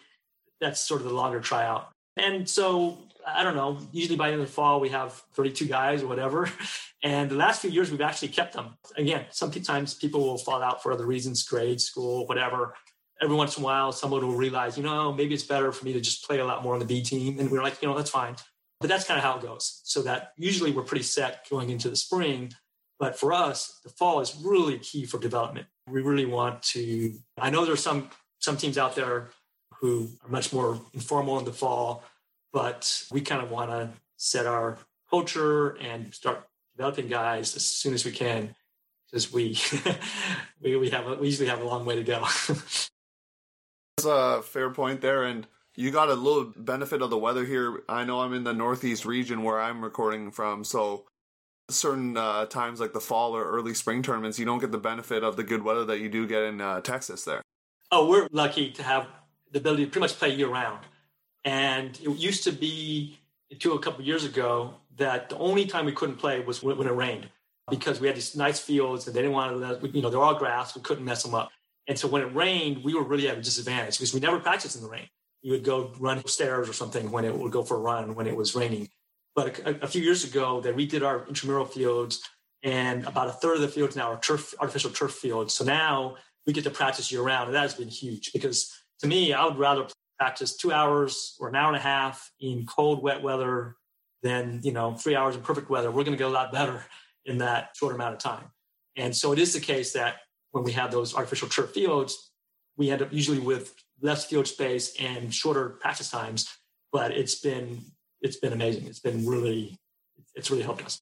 that's 0.60 0.80
sort 0.80 1.02
of 1.02 1.08
the 1.08 1.14
longer 1.14 1.40
tryout. 1.40 1.90
And 2.16 2.48
so 2.48 2.98
I 3.26 3.42
don't 3.42 3.54
know, 3.54 3.78
usually 3.92 4.16
by 4.16 4.28
the 4.28 4.34
end 4.34 4.42
of 4.42 4.48
the 4.48 4.52
fall, 4.52 4.80
we 4.80 4.88
have 4.88 5.12
32 5.34 5.66
guys 5.66 6.02
or 6.02 6.06
whatever. 6.08 6.48
And 7.04 7.28
the 7.28 7.34
last 7.34 7.62
few 7.62 7.70
years, 7.70 7.90
we've 7.90 8.00
actually 8.00 8.28
kept 8.28 8.54
them. 8.54 8.76
Again, 8.96 9.26
sometimes 9.30 9.92
people 9.92 10.20
will 10.20 10.38
fall 10.38 10.62
out 10.62 10.84
for 10.84 10.92
other 10.92 11.04
reasons, 11.04 11.42
grade, 11.42 11.80
school, 11.80 12.26
whatever. 12.28 12.74
Every 13.22 13.36
once 13.36 13.56
in 13.56 13.62
a 13.62 13.64
while, 13.64 13.92
someone 13.92 14.26
will 14.26 14.34
realize, 14.34 14.76
you 14.76 14.82
know, 14.82 15.12
maybe 15.12 15.32
it's 15.32 15.44
better 15.44 15.70
for 15.70 15.84
me 15.84 15.92
to 15.92 16.00
just 16.00 16.26
play 16.26 16.40
a 16.40 16.44
lot 16.44 16.62
more 16.62 16.74
on 16.74 16.80
the 16.80 16.86
B 16.86 17.02
team. 17.02 17.38
And 17.38 17.50
we're 17.50 17.62
like, 17.62 17.80
you 17.80 17.88
know, 17.88 17.96
that's 17.96 18.10
fine. 18.10 18.34
But 18.80 18.88
that's 18.88 19.04
kind 19.04 19.16
of 19.16 19.22
how 19.22 19.38
it 19.38 19.42
goes. 19.42 19.80
So 19.84 20.02
that 20.02 20.32
usually 20.36 20.72
we're 20.72 20.82
pretty 20.82 21.04
set 21.04 21.48
going 21.48 21.70
into 21.70 21.88
the 21.88 21.94
spring. 21.94 22.52
But 22.98 23.16
for 23.16 23.32
us, 23.32 23.80
the 23.84 23.90
fall 23.90 24.20
is 24.20 24.36
really 24.44 24.78
key 24.78 25.06
for 25.06 25.18
development. 25.18 25.68
We 25.88 26.02
really 26.02 26.26
want 26.26 26.62
to, 26.74 27.14
I 27.38 27.50
know 27.50 27.64
there's 27.64 27.82
some 27.82 28.10
some 28.40 28.56
teams 28.56 28.76
out 28.76 28.96
there 28.96 29.30
who 29.80 30.08
are 30.24 30.28
much 30.28 30.52
more 30.52 30.80
informal 30.92 31.38
in 31.38 31.44
the 31.44 31.52
fall, 31.52 32.02
but 32.52 33.04
we 33.12 33.20
kind 33.20 33.40
of 33.40 33.52
want 33.52 33.70
to 33.70 33.90
set 34.16 34.46
our 34.46 34.78
culture 35.08 35.76
and 35.76 36.12
start 36.12 36.44
developing 36.76 37.06
guys 37.06 37.54
as 37.54 37.64
soon 37.64 37.94
as 37.94 38.04
we 38.04 38.10
can 38.10 38.54
because 39.06 39.32
we 39.32 39.56
we 40.60 40.76
we 40.76 40.90
have 40.90 41.06
a, 41.06 41.14
we 41.16 41.26
usually 41.26 41.48
have 41.48 41.60
a 41.60 41.64
long 41.64 41.84
way 41.84 41.96
to 41.96 42.04
go. 42.04 42.26
That's 43.96 44.06
a 44.06 44.42
fair 44.42 44.70
point 44.70 45.00
there, 45.00 45.22
and 45.22 45.46
you 45.76 45.90
got 45.90 46.08
a 46.08 46.14
little 46.14 46.52
benefit 46.56 47.02
of 47.02 47.10
the 47.10 47.18
weather 47.18 47.44
here. 47.44 47.82
I 47.88 48.04
know 48.04 48.20
I'm 48.20 48.32
in 48.32 48.44
the 48.44 48.52
northeast 48.52 49.04
region 49.04 49.42
where 49.42 49.60
I'm 49.60 49.82
recording 49.82 50.30
from, 50.30 50.64
so 50.64 51.04
certain 51.68 52.16
uh, 52.16 52.46
times 52.46 52.80
like 52.80 52.92
the 52.92 53.00
fall 53.00 53.36
or 53.36 53.44
early 53.44 53.74
spring 53.74 54.02
tournaments, 54.02 54.38
you 54.38 54.44
don't 54.44 54.58
get 54.58 54.72
the 54.72 54.78
benefit 54.78 55.22
of 55.22 55.36
the 55.36 55.44
good 55.44 55.62
weather 55.62 55.84
that 55.84 56.00
you 56.00 56.08
do 56.08 56.26
get 56.26 56.42
in 56.42 56.60
uh, 56.60 56.80
Texas. 56.80 57.24
There. 57.24 57.42
Oh, 57.90 58.08
we're 58.08 58.28
lucky 58.32 58.70
to 58.72 58.82
have 58.82 59.06
the 59.52 59.58
ability 59.58 59.84
to 59.84 59.90
pretty 59.90 60.02
much 60.02 60.18
play 60.18 60.34
year 60.34 60.48
round. 60.48 60.80
And 61.44 61.98
it 62.00 62.16
used 62.16 62.44
to 62.44 62.52
be 62.52 63.18
until 63.50 63.76
a 63.76 63.78
couple 63.78 64.04
years 64.04 64.24
ago 64.24 64.74
that 64.96 65.28
the 65.28 65.36
only 65.38 65.66
time 65.66 65.86
we 65.86 65.92
couldn't 65.92 66.16
play 66.16 66.40
was 66.40 66.62
when, 66.62 66.76
when, 66.78 66.86
it 66.86 66.92
rained 66.92 67.28
because 67.70 68.00
we 68.00 68.06
had 68.06 68.16
these 68.16 68.36
nice 68.36 68.58
fields 68.58 69.06
and 69.06 69.14
they 69.14 69.20
didn't 69.20 69.34
want 69.34 69.52
to 69.52 69.56
let, 69.56 69.94
you 69.94 70.02
know, 70.02 70.10
they're 70.10 70.20
all 70.20 70.34
grass. 70.34 70.74
We 70.74 70.82
couldn't 70.82 71.04
mess 71.04 71.22
them 71.22 71.34
up. 71.34 71.50
And 71.88 71.98
so 71.98 72.08
when 72.08 72.22
it 72.22 72.34
rained, 72.34 72.84
we 72.84 72.94
were 72.94 73.02
really 73.02 73.28
at 73.28 73.36
a 73.36 73.42
disadvantage 73.42 73.98
because 73.98 74.14
we 74.14 74.20
never 74.20 74.38
practiced 74.38 74.76
in 74.76 74.82
the 74.82 74.88
rain. 74.88 75.08
You 75.42 75.52
would 75.52 75.64
go 75.64 75.92
run 75.98 76.18
upstairs 76.18 76.68
or 76.68 76.72
something 76.72 77.10
when 77.10 77.24
it 77.24 77.36
would 77.36 77.50
go 77.50 77.64
for 77.64 77.76
a 77.76 77.80
run 77.80 78.14
when 78.14 78.26
it 78.26 78.36
was 78.36 78.54
raining. 78.54 78.88
But 79.34 79.58
a, 79.60 79.84
a 79.84 79.86
few 79.88 80.02
years 80.02 80.24
ago, 80.24 80.60
they 80.60 80.72
redid 80.72 81.04
our 81.04 81.26
intramural 81.26 81.64
fields, 81.64 82.20
and 82.62 83.04
about 83.06 83.28
a 83.28 83.32
third 83.32 83.56
of 83.56 83.62
the 83.62 83.68
fields 83.68 83.96
now 83.96 84.12
are 84.12 84.20
turf, 84.20 84.54
artificial 84.60 84.90
turf 84.90 85.12
fields. 85.12 85.54
So 85.54 85.64
now 85.64 86.16
we 86.46 86.52
get 86.52 86.64
to 86.64 86.70
practice 86.70 87.10
year 87.10 87.22
round, 87.22 87.48
and 87.48 87.56
that 87.56 87.62
has 87.62 87.74
been 87.74 87.88
huge 87.88 88.32
because 88.32 88.72
to 89.00 89.08
me, 89.08 89.32
I 89.32 89.44
would 89.44 89.58
rather 89.58 89.86
practice 90.18 90.56
two 90.56 90.70
hours 90.70 91.34
or 91.40 91.48
an 91.48 91.56
hour 91.56 91.68
and 91.68 91.76
a 91.76 91.80
half 91.80 92.30
in 92.38 92.64
cold, 92.66 93.02
wet 93.02 93.22
weather 93.22 93.76
than 94.22 94.60
you 94.62 94.72
know 94.72 94.94
three 94.94 95.16
hours 95.16 95.34
in 95.34 95.42
perfect 95.42 95.68
weather. 95.68 95.90
We're 95.90 96.04
going 96.04 96.16
to 96.16 96.18
get 96.18 96.28
a 96.28 96.30
lot 96.30 96.52
better 96.52 96.84
in 97.24 97.38
that 97.38 97.70
short 97.74 97.94
amount 97.94 98.14
of 98.14 98.20
time. 98.20 98.44
And 98.96 99.16
so 99.16 99.32
it 99.32 99.38
is 99.38 99.54
the 99.54 99.60
case 99.60 99.92
that 99.94 100.16
when 100.52 100.64
we 100.64 100.72
have 100.72 100.90
those 100.90 101.14
artificial 101.14 101.48
turf 101.48 101.72
fields, 101.72 102.30
we 102.76 102.90
end 102.90 103.02
up 103.02 103.12
usually 103.12 103.38
with 103.38 103.74
less 104.00 104.24
field 104.26 104.46
space 104.46 104.94
and 105.00 105.34
shorter 105.34 105.70
practice 105.80 106.10
times. 106.10 106.48
But 106.92 107.12
it's 107.12 107.40
been 107.40 107.80
it's 108.20 108.36
been 108.36 108.52
amazing. 108.52 108.86
It's 108.86 109.00
been 109.00 109.26
really 109.26 109.76
it's 110.34 110.50
really 110.50 110.62
helped 110.62 110.84
us. 110.84 111.00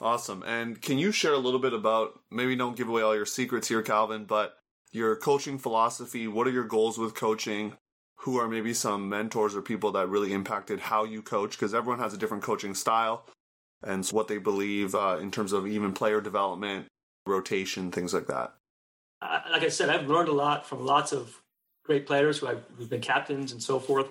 Awesome. 0.00 0.44
And 0.46 0.80
can 0.80 0.98
you 0.98 1.10
share 1.10 1.32
a 1.32 1.38
little 1.38 1.58
bit 1.58 1.72
about 1.72 2.20
maybe 2.30 2.54
don't 2.54 2.76
give 2.76 2.88
away 2.88 3.02
all 3.02 3.14
your 3.14 3.26
secrets 3.26 3.68
here, 3.68 3.82
Calvin, 3.82 4.24
but 4.24 4.54
your 4.92 5.16
coaching 5.16 5.58
philosophy? 5.58 6.28
What 6.28 6.46
are 6.46 6.52
your 6.52 6.64
goals 6.64 6.98
with 6.98 7.14
coaching? 7.14 7.74
Who 8.20 8.38
are 8.38 8.48
maybe 8.48 8.74
some 8.74 9.08
mentors 9.08 9.56
or 9.56 9.62
people 9.62 9.92
that 9.92 10.08
really 10.08 10.32
impacted 10.32 10.78
how 10.78 11.04
you 11.04 11.22
coach? 11.22 11.52
Because 11.52 11.74
everyone 11.74 12.00
has 12.00 12.12
a 12.12 12.18
different 12.18 12.42
coaching 12.42 12.74
style 12.74 13.26
and 13.82 14.06
what 14.08 14.28
they 14.28 14.38
believe 14.38 14.94
uh, 14.94 15.18
in 15.20 15.30
terms 15.30 15.52
of 15.52 15.66
even 15.66 15.92
player 15.92 16.20
development, 16.20 16.86
rotation, 17.26 17.90
things 17.90 18.14
like 18.14 18.26
that. 18.26 18.54
Uh, 19.22 19.40
like 19.50 19.62
I 19.62 19.68
said, 19.68 19.90
I've 19.90 20.08
learned 20.08 20.28
a 20.28 20.32
lot 20.32 20.66
from 20.66 20.84
lots 20.84 21.12
of 21.12 21.40
great 21.84 22.06
players 22.06 22.38
who 22.38 22.46
have, 22.46 22.62
who've 22.76 22.88
been 22.88 23.00
captains 23.00 23.52
and 23.52 23.62
so 23.62 23.78
forth. 23.78 24.08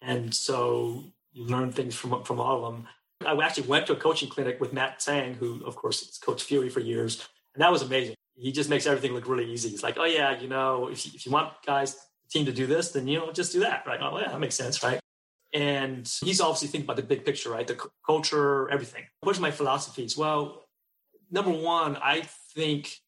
And 0.00 0.34
so 0.34 1.04
you 1.32 1.44
learn 1.44 1.72
things 1.72 1.94
from 1.94 2.22
from 2.24 2.40
all 2.40 2.64
of 2.64 2.74
them. 2.74 2.86
I 3.26 3.34
actually 3.44 3.66
went 3.66 3.86
to 3.86 3.92
a 3.92 3.96
coaching 3.96 4.28
clinic 4.28 4.60
with 4.60 4.72
Matt 4.72 5.00
Tsang, 5.00 5.34
who 5.34 5.64
of 5.64 5.76
course 5.76 6.02
is 6.02 6.18
Coach 6.18 6.42
Fury 6.42 6.68
for 6.68 6.80
years, 6.80 7.26
and 7.54 7.62
that 7.62 7.72
was 7.72 7.82
amazing. 7.82 8.14
He 8.34 8.52
just 8.52 8.68
makes 8.68 8.86
everything 8.86 9.12
look 9.12 9.28
really 9.28 9.50
easy. 9.50 9.70
He's 9.70 9.82
like, 9.82 9.96
oh 9.98 10.04
yeah, 10.04 10.38
you 10.38 10.48
know, 10.48 10.88
if 10.88 11.06
you, 11.06 11.12
if 11.14 11.24
you 11.24 11.32
want 11.32 11.52
guys 11.64 11.96
team 12.30 12.44
to 12.46 12.52
do 12.52 12.66
this, 12.66 12.92
then 12.92 13.06
you 13.06 13.18
know 13.18 13.32
just 13.32 13.52
do 13.52 13.60
that, 13.60 13.84
right? 13.86 14.00
Oh 14.02 14.18
yeah, 14.18 14.28
that 14.28 14.40
makes 14.40 14.54
sense, 14.54 14.82
right? 14.82 15.00
And 15.52 16.10
he's 16.22 16.40
obviously 16.40 16.68
thinking 16.68 16.86
about 16.86 16.96
the 16.96 17.02
big 17.02 17.24
picture, 17.24 17.50
right? 17.50 17.66
The 17.66 17.74
c- 17.74 17.88
culture, 18.04 18.68
everything. 18.70 19.04
What's 19.20 19.38
my 19.38 19.50
philosophies? 19.50 20.16
Well, 20.16 20.66
number 21.30 21.52
one, 21.52 21.96
I 21.96 22.28
think 22.56 22.98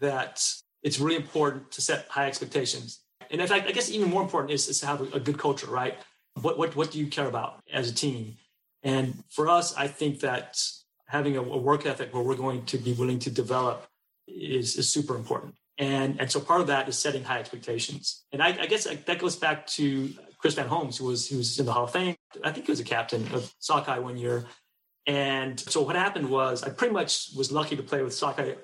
that 0.00 0.44
it's 0.82 1.00
really 1.00 1.16
important 1.16 1.70
to 1.72 1.80
set 1.80 2.06
high 2.08 2.26
expectations. 2.26 3.00
And 3.30 3.40
in 3.40 3.46
fact, 3.46 3.66
I 3.66 3.72
guess 3.72 3.90
even 3.90 4.10
more 4.10 4.22
important 4.22 4.52
is, 4.52 4.68
is 4.68 4.80
to 4.80 4.86
have 4.86 5.00
a, 5.14 5.20
good 5.20 5.38
culture, 5.38 5.68
right? 5.68 5.94
What, 6.42 6.58
what, 6.58 6.76
what 6.76 6.90
do 6.90 6.98
you 6.98 7.06
care 7.06 7.26
about 7.26 7.60
as 7.72 7.90
a 7.90 7.94
team? 7.94 8.36
And 8.82 9.24
for 9.30 9.48
us, 9.48 9.74
I 9.76 9.88
think 9.88 10.20
that 10.20 10.60
having 11.06 11.36
a, 11.36 11.42
a 11.42 11.56
work 11.56 11.86
ethic 11.86 12.12
where 12.12 12.22
we're 12.22 12.36
going 12.36 12.64
to 12.66 12.78
be 12.78 12.92
willing 12.92 13.18
to 13.20 13.30
develop 13.30 13.86
is, 14.28 14.76
is 14.76 14.90
super 14.90 15.16
important. 15.16 15.54
And, 15.78 16.20
and 16.20 16.30
so 16.30 16.40
part 16.40 16.60
of 16.60 16.66
that 16.68 16.88
is 16.88 16.98
setting 16.98 17.24
high 17.24 17.38
expectations. 17.38 18.24
And 18.32 18.42
I, 18.42 18.48
I 18.60 18.66
guess 18.66 18.84
that 18.84 19.18
goes 19.18 19.36
back 19.36 19.66
to 19.78 20.12
Chris 20.38 20.54
Van 20.54 20.68
Holmes, 20.68 20.98
who 20.98 21.06
was, 21.06 21.28
who 21.28 21.38
was 21.38 21.58
in 21.58 21.66
the 21.66 21.72
Hall 21.72 21.84
of 21.84 21.92
Fame. 21.92 22.16
I 22.44 22.52
think 22.52 22.66
he 22.66 22.72
was 22.72 22.80
a 22.80 22.84
captain 22.84 23.26
of 23.32 23.52
Sockeye 23.58 23.98
one 23.98 24.16
year. 24.16 24.46
And 25.06 25.58
so 25.58 25.82
what 25.82 25.96
happened 25.96 26.28
was 26.28 26.62
I 26.62 26.70
pretty 26.70 26.92
much 26.92 27.30
was 27.36 27.52
lucky 27.52 27.76
to 27.76 27.82
play 27.82 28.02
with 28.02 28.14
Sockeye 28.14 28.54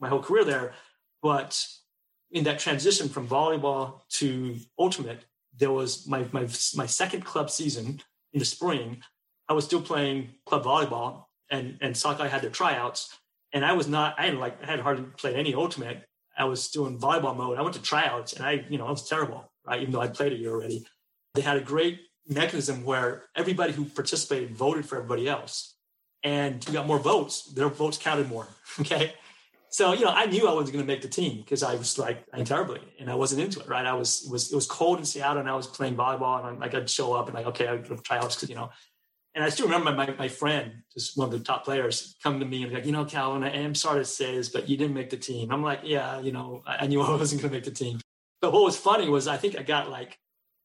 my 0.00 0.08
whole 0.08 0.22
career 0.22 0.44
there. 0.44 0.72
But 1.22 1.66
in 2.30 2.44
that 2.44 2.58
transition 2.58 3.08
from 3.08 3.28
volleyball 3.28 4.00
to 4.10 4.56
ultimate, 4.78 5.24
there 5.58 5.70
was 5.70 6.06
my, 6.06 6.26
my, 6.32 6.48
my 6.74 6.86
second 6.86 7.24
club 7.24 7.50
season 7.50 8.00
in 8.32 8.38
the 8.38 8.44
spring. 8.44 9.02
I 9.48 9.52
was 9.52 9.64
still 9.64 9.80
playing 9.80 10.30
club 10.44 10.64
volleyball 10.64 11.24
and, 11.50 11.78
and 11.80 11.96
Sockeye 11.96 12.28
had 12.28 12.42
their 12.42 12.50
tryouts. 12.50 13.16
And 13.52 13.64
I 13.64 13.72
was 13.72 13.88
not, 13.88 14.18
I 14.18 14.24
hadn't 14.24 14.40
like, 14.40 14.62
I 14.62 14.66
had 14.66 14.80
hardly 14.80 15.04
played 15.16 15.36
any 15.36 15.54
ultimate. 15.54 16.04
I 16.36 16.44
was 16.44 16.62
still 16.62 16.86
in 16.86 16.98
volleyball 16.98 17.36
mode. 17.36 17.58
I 17.58 17.62
went 17.62 17.74
to 17.76 17.82
tryouts 17.82 18.34
and 18.34 18.44
I, 18.44 18.66
you 18.68 18.76
know, 18.76 18.86
I 18.86 18.90
was 18.90 19.08
terrible, 19.08 19.50
right? 19.66 19.80
Even 19.80 19.92
though 19.92 20.00
I'd 20.00 20.14
played 20.14 20.32
a 20.32 20.36
year 20.36 20.50
already. 20.50 20.84
They 21.34 21.40
had 21.40 21.56
a 21.56 21.60
great 21.60 22.00
mechanism 22.28 22.84
where 22.84 23.24
everybody 23.34 23.72
who 23.72 23.84
participated 23.84 24.54
voted 24.54 24.84
for 24.86 24.96
everybody 24.96 25.28
else. 25.28 25.74
And 26.22 26.66
you 26.66 26.72
got 26.72 26.86
more 26.86 26.98
votes, 26.98 27.52
their 27.54 27.68
votes 27.68 27.98
counted 27.98 28.28
more. 28.28 28.48
Okay. 28.80 29.14
So, 29.70 29.92
you 29.92 30.04
know, 30.04 30.10
I 30.10 30.26
knew 30.26 30.48
I 30.48 30.54
wasn't 30.54 30.74
going 30.74 30.86
to 30.86 30.92
make 30.92 31.02
the 31.02 31.08
team 31.08 31.38
because 31.38 31.62
I 31.62 31.74
was 31.74 31.98
like, 31.98 32.24
I 32.32 32.42
terribly, 32.42 32.80
and 32.98 33.10
I 33.10 33.14
wasn't 33.14 33.42
into 33.42 33.60
it, 33.60 33.68
right? 33.68 33.84
I 33.84 33.94
was, 33.94 34.24
it 34.24 34.32
was, 34.32 34.52
it 34.52 34.54
was 34.54 34.66
cold 34.66 34.98
in 34.98 35.04
Seattle 35.04 35.38
and 35.38 35.48
I 35.48 35.54
was 35.54 35.66
playing 35.66 35.96
volleyball 35.96 36.38
and 36.38 36.46
I'm 36.46 36.60
like, 36.60 36.74
I'd 36.74 36.88
show 36.88 37.12
up 37.12 37.26
and 37.26 37.34
like, 37.34 37.46
okay, 37.46 37.66
I'd 37.66 37.84
try 38.04 38.18
out 38.18 38.30
because, 38.34 38.48
you 38.48 38.54
know, 38.54 38.70
and 39.36 39.44
I 39.44 39.50
still 39.50 39.66
remember 39.66 39.92
my, 39.92 40.14
my 40.18 40.28
friend, 40.28 40.72
just 40.94 41.18
one 41.18 41.26
of 41.26 41.32
the 41.32 41.44
top 41.44 41.64
players, 41.64 42.16
come 42.22 42.40
to 42.40 42.46
me 42.46 42.62
and 42.62 42.70
be 42.70 42.76
like, 42.76 42.86
you 42.86 42.92
know, 42.92 43.04
Calvin, 43.04 43.44
I 43.44 43.50
am 43.50 43.74
sorry 43.74 44.00
to 44.00 44.04
say 44.04 44.34
this, 44.34 44.48
but 44.48 44.66
you 44.66 44.78
didn't 44.78 44.94
make 44.94 45.10
the 45.10 45.18
team. 45.18 45.52
I'm 45.52 45.62
like, 45.62 45.80
yeah, 45.82 46.20
you 46.20 46.32
know, 46.32 46.62
I, 46.66 46.86
knew 46.86 47.02
I 47.02 47.10
wasn't 47.10 47.42
going 47.42 47.50
to 47.50 47.56
make 47.56 47.64
the 47.64 47.70
team. 47.70 48.00
But 48.40 48.54
what 48.54 48.62
was 48.62 48.78
funny 48.78 49.10
was 49.10 49.28
I 49.28 49.36
think 49.36 49.58
I 49.58 49.62
got 49.62 49.90
like 49.90 50.18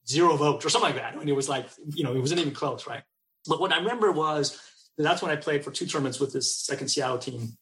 zero 0.08 0.38
votes 0.38 0.66
or 0.66 0.70
something 0.70 0.94
like 0.94 1.02
that. 1.02 1.16
And 1.16 1.30
it 1.30 1.34
was 1.34 1.50
like, 1.50 1.68
you 1.90 2.06
know, 2.06 2.16
it 2.16 2.20
wasn't 2.20 2.40
even 2.40 2.54
close, 2.54 2.88
right? 2.88 3.04
But 3.46 3.60
what 3.60 3.74
I 3.74 3.78
remember 3.78 4.10
was 4.10 4.58
that's 4.98 5.22
when 5.22 5.32
I 5.32 5.36
played 5.36 5.66
for 5.66 5.72
two 5.72 5.86
tournaments 5.86 6.22
with 6.22 6.32
this 6.32 6.56
second 6.56 6.88
Seattle 6.88 7.18
team. 7.18 7.58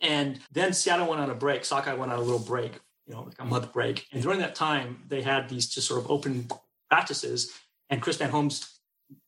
And 0.00 0.40
then 0.52 0.72
Seattle 0.72 1.08
went 1.08 1.20
on 1.20 1.30
a 1.30 1.34
break. 1.34 1.64
Sockeye 1.64 1.94
went 1.94 2.12
on 2.12 2.18
a 2.18 2.22
little 2.22 2.38
break, 2.38 2.78
you 3.06 3.14
know, 3.14 3.22
like 3.22 3.40
a 3.40 3.44
month 3.44 3.72
break. 3.72 4.06
And 4.12 4.22
during 4.22 4.40
that 4.40 4.54
time, 4.54 5.04
they 5.08 5.22
had 5.22 5.48
these 5.48 5.68
just 5.68 5.88
sort 5.88 6.04
of 6.04 6.10
open 6.10 6.48
practices, 6.90 7.52
and 7.90 8.00
Chris 8.02 8.16
Van 8.16 8.30
Holmes 8.30 8.80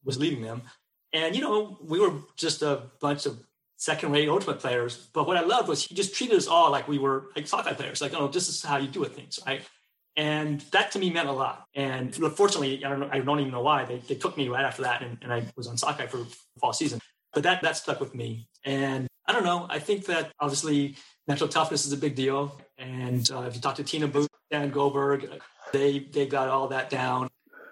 was 0.04 0.18
leading 0.18 0.42
them. 0.42 0.62
And, 1.12 1.34
you 1.34 1.40
know, 1.40 1.78
we 1.82 2.00
were 2.00 2.12
just 2.36 2.62
a 2.62 2.82
bunch 3.00 3.26
of 3.26 3.38
second 3.76 4.12
rate 4.12 4.28
ultimate 4.28 4.58
players. 4.58 5.08
But 5.12 5.26
what 5.26 5.36
I 5.36 5.42
loved 5.42 5.68
was 5.68 5.84
he 5.84 5.94
just 5.94 6.14
treated 6.14 6.36
us 6.36 6.46
all 6.46 6.70
like 6.70 6.88
we 6.88 6.98
were 6.98 7.30
like 7.34 7.46
Sockeye 7.46 7.72
players, 7.72 8.00
like, 8.00 8.12
oh, 8.14 8.28
this 8.28 8.48
is 8.48 8.62
how 8.62 8.76
you 8.76 8.88
do 8.88 9.04
it 9.04 9.14
things, 9.14 9.38
right? 9.46 9.62
And 10.16 10.60
that 10.72 10.90
to 10.92 10.98
me 10.98 11.10
meant 11.10 11.28
a 11.28 11.32
lot. 11.32 11.64
And 11.74 12.14
fortunately, 12.14 12.84
I 12.84 12.90
don't, 12.90 13.10
I 13.10 13.20
don't 13.20 13.40
even 13.40 13.52
know 13.52 13.62
why, 13.62 13.84
they, 13.84 13.98
they 13.98 14.16
took 14.16 14.36
me 14.36 14.48
right 14.48 14.64
after 14.64 14.82
that 14.82 15.02
and, 15.02 15.16
and 15.22 15.32
I 15.32 15.44
was 15.56 15.68
on 15.68 15.76
Sockeye 15.76 16.06
for 16.06 16.26
fall 16.60 16.72
season. 16.72 17.00
But 17.32 17.44
that, 17.44 17.62
that 17.62 17.76
stuck 17.76 18.00
with 18.00 18.14
me. 18.14 18.48
And 18.64 19.06
I 19.28 19.32
don't 19.32 19.44
know, 19.44 19.66
I 19.70 19.78
think 19.78 20.06
that 20.06 20.32
obviously 20.40 20.96
mental 21.28 21.46
toughness 21.46 21.86
is 21.86 21.92
a 21.92 21.96
big 21.96 22.16
deal. 22.16 22.60
And 22.78 23.30
uh, 23.30 23.42
if 23.42 23.54
you 23.54 23.60
talk 23.60 23.76
to 23.76 23.84
Tiina 23.84 24.10
Booth, 24.10 24.28
Dan 24.50 24.70
Goldberg, 24.70 25.28
they, 25.72 26.00
they 26.00 26.26
got 26.26 26.48
all 26.48 26.68
that 26.68 26.90
down 26.90 27.28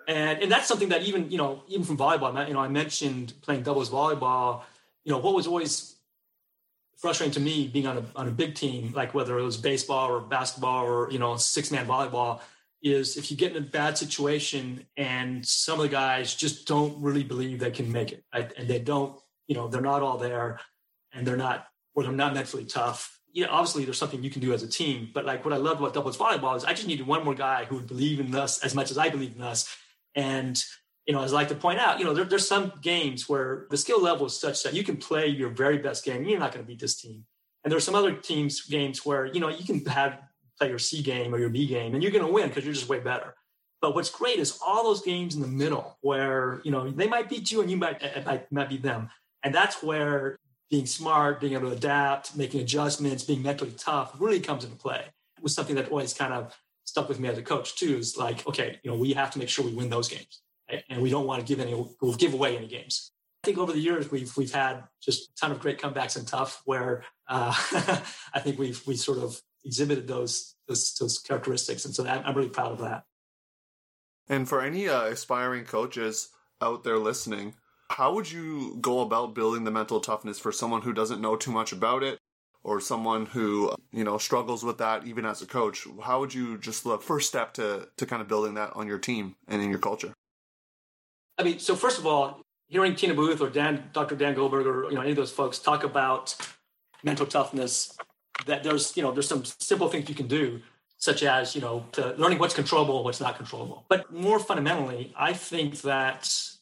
and 0.07 0.43
and 0.43 0.51
that's 0.53 0.69
something 0.69 0.91
that 0.91 1.03
even 1.03 1.31
you 1.31 1.39
know 1.39 1.63
even 1.69 1.85
from 1.85 1.97
volleyball, 1.97 2.47
you 2.47 2.55
know, 2.55 2.61
I 2.61 2.69
mentioned 2.69 3.35
playing 3.43 3.63
doubles 3.63 3.91
volleyball. 3.91 4.63
You 5.05 5.13
know, 5.13 5.19
what 5.19 5.35
was 5.35 5.47
always 5.47 5.97
frustrating 6.97 7.33
to 7.35 7.41
me 7.41 7.69
being 7.69 7.87
on 7.87 7.99
a 7.99 8.05
on 8.15 8.29
a 8.29 8.31
big 8.31 8.55
team, 8.55 8.93
like 8.95 9.15
whether 9.15 9.39
it 9.39 9.43
was 9.43 9.57
baseball 9.57 10.11
or 10.11 10.21
basketball 10.21 10.85
or 10.85 11.11
you 11.11 11.19
know 11.19 11.37
six 11.37 11.71
man 11.71 11.87
volleyball, 11.87 12.41
is 12.83 13.17
if 13.17 13.31
you 13.31 13.37
get 13.37 13.53
in 13.53 13.63
a 13.63 13.67
bad 13.67 13.99
situation 13.99 14.87
and 14.97 15.45
some 15.45 15.81
of 15.81 15.85
the 15.85 15.89
guys 15.89 16.35
just 16.35 16.67
don't 16.67 17.01
really 17.03 17.25
believe 17.25 17.59
they 17.59 17.71
can 17.71 17.91
make 17.91 18.13
it, 18.13 18.25
right? 18.33 18.53
and 18.57 18.69
they 18.69 18.79
don't, 18.79 19.19
you 19.49 19.57
know, 19.57 19.67
they're 19.69 19.81
not 19.81 20.03
all 20.03 20.19
there, 20.19 20.61
and 21.17 21.27
they're 21.27 21.37
not 21.37 21.67
or 21.95 22.03
they're 22.03 22.13
not 22.13 22.35
mentally 22.35 22.65
tough. 22.65 23.19
You 23.33 23.45
know, 23.45 23.51
obviously 23.51 23.85
there's 23.85 23.99
something 23.99 24.23
you 24.23 24.31
can 24.31 24.41
do 24.41 24.53
as 24.53 24.63
a 24.63 24.69
team, 24.69 25.11
but 25.13 25.25
like 25.25 25.45
what 25.45 25.53
I 25.53 25.57
loved 25.57 25.81
about 25.81 25.95
doubles 25.95 26.17
volleyball 26.17 26.57
is 26.57 26.65
I 26.65 26.73
just 26.73 26.87
needed 26.87 27.07
one 27.07 27.25
more 27.25 27.35
guy 27.35 27.65
who 27.65 27.77
would 27.77 27.87
believe 27.87 28.21
in 28.21 28.35
us 28.35 28.63
as 28.63 28.75
much 28.75 28.91
as 28.91 28.99
I 28.99 29.09
believe 29.09 29.35
in 29.37 29.43
us 29.43 29.75
and 30.15 30.63
you 31.07 31.15
know, 31.15 31.23
as 31.23 31.33
I 31.33 31.37
like 31.37 31.49
to 31.49 31.55
point 31.55 31.79
out, 31.79 32.01
you 32.01 32.05
know, 32.05 32.13
there, 32.13 32.25
there's 32.25 32.49
some 32.49 32.73
games 32.83 33.29
where 33.29 33.67
the 33.71 33.77
skill 33.77 34.03
level 34.03 34.27
is 34.27 34.39
such 34.39 34.65
that 34.65 34.75
you 34.75 34.83
can 34.83 34.97
play 34.97 35.29
your 35.29 35.51
very 35.51 35.79
best 35.79 36.05
game. 36.05 36.25
You're 36.25 36.41
not 36.41 36.53
going 36.53 36.65
to 36.65 36.69
beat 36.69 36.81
this 36.81 37.01
team. 37.01 37.25
And 37.63 37.73
there's 37.73 37.85
some 37.85 37.95
other 37.95 38.13
teams 38.13 38.61
games 38.63 39.05
where 39.05 39.27
you 39.27 39.41
know 39.41 39.49
you 39.49 39.65
can 39.65 39.85
have 39.87 40.21
play 40.59 40.69
your 40.69 40.79
C 40.79 41.03
game 41.03 41.35
or 41.35 41.39
your 41.39 41.49
B 41.49 41.67
game, 41.67 41.95
and 41.95 42.03
you're 42.03 42.13
going 42.13 42.25
to 42.25 42.33
win 42.33 42.49
because 42.49 42.65
you're 42.65 42.75
just 42.75 42.89
way 42.89 43.01
better. 43.01 43.35
But 43.81 43.95
what's 43.95 44.11
great 44.11 44.39
is 44.39 44.59
all 44.65 44.85
those 44.85 45.03
games 45.03 45.35
in 45.35 45.43
the 45.43 45.49
middle 45.49 45.99
where 46.01 46.61
you 46.65 46.71
know 46.71 46.89
they 46.91 47.09
might 47.09 47.29
beat 47.29 47.51
you 47.51 47.61
and 47.61 47.71
you 47.71 47.77
might 47.77 48.01
might, 48.25 48.51
might 48.53 48.69
beat 48.69 48.83
them, 48.83 49.11
and 49.43 49.55
that's 49.55 49.83
where 49.83 50.36
being 50.71 50.87
smart, 50.87 51.41
being 51.41 51.53
able 51.53 51.71
to 51.71 51.77
adapt, 51.77 52.37
making 52.37 52.61
adjustments, 52.61 53.25
being 53.25 53.43
mentally 53.43 53.73
tough 53.73 54.15
really 54.19 54.41
comes 54.41 54.65
into 54.65 54.77
play. 54.77 55.05
It 55.37 55.43
was 55.43 55.55
something 55.55 55.77
that 55.77 55.91
always 55.91 56.13
kind 56.13 56.33
of 56.33 56.57
stuck 56.85 57.09
with 57.09 57.21
me 57.21 57.29
as 57.29 57.39
a 57.39 57.43
coach 57.43 57.77
too 57.77 57.97
is 57.97 58.17
like, 58.17 58.47
okay, 58.47 58.79
you 58.83 58.91
know, 58.91 58.97
we 58.97 59.13
have 59.13 59.31
to 59.33 59.39
make 59.39 59.49
sure 59.49 59.65
we 59.65 59.75
win 59.75 59.91
those 59.91 60.09
games. 60.09 60.43
Right? 60.71 60.83
And 60.89 61.03
we 61.03 61.11
don't 61.11 61.27
want 61.27 61.41
to 61.41 61.47
give 61.47 61.65
any, 61.65 61.75
we'll 62.01 62.15
give 62.15 62.35
away 62.35 62.57
any 62.57 62.67
games. 62.67 63.13
I 63.45 63.47
think 63.47 63.59
over 63.59 63.73
the 63.73 63.79
years 63.79 64.11
we've 64.11 64.37
we've 64.37 64.53
had 64.53 64.83
just 65.01 65.31
a 65.31 65.35
ton 65.41 65.53
of 65.53 65.61
great 65.61 65.81
comebacks 65.81 66.17
and 66.17 66.27
tough 66.27 66.63
where 66.65 67.05
uh, 67.29 67.55
I 68.35 68.41
think 68.41 68.59
we've 68.59 68.85
we 68.89 68.97
sort 68.97 69.19
of 69.19 69.41
exhibited 69.65 70.09
those 70.09 70.57
those, 70.67 70.95
those 70.95 71.21
characteristics, 71.21 71.85
and 71.85 71.95
so 71.95 72.05
I'm 72.05 72.35
really 72.35 72.49
proud 72.49 72.73
of 72.73 72.79
that. 72.79 73.05
And 74.29 74.49
for 74.49 74.63
any 74.63 74.89
uh, 74.89 75.05
aspiring 75.05 75.65
coaches 75.65 76.31
out 76.61 76.83
there 76.83 76.99
listening, 76.99 77.55
how 77.91 78.15
would 78.15 78.31
you 78.31 78.79
go 78.81 79.01
about 79.01 79.35
building 79.35 79.65
the 79.65 79.71
mental 79.71 80.01
toughness 80.01 80.39
for 80.39 80.53
someone 80.53 80.83
who 80.83 80.93
doesn't 80.93 81.21
know 81.21 81.37
too 81.37 81.51
much 81.51 81.73
about 81.73 82.03
it 82.03 82.19
or 82.63 82.81
someone 82.81 83.27
who 83.27 83.73
you 83.93 84.05
know 84.05 84.19
struggles 84.19 84.65
with 84.65 84.79
that 84.79 85.07
even 85.07 85.25
as 85.25 85.43
a 85.43 85.47
coach? 85.47 85.87
How 86.03 86.21
would 86.21 86.35
you 86.35 86.59
just 86.59 86.85
the 86.85 86.99
first 86.99 87.29
step 87.29 87.55
to 87.55 87.89
to 87.97 88.07
kind 88.07 88.23
of 88.23 88.29
building 88.29 88.55
that 88.55 88.75
on 88.75 88.87
your 88.87 88.99
team 88.99 89.37
and 89.49 89.63
in 89.63 89.71
your 89.71 89.79
culture? 89.79 90.13
I 91.39 91.43
mean 91.45 91.59
so 91.59 91.77
first 91.77 91.99
of 91.99 92.07
all 92.07 92.43
hearing 92.69 92.95
tiina 92.95 93.15
booth 93.15 93.41
or 93.41 93.49
dan 93.49 93.91
dr 93.93 94.17
dan 94.17 94.35
goldberg 94.35 94.67
or 94.67 94.85
you 94.89 94.97
know 94.97 95.01
any 95.03 95.11
of 95.11 95.17
those 95.17 95.31
folks 95.31 95.59
talk 95.59 95.85
about 95.85 96.37
mental 97.05 97.27
toughness 97.27 97.97
that 98.47 98.65
there's 98.65 98.97
you 98.97 99.03
know 99.03 99.13
there's 99.13 99.29
some 99.29 99.45
simple 99.45 99.89
things 99.89 100.09
you 100.09 100.15
can 100.15 100.27
do 100.27 100.61
such 100.99 101.23
as 101.23 101.55
you 101.55 101.61
know 101.61 101.85
learning 102.17 102.39
what's 102.39 102.55
controllable 102.55 103.05
what's 103.05 103.21
not 103.21 103.37
controllable. 103.37 103.85
But 103.89 104.13
more 104.13 104.41
fundamentally 104.41 105.13
i 105.17 105.33
think 105.33 105.83
that 105.83 106.56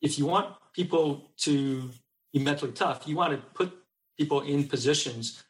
if 0.00 0.18
you 0.18 0.26
want 0.26 0.54
people 0.72 1.30
to 1.36 1.90
be 2.32 2.38
mentally 2.38 2.72
tough 2.72 3.06
you 3.06 3.16
want 3.16 3.32
to 3.32 3.38
put 3.54 3.72
people 4.18 4.40
in 4.40 4.68
positions 4.68 5.42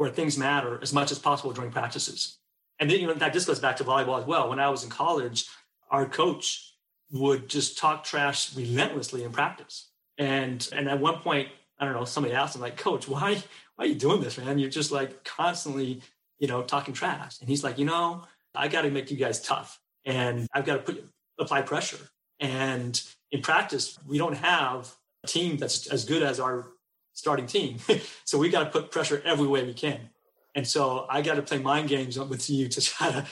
where 0.00 0.08
things 0.08 0.38
matter 0.38 0.78
as 0.80 0.94
much 0.94 1.12
as 1.12 1.18
possible 1.18 1.52
during 1.52 1.70
practices. 1.70 2.38
And 2.78 2.90
then, 2.90 3.00
you 3.00 3.06
know, 3.06 3.12
that 3.12 3.34
just 3.34 3.46
goes 3.46 3.58
back 3.58 3.76
to 3.76 3.84
volleyball 3.84 4.18
as 4.18 4.26
well. 4.26 4.48
When 4.48 4.58
I 4.58 4.70
was 4.70 4.82
in 4.82 4.88
college, 4.88 5.46
our 5.90 6.06
coach 6.06 6.74
would 7.12 7.50
just 7.50 7.76
talk 7.76 8.02
trash 8.02 8.56
relentlessly 8.56 9.24
in 9.24 9.30
practice. 9.30 9.90
And 10.16 10.66
and 10.74 10.88
at 10.88 11.00
one 11.00 11.18
point, 11.20 11.48
I 11.78 11.84
don't 11.84 11.92
know, 11.92 12.06
somebody 12.06 12.34
asked 12.34 12.56
him, 12.56 12.62
like, 12.62 12.78
Coach, 12.78 13.08
why 13.08 13.42
why 13.76 13.84
are 13.84 13.88
you 13.88 13.94
doing 13.94 14.22
this, 14.22 14.38
man? 14.38 14.58
You're 14.58 14.70
just 14.70 14.90
like 14.90 15.22
constantly, 15.22 16.00
you 16.38 16.48
know, 16.48 16.62
talking 16.62 16.94
trash. 16.94 17.38
And 17.40 17.48
he's 17.50 17.62
like, 17.62 17.78
you 17.78 17.84
know, 17.84 18.22
I 18.54 18.68
got 18.68 18.82
to 18.82 18.90
make 18.90 19.10
you 19.10 19.18
guys 19.18 19.42
tough, 19.42 19.78
and 20.06 20.48
I've 20.54 20.64
got 20.64 20.76
to 20.76 20.80
put 20.80 21.04
apply 21.38 21.60
pressure. 21.60 22.08
And 22.40 23.00
in 23.30 23.42
practice, 23.42 23.98
we 24.06 24.18
don't 24.18 24.36
have 24.36 24.92
a 25.22 25.26
team 25.26 25.58
that's 25.58 25.86
as 25.86 26.04
good 26.04 26.22
as 26.22 26.40
our 26.40 26.72
starting 27.12 27.46
team. 27.46 27.78
so 28.24 28.38
we 28.38 28.48
got 28.48 28.64
to 28.64 28.70
put 28.70 28.90
pressure 28.90 29.22
every 29.24 29.46
way 29.46 29.64
we 29.64 29.74
can. 29.74 30.10
And 30.54 30.66
so 30.66 31.06
I 31.08 31.22
got 31.22 31.34
to 31.34 31.42
play 31.42 31.58
mind 31.58 31.88
games 31.88 32.18
with 32.18 32.50
you 32.50 32.68
to 32.68 32.80
try 32.80 33.12
to, 33.12 33.26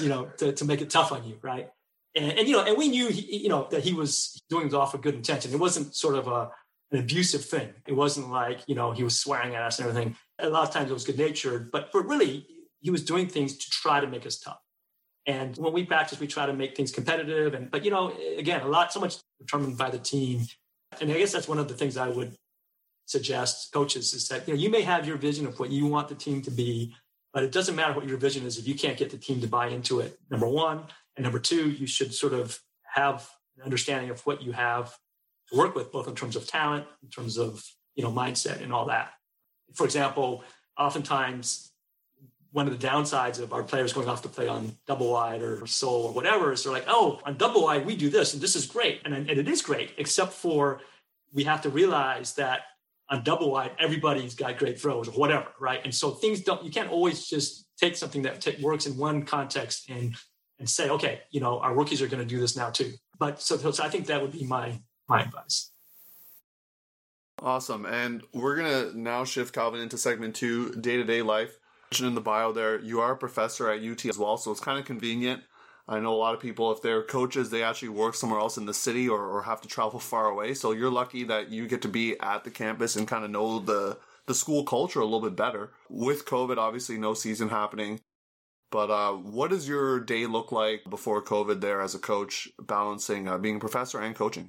you 0.00 0.08
know, 0.08 0.30
to, 0.38 0.52
to 0.52 0.64
make 0.64 0.80
it 0.80 0.90
tough 0.90 1.12
on 1.12 1.24
you, 1.24 1.38
right? 1.42 1.68
And, 2.14 2.32
and, 2.38 2.48
you 2.48 2.56
know, 2.56 2.64
and 2.64 2.78
we 2.78 2.88
knew, 2.88 3.08
he, 3.08 3.38
you 3.38 3.48
know, 3.48 3.68
that 3.70 3.82
he 3.82 3.92
was 3.92 4.40
doing 4.48 4.68
it 4.68 4.74
off 4.74 4.92
with 4.92 5.02
good 5.02 5.14
intention. 5.14 5.52
It 5.52 5.58
wasn't 5.58 5.94
sort 5.94 6.14
of 6.14 6.28
a, 6.28 6.50
an 6.90 6.98
abusive 6.98 7.44
thing. 7.44 7.70
It 7.86 7.94
wasn't 7.94 8.30
like, 8.30 8.60
you 8.66 8.74
know, 8.74 8.92
he 8.92 9.02
was 9.02 9.18
swearing 9.18 9.54
at 9.54 9.62
us 9.62 9.78
and 9.78 9.88
everything. 9.88 10.16
A 10.38 10.48
lot 10.48 10.66
of 10.66 10.74
times 10.74 10.90
it 10.90 10.94
was 10.94 11.04
good 11.04 11.18
natured, 11.18 11.70
but, 11.70 11.90
but 11.92 12.06
really 12.06 12.46
he 12.80 12.90
was 12.90 13.04
doing 13.04 13.28
things 13.28 13.56
to 13.56 13.70
try 13.70 14.00
to 14.00 14.06
make 14.06 14.26
us 14.26 14.38
tough. 14.38 14.60
And 15.26 15.56
when 15.56 15.72
we 15.72 15.84
practice, 15.84 16.18
we 16.18 16.26
try 16.26 16.46
to 16.46 16.52
make 16.52 16.76
things 16.76 16.90
competitive. 16.90 17.54
And, 17.54 17.70
but, 17.70 17.84
you 17.84 17.90
know, 17.90 18.12
again, 18.36 18.62
a 18.62 18.68
lot, 18.68 18.92
so 18.92 19.00
much 19.00 19.16
determined 19.38 19.78
by 19.78 19.90
the 19.90 19.98
team. 19.98 20.46
And 21.00 21.10
I 21.10 21.14
guess 21.14 21.32
that's 21.32 21.48
one 21.48 21.58
of 21.58 21.68
the 21.68 21.74
things 21.74 21.96
I 21.96 22.08
would 22.08 22.36
suggest 23.06 23.72
coaches 23.72 24.14
is 24.14 24.28
that, 24.28 24.46
you 24.48 24.54
know, 24.54 24.60
you 24.60 24.70
may 24.70 24.82
have 24.82 25.06
your 25.06 25.16
vision 25.16 25.46
of 25.46 25.58
what 25.60 25.70
you 25.70 25.86
want 25.86 26.08
the 26.08 26.14
team 26.14 26.42
to 26.42 26.50
be, 26.50 26.94
but 27.32 27.42
it 27.42 27.52
doesn't 27.52 27.76
matter 27.76 27.92
what 27.92 28.08
your 28.08 28.18
vision 28.18 28.44
is 28.44 28.58
if 28.58 28.66
you 28.66 28.74
can't 28.74 28.98
get 28.98 29.10
the 29.10 29.16
team 29.16 29.40
to 29.40 29.46
buy 29.46 29.68
into 29.68 30.00
it, 30.00 30.18
number 30.30 30.48
one. 30.48 30.84
And 31.16 31.24
number 31.24 31.38
two, 31.38 31.70
you 31.70 31.86
should 31.86 32.12
sort 32.14 32.32
of 32.32 32.58
have 32.94 33.28
an 33.56 33.64
understanding 33.64 34.10
of 34.10 34.24
what 34.26 34.42
you 34.42 34.52
have 34.52 34.96
to 35.50 35.58
work 35.58 35.74
with, 35.74 35.92
both 35.92 36.08
in 36.08 36.14
terms 36.14 36.36
of 36.36 36.46
talent, 36.46 36.86
in 37.02 37.10
terms 37.10 37.38
of 37.38 37.62
you 37.94 38.02
know 38.02 38.10
mindset, 38.10 38.62
and 38.62 38.72
all 38.72 38.86
that. 38.86 39.12
For 39.74 39.84
example, 39.84 40.44
oftentimes 40.78 41.71
one 42.52 42.68
of 42.68 42.78
the 42.78 42.86
downsides 42.86 43.40
of 43.40 43.52
our 43.52 43.62
players 43.62 43.92
going 43.92 44.08
off 44.08 44.22
to 44.22 44.28
play 44.28 44.46
on 44.46 44.76
double 44.86 45.10
wide 45.10 45.42
or 45.42 45.66
Sol 45.66 46.04
or 46.04 46.12
whatever 46.12 46.52
is 46.52 46.64
they're 46.64 46.72
like, 46.72 46.84
oh, 46.86 47.18
on 47.24 47.36
double 47.36 47.64
wide 47.64 47.84
we 47.84 47.96
do 47.96 48.10
this 48.10 48.34
and 48.34 48.42
this 48.42 48.54
is 48.54 48.66
great, 48.66 49.00
and 49.04 49.14
and 49.14 49.30
it 49.30 49.48
is 49.48 49.62
great, 49.62 49.92
except 49.98 50.32
for 50.32 50.80
we 51.32 51.44
have 51.44 51.62
to 51.62 51.70
realize 51.70 52.34
that 52.34 52.60
on 53.08 53.22
double 53.24 53.50
wide 53.50 53.72
everybody's 53.78 54.34
got 54.34 54.58
great 54.58 54.80
throws 54.80 55.08
or 55.08 55.12
whatever, 55.12 55.48
right? 55.60 55.80
And 55.84 55.94
so 55.94 56.10
things 56.10 56.42
don't 56.42 56.62
you 56.64 56.70
can't 56.70 56.90
always 56.90 57.26
just 57.26 57.66
take 57.78 57.96
something 57.96 58.22
that 58.22 58.40
t- 58.40 58.56
works 58.62 58.86
in 58.86 58.96
one 58.96 59.24
context 59.24 59.90
and 59.90 60.14
and 60.58 60.70
say, 60.70 60.88
okay, 60.90 61.22
you 61.30 61.40
know, 61.40 61.58
our 61.58 61.74
rookies 61.74 62.00
are 62.00 62.06
going 62.06 62.22
to 62.22 62.28
do 62.28 62.38
this 62.38 62.56
now 62.56 62.70
too. 62.70 62.92
But 63.18 63.40
so, 63.42 63.56
so 63.56 63.82
I 63.82 63.88
think 63.88 64.06
that 64.06 64.22
would 64.22 64.32
be 64.32 64.44
my 64.44 64.78
my 65.08 65.22
advice. 65.22 65.70
Awesome. 67.40 67.84
And 67.86 68.22
we're 68.32 68.54
going 68.54 68.92
to 68.92 68.98
now 68.98 69.24
shift 69.24 69.52
Calvin 69.52 69.80
into 69.80 69.98
segment 69.98 70.36
two, 70.36 70.70
day 70.74 70.96
to 70.96 71.04
day 71.04 71.22
life. 71.22 71.58
Mentioned 71.92 72.08
in 72.08 72.14
the 72.14 72.22
bio 72.22 72.52
there, 72.52 72.80
you 72.80 73.02
are 73.02 73.12
a 73.12 73.16
professor 73.18 73.70
at 73.70 73.82
UT 73.82 74.06
as 74.06 74.16
well, 74.16 74.38
so 74.38 74.50
it's 74.50 74.60
kind 74.60 74.78
of 74.78 74.86
convenient. 74.86 75.42
I 75.86 76.00
know 76.00 76.14
a 76.14 76.16
lot 76.16 76.32
of 76.32 76.40
people, 76.40 76.72
if 76.72 76.80
they're 76.80 77.02
coaches, 77.02 77.50
they 77.50 77.62
actually 77.62 77.90
work 77.90 78.14
somewhere 78.14 78.40
else 78.40 78.56
in 78.56 78.64
the 78.64 78.72
city 78.72 79.06
or, 79.10 79.22
or 79.22 79.42
have 79.42 79.60
to 79.60 79.68
travel 79.68 80.00
far 80.00 80.24
away. 80.24 80.54
So 80.54 80.72
you're 80.72 80.90
lucky 80.90 81.22
that 81.24 81.50
you 81.50 81.68
get 81.68 81.82
to 81.82 81.88
be 81.88 82.18
at 82.18 82.44
the 82.44 82.50
campus 82.50 82.96
and 82.96 83.06
kind 83.06 83.26
of 83.26 83.30
know 83.30 83.58
the 83.58 83.98
the 84.24 84.34
school 84.34 84.64
culture 84.64 85.00
a 85.00 85.04
little 85.04 85.20
bit 85.20 85.36
better. 85.36 85.72
With 85.90 86.24
COVID, 86.24 86.56
obviously, 86.56 86.96
no 86.96 87.12
season 87.12 87.50
happening. 87.50 88.00
But 88.70 88.90
uh, 88.90 89.12
what 89.12 89.50
does 89.50 89.68
your 89.68 90.00
day 90.00 90.24
look 90.24 90.50
like 90.50 90.88
before 90.88 91.22
COVID 91.22 91.60
there 91.60 91.82
as 91.82 91.94
a 91.94 91.98
coach, 91.98 92.48
balancing 92.58 93.28
uh, 93.28 93.36
being 93.36 93.56
a 93.56 93.60
professor 93.60 94.00
and 94.00 94.16
coaching? 94.16 94.48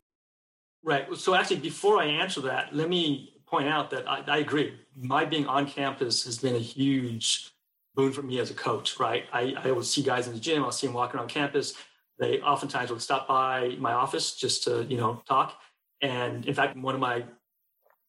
Right. 0.82 1.14
So 1.18 1.36
actually, 1.36 1.58
before 1.58 2.00
I 2.00 2.06
answer 2.06 2.40
that, 2.44 2.74
let 2.74 2.88
me 2.88 3.33
point 3.54 3.68
out 3.68 3.92
that 3.92 4.10
I, 4.10 4.24
I 4.28 4.38
agree. 4.40 4.74
My 4.96 5.26
being 5.26 5.46
on 5.46 5.68
campus 5.68 6.26
has 6.26 6.40
been 6.40 6.56
a 6.56 6.66
huge 6.78 7.52
boon 7.94 8.12
for 8.12 8.24
me 8.24 8.40
as 8.40 8.50
a 8.50 8.56
coach. 8.56 9.00
Right. 9.00 9.26
I, 9.32 9.54
I 9.64 9.72
would 9.72 9.86
see 9.86 10.02
guys 10.02 10.26
in 10.28 10.34
the 10.34 10.40
gym. 10.40 10.64
I'll 10.64 10.72
see 10.72 10.88
them 10.88 10.96
walking 10.96 11.20
around 11.20 11.30
campus. 11.30 11.76
They 12.18 12.40
oftentimes 12.40 12.90
would 12.90 13.02
stop 13.02 13.28
by 13.28 13.76
my 13.78 13.94
office 13.94 14.36
just 14.36 14.64
to 14.64 14.84
you 14.86 14.98
know 14.98 15.22
talk. 15.28 15.54
And 16.02 16.46
in 16.46 16.56
fact, 16.56 16.76
one 16.76 16.96
of 16.96 17.02
my 17.02 17.26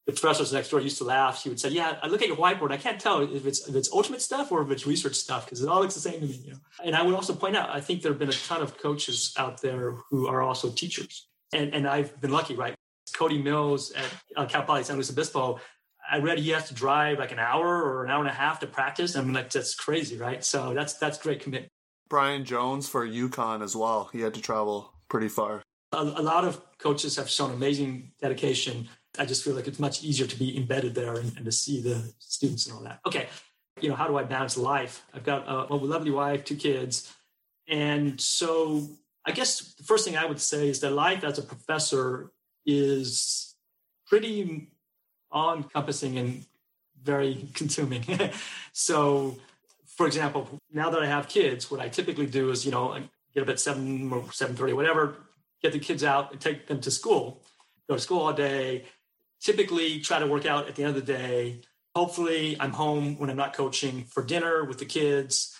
the 0.07 0.13
professors 0.13 0.53
next 0.53 0.69
door 0.71 0.81
used 0.81 0.99
to 0.99 1.05
laugh. 1.05 1.43
He 1.43 1.49
would 1.51 1.61
say, 1.61 1.71
"Yeah, 1.71 1.97
I 2.03 2.09
look 2.09 2.23
at 2.23 2.29
your 2.29 2.37
whiteboard. 2.37 2.73
I 2.73 2.77
can't 2.77 3.01
tell 3.01 3.17
if 3.23 3.47
it's 3.47 3.69
if 3.69 3.75
it's 3.75 3.91
ultimate 3.93 4.23
stuff 4.23 4.53
or 4.53 4.63
if 4.63 4.71
it's 4.71 4.87
research 4.87 5.15
stuff 5.15 5.45
because 5.45 5.63
it 5.63 5.69
all 5.69 5.81
looks 5.81 5.95
the 5.95 6.07
same 6.09 6.21
to 6.21 6.27
me." 6.27 6.39
You 6.45 6.53
know? 6.53 6.61
And 6.85 6.95
I 6.95 7.03
would 7.03 7.15
also 7.15 7.35
point 7.35 7.57
out, 7.57 7.69
I 7.71 7.81
think 7.81 8.03
there 8.03 8.13
have 8.13 8.19
been 8.19 8.37
a 8.39 8.41
ton 8.49 8.63
of 8.63 8.77
coaches 8.79 9.35
out 9.39 9.61
there 9.63 9.93
who 10.09 10.27
are 10.27 10.41
also 10.43 10.71
teachers, 10.71 11.29
and 11.53 11.75
and 11.75 11.87
I've 11.87 12.21
been 12.21 12.33
lucky, 12.33 12.55
right? 12.55 12.75
Cody 13.13 13.41
Mills 13.41 13.93
at 13.93 14.07
uh, 14.37 14.47
Cal 14.47 14.63
Poly 14.63 14.85
San 14.85 14.97
Luis 14.97 15.11
Obispo. 15.11 15.61
I 16.11 16.19
read 16.19 16.39
he 16.39 16.51
has 16.51 16.69
to 16.69 16.75
drive 16.75 17.19
like 17.19 17.33
an 17.33 17.39
hour 17.39 17.83
or 17.83 18.05
an 18.05 18.11
hour 18.11 18.21
and 18.21 18.29
a 18.29 18.35
half 18.35 18.61
to 18.61 18.67
practice. 18.67 19.17
I 19.17 19.23
mean, 19.23 19.33
like 19.33 19.51
that's 19.51 19.75
crazy, 19.75 20.17
right? 20.17 20.45
So 20.45 20.75
that's 20.75 20.95
that's 20.95 21.19
great 21.19 21.41
commitment. 21.41 21.71
Brian 22.09 22.45
Jones 22.45 22.89
for 22.89 23.07
UConn 23.07 23.63
as 23.63 23.75
well. 23.75 24.11
He 24.13 24.21
had 24.21 24.35
to 24.35 24.41
travel 24.41 24.93
pretty 25.09 25.29
far. 25.29 25.63
A, 25.93 25.99
a 25.99 26.23
lot 26.23 26.45
of 26.45 26.61
coaches 26.79 27.17
have 27.17 27.31
shown 27.31 27.51
amazing 27.53 28.13
dedication 28.21 28.89
I 29.19 29.25
just 29.25 29.45
feel 29.45 29.55
like 29.55 29.69
it's 29.69 29.79
much 29.79 30.03
easier 30.03 30.27
to 30.27 30.37
be 30.37 30.57
embedded 30.57 30.95
there 30.95 31.15
and, 31.15 31.37
and, 31.37 31.45
to 31.45 31.53
see 31.53 31.81
the 31.81 32.13
students 32.19 32.67
and 32.67 32.77
all 32.77 32.83
that. 32.83 33.01
Okay, 33.07 33.29
you 33.81 33.89
know, 33.89 33.95
how 33.95 34.09
do 34.09 34.17
I 34.17 34.25
balance 34.25 34.57
life? 34.57 35.05
I've 35.13 35.25
got 35.25 35.47
a, 35.47 35.73
a 35.73 35.75
lovely 35.75 36.11
wife, 36.11 36.45
two 36.45 36.57
kids. 36.57 37.13
And 37.69 38.21
so 38.21 38.89
I 39.25 39.33
guess 39.33 39.75
the 39.75 39.85
first 39.85 40.05
thing 40.05 40.17
I 40.17 40.27
would 40.27 40.41
say 40.41 40.69
is 40.69 40.81
that 40.81 40.91
life 40.91 41.25
as 41.25 41.39
a 41.39 41.43
professor 41.43 42.33
is 42.67 43.55
pretty 44.07 44.69
all 45.31 45.57
encompassing 45.57 46.19
and 46.19 46.45
very 47.03 47.49
consuming. 47.55 48.05
so, 48.73 49.37
for 49.87 50.07
example, 50.07 50.49
now 50.73 50.91
that 50.91 51.03
I 51.03 51.07
have 51.07 51.29
kids, 51.29 51.71
what 51.71 51.81
I 51.81 51.89
typically 51.89 52.27
do 52.27 52.51
is, 52.51 52.65
you 52.65 52.73
know, 52.73 52.97
get 53.35 53.43
up 53.43 53.49
at 53.49 53.61
seven 53.61 54.11
or 54.12 54.31
seven 54.33 54.57
thirty, 54.57 54.73
whatever, 54.73 55.17
get 55.62 55.73
the 55.73 55.79
kids 55.79 56.05
out 56.05 56.33
and 56.33 56.41
take 56.41 56.67
them 56.67 56.81
to 56.81 56.91
school. 56.91 57.43
Go 57.89 57.97
to 57.97 58.01
school 58.01 58.21
all 58.21 58.33
day, 58.33 58.85
typically 59.41 60.01
try 60.01 60.19
to 60.19 60.27
work 60.27 60.47
out 60.47 60.69
at 60.69 60.75
the 60.75 60.85
end 60.85 60.97
of 60.97 61.07
the 61.07 61.12
day. 61.12 61.61
Hopefully, 61.95 62.57
I'm 62.59 62.73
home 62.73 63.19
when 63.19 63.31
I'm 63.31 63.37
not 63.37 63.53
coaching 63.53 64.05
for 64.05 64.23
dinner 64.23 64.65
with 64.65 64.79
the 64.79 64.85
kids, 64.87 65.57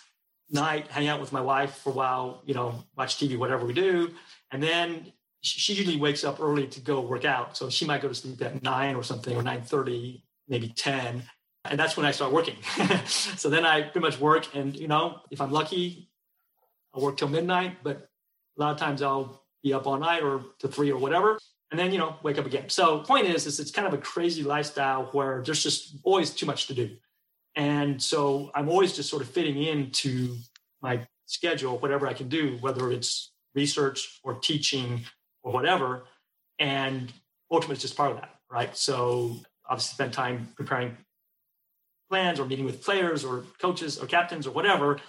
night, 0.49 0.87
hang 0.87 1.07
out 1.07 1.21
with 1.21 1.31
my 1.31 1.41
wife 1.41 1.75
for 1.77 1.91
a 1.91 1.93
while, 1.93 2.41
you 2.45 2.53
know, 2.53 2.83
watch 2.97 3.17
TV, 3.17 3.37
whatever 3.37 3.65
we 3.65 3.73
do. 3.73 4.11
And 4.51 4.61
then 4.61 5.13
she 5.45 5.73
usually 5.73 5.97
wakes 5.97 6.23
up 6.23 6.39
early 6.39 6.67
to 6.67 6.79
go 6.79 7.01
work 7.01 7.25
out. 7.25 7.55
So 7.57 7.69
she 7.69 7.85
might 7.85 8.01
go 8.01 8.07
to 8.07 8.15
sleep 8.15 8.41
at 8.41 8.63
nine 8.63 8.95
or 8.95 9.03
something, 9.03 9.35
or 9.35 9.43
9.30, 9.43 10.21
maybe 10.47 10.69
10. 10.69 11.23
And 11.65 11.79
that's 11.79 11.97
when 11.97 12.05
I 12.05 12.11
start 12.11 12.31
working. 12.31 12.57
so 13.05 13.49
then 13.49 13.65
I 13.65 13.81
pretty 13.83 14.01
much 14.01 14.19
work. 14.19 14.55
And, 14.55 14.75
you 14.75 14.87
know, 14.87 15.19
if 15.31 15.41
I'm 15.41 15.51
lucky, 15.51 16.09
I'll 16.93 17.01
work 17.01 17.17
till 17.17 17.27
midnight. 17.27 17.77
But 17.83 18.09
a 18.57 18.61
lot 18.61 18.71
of 18.71 18.77
times 18.77 19.01
I'll 19.01 19.43
be 19.63 19.73
up 19.73 19.87
all 19.87 19.97
night 19.97 20.23
or 20.23 20.43
to 20.59 20.67
three 20.67 20.91
or 20.91 20.99
whatever 20.99 21.37
and 21.71 21.79
then 21.79 21.91
you 21.91 21.97
know 21.97 22.15
wake 22.23 22.37
up 22.37 22.45
again 22.45 22.69
so 22.69 22.99
point 22.99 23.25
is 23.25 23.45
is 23.45 23.59
it's 23.59 23.71
kind 23.71 23.87
of 23.87 23.93
a 23.93 23.97
crazy 23.97 24.43
lifestyle 24.43 25.05
where 25.11 25.41
there's 25.43 25.63
just 25.63 25.95
always 26.03 26.29
too 26.29 26.45
much 26.45 26.67
to 26.67 26.73
do 26.73 26.95
and 27.55 28.01
so 28.01 28.51
i'm 28.55 28.69
always 28.69 28.95
just 28.95 29.09
sort 29.09 29.21
of 29.21 29.27
fitting 29.27 29.61
into 29.61 30.35
my 30.81 31.05
schedule 31.25 31.77
whatever 31.79 32.07
i 32.07 32.13
can 32.13 32.29
do 32.29 32.57
whether 32.61 32.91
it's 32.91 33.31
research 33.55 34.19
or 34.23 34.35
teaching 34.35 35.03
or 35.45 35.53
whatever 35.53 36.03
and 36.59 37.13
ultimately 37.49 37.75
it's 37.75 37.81
just 37.81 37.95
part 37.95 38.11
of 38.11 38.17
that 38.17 38.31
right 38.51 38.75
so 38.75 39.33
obviously 39.69 39.93
spend 39.93 40.11
time 40.11 40.49
preparing 40.57 40.97
plans 42.09 42.37
or 42.39 42.45
meeting 42.45 42.65
with 42.65 42.83
players 42.83 43.23
or 43.23 43.45
coaches 43.61 43.97
or 43.97 44.05
captains 44.05 44.45
or 44.45 44.51
whatever 44.51 44.99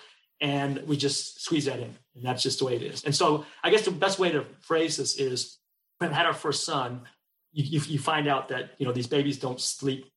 and 0.41 0.78
we 0.87 0.97
just 0.97 1.43
squeeze 1.43 1.64
that 1.64 1.80
in 1.80 1.93
and 2.14 2.22
that's 2.22 2.45
just 2.45 2.61
the 2.61 2.64
way 2.64 2.76
it 2.76 2.82
is 2.82 3.03
and 3.03 3.14
so 3.14 3.45
i 3.64 3.70
guess 3.70 3.84
the 3.84 3.91
best 3.91 4.20
way 4.20 4.30
to 4.30 4.45
phrase 4.61 4.97
this 4.97 5.18
is 5.18 5.59
when 5.99 6.12
I 6.12 6.14
had 6.14 6.26
our 6.26 6.34
first 6.34 6.64
son, 6.64 7.03
you, 7.53 7.64
you, 7.64 7.87
you 7.87 7.99
find 7.99 8.28
out 8.28 8.49
that 8.49 8.70
you 8.78 8.87
know 8.87 8.93
these 8.93 9.07
babies 9.07 9.39
don't 9.39 9.61
sleep 9.61 10.11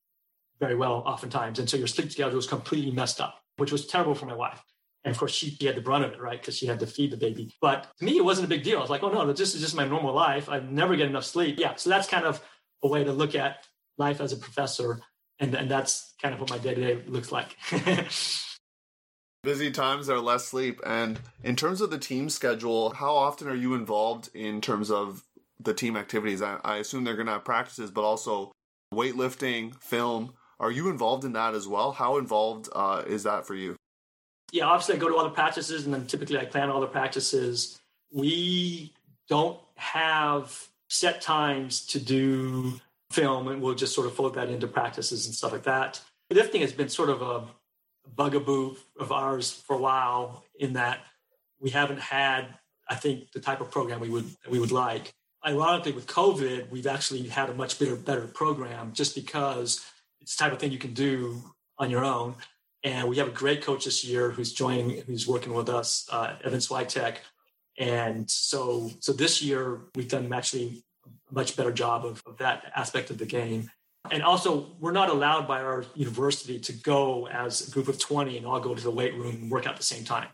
very 0.59 0.76
well 0.76 1.03
oftentimes, 1.05 1.59
and 1.59 1.70
so 1.70 1.78
your 1.78 1.88
sleep 1.88 2.11
schedule 2.11 2.38
is 2.38 2.47
completely 2.47 2.91
messed 2.91 3.22
up, 3.22 3.41
which 3.57 3.72
was 3.72 3.86
terrible 3.86 4.15
for 4.15 4.26
my 4.26 4.34
wife. 4.36 4.61
And 5.03 5.13
of 5.13 5.17
course, 5.17 5.33
she, 5.33 5.51
she 5.51 5.65
had 5.65 5.75
the 5.75 5.81
brunt 5.81 6.03
of 6.03 6.11
it, 6.11 6.21
right? 6.21 6.39
Because 6.39 6.57
she 6.57 6.65
had 6.65 6.79
to 6.79 6.87
feed 6.87 7.11
the 7.11 7.17
baby. 7.17 7.53
But 7.61 7.87
to 7.99 8.05
me, 8.05 8.17
it 8.17 8.25
wasn't 8.25 8.45
a 8.45 8.49
big 8.49 8.63
deal. 8.63 8.79
I 8.79 8.81
was 8.81 8.89
like, 8.89 9.03
oh 9.03 9.09
no, 9.09 9.31
this 9.31 9.55
is 9.55 9.61
just 9.61 9.75
my 9.75 9.85
normal 9.87 10.13
life. 10.13 10.49
I 10.49 10.59
never 10.59 10.95
get 10.95 11.07
enough 11.07 11.25
sleep. 11.25 11.57
Yeah. 11.57 11.75
So 11.75 11.89
that's 11.89 12.07
kind 12.07 12.25
of 12.25 12.43
a 12.83 12.87
way 12.87 13.03
to 13.03 13.13
look 13.13 13.35
at 13.35 13.65
life 13.97 14.19
as 14.19 14.33
a 14.33 14.37
professor. 14.37 14.99
And, 15.39 15.55
and 15.55 15.71
that's 15.71 16.13
kind 16.21 16.33
of 16.33 16.41
what 16.41 16.49
my 16.49 16.57
day 16.57 16.75
to 16.75 16.81
day 16.81 17.03
looks 17.07 17.31
like. 17.31 17.55
Busy 19.43 19.71
times 19.71 20.09
are 20.09 20.19
less 20.19 20.45
sleep. 20.45 20.81
And 20.85 21.17
in 21.43 21.55
terms 21.55 21.79
of 21.79 21.91
the 21.91 21.97
team 21.97 22.29
schedule, 22.29 22.89
how 22.89 23.15
often 23.15 23.47
are 23.47 23.55
you 23.55 23.73
involved 23.73 24.29
in 24.33 24.59
terms 24.59 24.91
of 24.91 25.23
the 25.61 25.73
team 25.73 25.95
activities? 25.95 26.41
I, 26.41 26.59
I 26.65 26.77
assume 26.77 27.05
they're 27.05 27.15
going 27.15 27.27
to 27.27 27.33
have 27.33 27.45
practices, 27.45 27.89
but 27.89 28.03
also 28.03 28.51
weightlifting, 28.93 29.81
film. 29.81 30.33
Are 30.59 30.71
you 30.71 30.89
involved 30.89 31.23
in 31.23 31.33
that 31.33 31.55
as 31.55 31.69
well? 31.69 31.93
How 31.93 32.17
involved 32.17 32.67
uh, 32.73 33.03
is 33.07 33.23
that 33.23 33.47
for 33.47 33.55
you? 33.55 33.77
Yeah, 34.51 34.65
obviously 34.65 34.95
I 34.95 34.97
go 34.97 35.09
to 35.09 35.15
all 35.15 35.23
the 35.23 35.29
practices, 35.29 35.85
and 35.85 35.93
then 35.93 36.07
typically 36.07 36.37
I 36.37 36.45
plan 36.45 36.69
all 36.69 36.81
the 36.81 36.87
practices. 36.87 37.79
We 38.11 38.93
don't 39.27 39.59
have 39.75 40.67
set 40.89 41.21
times 41.21 41.85
to 41.87 41.99
do 41.99 42.79
film, 43.11 43.47
and 43.47 43.61
we'll 43.61 43.75
just 43.75 43.93
sort 43.93 44.07
of 44.07 44.13
fold 44.13 44.35
that 44.35 44.49
into 44.49 44.67
practices 44.67 45.25
and 45.25 45.35
stuff 45.35 45.51
like 45.51 45.63
that. 45.63 46.01
Lifting 46.31 46.61
has 46.61 46.71
been 46.71 46.89
sort 46.89 47.09
of 47.09 47.21
a 47.21 47.43
bugaboo 48.15 48.75
of 48.99 49.11
ours 49.11 49.51
for 49.51 49.75
a 49.75 49.79
while, 49.79 50.43
in 50.59 50.73
that 50.73 50.99
we 51.59 51.69
haven't 51.69 51.99
had, 51.99 52.45
I 52.89 52.95
think, 52.95 53.31
the 53.31 53.39
type 53.39 53.61
of 53.61 53.71
program 53.71 53.99
we 53.99 54.09
would 54.09 54.29
we 54.49 54.59
would 54.59 54.71
like 54.71 55.13
ironically, 55.45 55.91
with 55.91 56.07
COVID, 56.07 56.69
we've 56.69 56.87
actually 56.87 57.27
had 57.27 57.49
a 57.49 57.53
much 57.53 57.79
better, 57.79 57.95
better 57.95 58.27
program 58.27 58.91
just 58.93 59.15
because 59.15 59.85
it's 60.21 60.35
the 60.35 60.43
type 60.43 60.53
of 60.53 60.59
thing 60.59 60.71
you 60.71 60.77
can 60.77 60.93
do 60.93 61.41
on 61.77 61.89
your 61.89 62.03
own. 62.03 62.35
And 62.84 63.09
we 63.09 63.17
have 63.17 63.27
a 63.27 63.32
great 63.32 63.61
coach 63.61 63.86
this 63.86 64.03
year 64.03 64.32
who's 64.32 64.53
joining, 64.53 65.01
who's 65.01 65.27
working 65.27 65.53
with 65.53 65.69
us, 65.69 66.07
uh, 66.11 66.36
Evan 66.43 66.59
Switek. 66.59 67.17
And 67.77 68.30
so, 68.30 68.89
so 68.99 69.11
this 69.11 69.41
year 69.41 69.82
we've 69.95 70.07
done 70.07 70.32
actually 70.32 70.84
a 71.30 71.34
much 71.34 71.57
better 71.57 71.71
job 71.71 72.05
of, 72.05 72.23
of 72.25 72.38
that 72.38 72.71
aspect 72.75 73.09
of 73.09 73.17
the 73.17 73.25
game. 73.25 73.69
And 74.11 74.23
also, 74.23 74.75
we're 74.80 74.93
not 74.93 75.09
allowed 75.09 75.47
by 75.47 75.61
our 75.61 75.84
university 75.93 76.57
to 76.59 76.73
go 76.73 77.27
as 77.27 77.67
a 77.67 77.71
group 77.71 77.89
of 77.89 77.99
20 77.99 78.38
and 78.38 78.45
all 78.45 78.59
go 78.59 78.73
to 78.73 78.82
the 78.82 78.91
weight 78.91 79.13
room 79.13 79.36
and 79.36 79.51
work 79.51 79.65
out 79.65 79.73
at 79.73 79.77
the 79.77 79.84
same 79.84 80.05
time. 80.05 80.30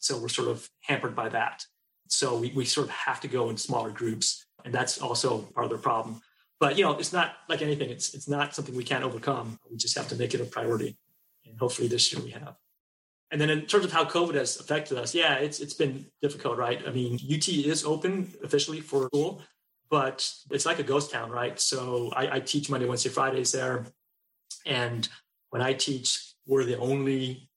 So 0.00 0.18
we're 0.18 0.28
sort 0.28 0.48
of 0.48 0.68
hampered 0.80 1.14
by 1.14 1.28
that. 1.28 1.64
So 2.08 2.38
we, 2.38 2.52
we 2.54 2.64
sort 2.64 2.88
of 2.88 2.92
have 2.92 3.20
to 3.20 3.28
go 3.28 3.50
in 3.50 3.56
smaller 3.58 3.90
groups. 3.90 4.46
And 4.64 4.72
that's 4.72 5.00
also 5.00 5.42
part 5.54 5.66
of 5.66 5.70
the 5.70 5.78
problem. 5.78 6.22
But 6.58 6.78
you 6.78 6.84
know, 6.84 6.96
it's 6.96 7.12
not 7.12 7.34
like 7.48 7.60
anything. 7.60 7.90
It's 7.90 8.14
it's 8.14 8.28
not 8.28 8.54
something 8.54 8.76
we 8.76 8.84
can't 8.84 9.02
overcome. 9.02 9.58
We 9.68 9.76
just 9.76 9.98
have 9.98 10.06
to 10.08 10.14
make 10.14 10.32
it 10.32 10.40
a 10.40 10.44
priority. 10.44 10.96
And 11.52 11.60
hopefully 11.60 11.86
this 11.86 12.12
year 12.12 12.22
we 12.22 12.30
have. 12.30 12.56
And 13.30 13.40
then 13.40 13.48
in 13.48 13.62
terms 13.62 13.84
of 13.84 13.92
how 13.92 14.04
COVID 14.04 14.34
has 14.34 14.58
affected 14.58 14.98
us, 14.98 15.14
yeah, 15.14 15.34
it's 15.36 15.60
it's 15.60 15.74
been 15.74 16.06
difficult, 16.20 16.58
right? 16.58 16.80
I 16.86 16.90
mean, 16.90 17.14
UT 17.14 17.48
is 17.48 17.84
open 17.84 18.30
officially 18.44 18.80
for 18.80 19.06
school, 19.06 19.42
but 19.88 20.28
it's 20.50 20.66
like 20.66 20.78
a 20.78 20.82
ghost 20.82 21.12
town, 21.12 21.30
right? 21.30 21.58
So 21.60 22.12
I, 22.14 22.36
I 22.36 22.40
teach 22.40 22.68
Monday, 22.68 22.86
Wednesday, 22.86 23.08
Fridays 23.08 23.52
there. 23.52 23.86
And 24.66 25.08
when 25.50 25.62
I 25.62 25.72
teach, 25.72 26.34
we're 26.46 26.64
the 26.64 26.78
only 26.78 27.48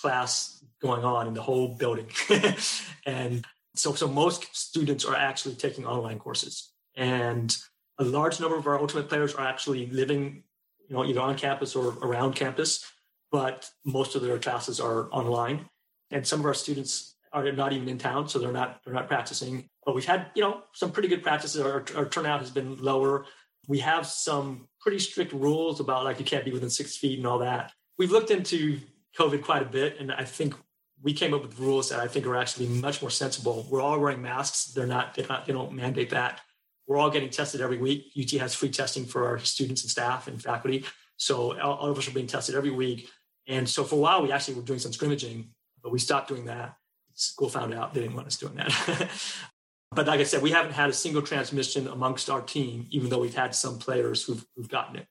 class 0.00 0.62
going 0.82 1.04
on 1.04 1.26
in 1.26 1.34
the 1.34 1.42
whole 1.42 1.68
building. 1.68 2.08
and 3.06 3.46
so, 3.74 3.94
so 3.94 4.08
most 4.08 4.54
students 4.56 5.04
are 5.04 5.14
actually 5.14 5.54
taking 5.54 5.86
online 5.86 6.18
courses. 6.18 6.72
And 6.96 7.56
a 7.98 8.04
large 8.04 8.40
number 8.40 8.56
of 8.56 8.66
our 8.66 8.78
ultimate 8.78 9.08
players 9.08 9.34
are 9.34 9.46
actually 9.46 9.86
living, 9.86 10.42
you 10.88 10.96
know, 10.96 11.04
either 11.04 11.20
on 11.20 11.36
campus 11.36 11.76
or 11.76 11.94
around 12.02 12.34
campus, 12.34 12.84
but 13.30 13.70
most 13.84 14.14
of 14.14 14.22
their 14.22 14.38
classes 14.38 14.80
are 14.80 15.08
online. 15.12 15.66
And 16.10 16.26
some 16.26 16.40
of 16.40 16.46
our 16.46 16.54
students 16.54 17.16
are 17.32 17.50
not 17.52 17.72
even 17.72 17.88
in 17.88 17.98
town, 17.98 18.28
so 18.28 18.38
they're 18.38 18.52
not 18.52 18.80
they're 18.84 18.94
not 18.94 19.08
practicing. 19.08 19.68
But 19.84 19.94
we've 19.94 20.04
had 20.04 20.26
you 20.34 20.42
know 20.42 20.62
some 20.74 20.90
pretty 20.90 21.08
good 21.08 21.22
practices. 21.22 21.60
Our, 21.60 21.84
our 21.96 22.06
turnout 22.06 22.40
has 22.40 22.50
been 22.50 22.76
lower. 22.82 23.26
We 23.68 23.78
have 23.80 24.06
some 24.06 24.68
pretty 24.80 24.98
strict 24.98 25.32
rules 25.32 25.80
about 25.80 26.04
like 26.04 26.18
you 26.18 26.24
can't 26.24 26.44
be 26.44 26.52
within 26.52 26.70
six 26.70 26.96
feet 26.96 27.18
and 27.18 27.26
all 27.26 27.38
that. 27.38 27.72
We've 27.98 28.10
looked 28.10 28.30
into 28.30 28.80
COVID 29.18 29.42
quite 29.42 29.62
a 29.62 29.66
bit, 29.66 30.00
and 30.00 30.10
I 30.10 30.24
think 30.24 30.54
we 31.02 31.12
came 31.12 31.32
up 31.32 31.42
with 31.42 31.58
rules 31.58 31.88
that 31.90 32.00
I 32.00 32.08
think 32.08 32.26
are 32.26 32.36
actually 32.36 32.66
much 32.66 33.00
more 33.00 33.10
sensible. 33.10 33.66
We're 33.70 33.80
all 33.80 33.98
wearing 33.98 34.22
masks. 34.22 34.66
They're 34.66 34.86
not 34.86 35.14
they're 35.14 35.28
not 35.28 35.46
they 35.46 35.52
don't 35.52 35.72
mandate 35.72 36.10
that. 36.10 36.40
We're 36.86 36.98
all 36.98 37.10
getting 37.10 37.30
tested 37.30 37.60
every 37.60 37.78
week. 37.78 38.12
UT 38.18 38.30
has 38.40 38.54
free 38.54 38.70
testing 38.70 39.04
for 39.04 39.26
our 39.26 39.38
students 39.38 39.82
and 39.82 39.90
staff 39.90 40.26
and 40.26 40.42
faculty. 40.42 40.84
So 41.16 41.58
all, 41.60 41.74
all 41.74 41.90
of 41.90 41.98
us 41.98 42.08
are 42.08 42.12
being 42.12 42.26
tested 42.26 42.56
every 42.56 42.70
week. 42.70 43.08
And 43.50 43.68
so 43.68 43.84
for 43.84 43.96
a 43.96 43.98
while, 43.98 44.22
we 44.22 44.32
actually 44.32 44.54
were 44.54 44.62
doing 44.62 44.78
some 44.78 44.92
scrimmaging, 44.92 45.50
but 45.82 45.92
we 45.92 45.98
stopped 45.98 46.28
doing 46.28 46.46
that 46.46 46.76
school 47.20 47.48
found 47.48 47.74
out 47.74 47.92
they 47.92 48.00
didn't 48.00 48.16
want 48.16 48.26
us 48.26 48.36
doing 48.36 48.54
that. 48.54 49.10
but 49.92 50.06
like 50.06 50.20
I 50.20 50.24
said, 50.24 50.42
we 50.42 50.50
haven't 50.50 50.72
had 50.72 50.88
a 50.88 50.92
single 50.92 51.22
transmission 51.22 51.86
amongst 51.86 52.30
our 52.30 52.40
team, 52.40 52.86
even 52.90 53.10
though 53.10 53.18
we've 53.18 53.34
had 53.34 53.54
some 53.54 53.78
players 53.78 54.24
who've, 54.24 54.44
who've 54.56 54.68
gotten 54.68 54.96
it. 54.96 55.06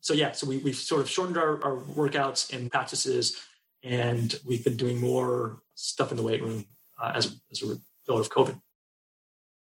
So 0.00 0.14
yeah, 0.14 0.32
so 0.32 0.46
we, 0.46 0.58
we've 0.58 0.76
sort 0.76 1.02
of 1.02 1.08
shortened 1.08 1.36
our, 1.36 1.62
our 1.64 1.76
workouts 1.76 2.52
and 2.52 2.70
practices, 2.70 3.40
and 3.82 4.38
we've 4.44 4.64
been 4.64 4.76
doing 4.76 5.00
more 5.00 5.60
stuff 5.74 6.10
in 6.10 6.16
the 6.16 6.22
weight 6.22 6.42
room 6.42 6.64
uh, 7.00 7.12
as, 7.14 7.40
as 7.50 7.62
a 7.62 7.66
result 7.66 7.80
of 8.08 8.30
COVID. 8.30 8.60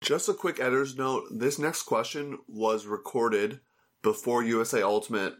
Just 0.03 0.29
a 0.29 0.35
quick 0.35 0.61
editor's 0.61 0.97
note. 0.97 1.25
This 1.31 1.59
next 1.59 1.83
question 1.83 2.39
was 2.49 2.87
recorded 2.87 3.61
before 4.03 4.45
USA 4.45 4.83
Ultimate 4.83 5.35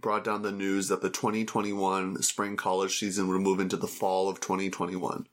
brought 0.00 0.24
down 0.24 0.42
the 0.42 0.52
news 0.52 0.88
that 0.88 1.02
the 1.02 1.10
2021 1.10 2.22
spring 2.22 2.56
college 2.56 2.98
season 2.98 3.28
would 3.28 3.40
move 3.40 3.60
into 3.60 3.76
the 3.76 3.86
fall 3.86 4.28
of 4.28 4.40
2021 4.40 5.26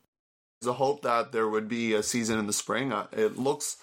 There's 0.60 0.70
a 0.70 0.74
hope 0.74 1.02
that 1.02 1.32
there 1.32 1.48
would 1.48 1.68
be 1.68 1.94
a 1.94 2.04
season 2.04 2.40
in 2.40 2.48
the 2.48 2.54
spring. 2.54 2.92
Uh, 2.92 3.08
it 3.12 3.38
looks 3.38 3.78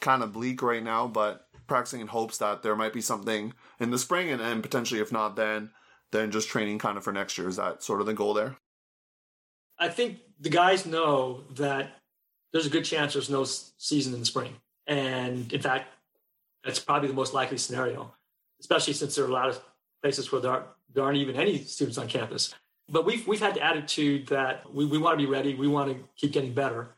kind 0.00 0.22
of 0.22 0.32
bleak 0.32 0.62
right 0.62 0.82
now, 0.82 1.06
but 1.06 1.46
practicing 1.66 2.00
in 2.00 2.08
hopes 2.08 2.38
that 2.38 2.62
there 2.62 2.76
might 2.76 2.92
be 2.92 3.00
something 3.00 3.54
in 3.80 3.90
the 3.90 3.98
spring, 3.98 4.30
and, 4.30 4.42
and 4.42 4.62
potentially, 4.62 5.00
if 5.00 5.10
not 5.10 5.36
then, 5.36 5.70
then 6.12 6.30
just 6.30 6.48
training 6.48 6.78
kind 6.78 6.98
of 6.98 7.04
for 7.04 7.12
next 7.12 7.38
year. 7.38 7.48
Is 7.48 7.56
that 7.56 7.82
sort 7.82 8.00
of 8.00 8.06
the 8.06 8.14
goal 8.14 8.34
there? 8.34 8.56
I 9.78 9.88
think 9.88 10.18
the 10.38 10.50
guys 10.50 10.86
know 10.86 11.42
that 11.54 11.90
there's 12.52 12.66
a 12.66 12.70
good 12.70 12.84
chance 12.84 13.14
there's 13.14 13.30
no 13.30 13.44
season 13.44 14.14
in 14.14 14.20
the 14.20 14.26
spring. 14.26 14.54
And 14.86 15.52
in 15.52 15.60
fact, 15.60 15.88
that's 16.62 16.78
probably 16.78 17.08
the 17.08 17.14
most 17.14 17.34
likely 17.34 17.58
scenario, 17.58 18.14
especially 18.60 18.92
since 18.92 19.14
there 19.14 19.24
are 19.24 19.28
a 19.28 19.32
lot 19.32 19.48
of 19.48 19.60
places 20.04 20.30
where 20.30 20.42
there 20.42 20.50
aren't, 20.50 20.66
there 20.92 21.02
aren't 21.02 21.16
even 21.16 21.34
any 21.34 21.56
students 21.64 21.96
on 21.96 22.06
campus. 22.06 22.54
But 22.90 23.06
we've 23.06 23.26
we've 23.26 23.40
had 23.40 23.54
the 23.54 23.62
attitude 23.62 24.26
that 24.26 24.70
we, 24.70 24.84
we 24.84 24.98
want 24.98 25.18
to 25.18 25.26
be 25.26 25.30
ready, 25.30 25.54
we 25.54 25.66
want 25.66 25.90
to 25.90 26.04
keep 26.14 26.32
getting 26.32 26.52
better. 26.52 26.90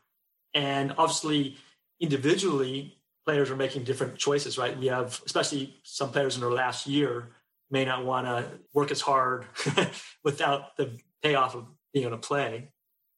And 0.53 0.93
obviously 0.97 1.55
individually 2.01 2.97
players 3.25 3.49
are 3.49 3.55
making 3.55 3.85
different 3.85 4.17
choices, 4.17 4.57
right? 4.57 4.77
We 4.77 4.87
have 4.87 5.21
especially 5.25 5.77
some 5.83 6.11
players 6.11 6.35
in 6.35 6.41
their 6.41 6.51
last 6.51 6.85
year 6.85 7.29
may 7.71 7.85
not 7.85 8.03
want 8.03 8.27
to 8.27 8.45
work 8.73 8.91
as 8.91 8.99
hard 8.99 9.45
without 10.25 10.75
the 10.75 10.99
payoff 11.23 11.55
of 11.55 11.65
being 11.93 12.05
able 12.05 12.17
to 12.17 12.27
play. 12.27 12.69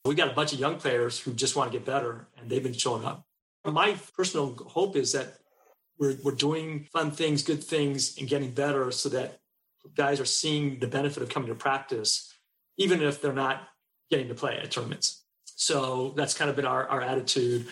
We've 0.05 0.15
got 0.15 0.31
a 0.31 0.35
bunch 0.35 0.53
of 0.53 0.59
young 0.59 0.77
players 0.77 1.19
who 1.19 1.33
just 1.33 1.55
want 1.55 1.71
to 1.71 1.77
get 1.77 1.85
better 1.85 2.27
and 2.37 2.47
they've 2.47 2.61
been 2.61 2.73
showing 2.73 3.05
up. 3.05 3.25
My 3.65 3.97
personal 4.15 4.55
hope 4.67 4.95
is 4.95 5.13
that 5.13 5.39
we're, 5.97 6.17
we're 6.23 6.35
doing 6.35 6.87
fun 6.93 7.09
things, 7.09 7.41
good 7.41 7.63
things, 7.63 8.17
and 8.19 8.27
getting 8.27 8.51
better 8.51 8.91
so 8.91 9.09
that 9.09 9.39
guys 9.95 10.19
are 10.19 10.25
seeing 10.25 10.79
the 10.79 10.87
benefit 10.87 11.23
of 11.23 11.29
coming 11.29 11.49
to 11.49 11.55
practice 11.55 12.33
even 12.77 13.01
if 13.03 13.21
they're 13.21 13.33
not 13.33 13.67
getting 14.09 14.29
to 14.29 14.33
play 14.33 14.57
at 14.57 14.71
tournaments. 14.71 15.23
So 15.45 16.13
that's 16.15 16.33
kind 16.33 16.49
of 16.49 16.55
been 16.55 16.65
our, 16.65 16.87
our 16.87 17.01
attitude. 17.01 17.67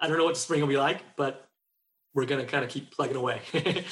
I 0.00 0.06
don't 0.06 0.18
know 0.18 0.24
what 0.24 0.34
the 0.34 0.40
spring 0.40 0.60
will 0.60 0.68
be 0.68 0.76
like, 0.76 1.02
but 1.16 1.48
we're 2.14 2.26
going 2.26 2.44
to 2.44 2.46
kind 2.46 2.64
of 2.64 2.70
keep 2.70 2.90
plugging 2.90 3.16
away. 3.16 3.40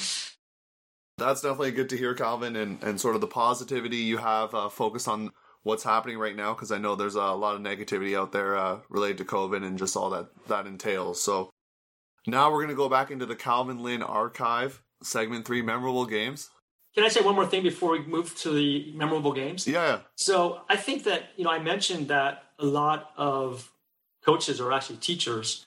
that's 1.19 1.41
definitely 1.41 1.73
good 1.73 1.89
to 1.91 1.97
hear, 1.97 2.15
Calvin, 2.15 2.57
and, 2.57 2.83
and 2.83 3.01
sort 3.01 3.15
of 3.15 3.21
the 3.21 3.27
positivity 3.27 3.97
you 3.97 4.19
have 4.19 4.55
uh, 4.55 4.69
focused 4.69 5.09
on 5.09 5.31
what's 5.63 5.83
happening 5.83 6.19
right 6.19 6.37
now, 6.37 6.53
because 6.55 6.71
I 6.71 6.79
know 6.79 6.95
there's 6.95 7.15
a 7.15 7.33
lot 7.33 7.57
of 7.57 7.63
negativity 7.63 8.17
out 8.17 8.33
there 8.33 8.57
uh, 8.57 8.81
related 8.89 9.19
to 9.19 9.25
COVID 9.25 9.65
and 9.65 9.79
just 9.79 9.97
all 9.97 10.11
that 10.11 10.29
that 10.49 10.67
entails. 10.67 11.21
So 11.23 11.51
now 12.27 12.51
we're 12.51 12.59
going 12.59 12.69
to 12.69 12.75
go 12.75 12.89
back 12.89 13.11
into 13.11 13.27
the 13.27 13.37
Calvin 13.37 13.83
Lin 13.83 14.03
archive, 14.03 14.83
segment 15.03 15.47
three, 15.47 15.63
memorable 15.63 16.07
games. 16.07 16.51
Can 16.99 17.05
I 17.05 17.11
say 17.11 17.21
one 17.21 17.37
more 17.37 17.47
thing 17.47 17.63
before 17.63 17.93
we 17.93 18.01
move 18.01 18.35
to 18.39 18.51
the 18.51 18.91
memorable 18.93 19.33
games? 19.33 19.69
Yeah. 19.69 20.01
So 20.17 20.63
I 20.69 20.75
think 20.75 21.05
that, 21.05 21.27
you 21.37 21.45
know, 21.45 21.51
I 21.51 21.61
mentioned 21.61 22.09
that 22.09 22.43
a 22.59 22.67
lot 22.67 23.13
of 23.17 23.71
coaches 24.25 24.61
are 24.61 24.73
actually 24.73 24.97
teachers. 24.97 25.65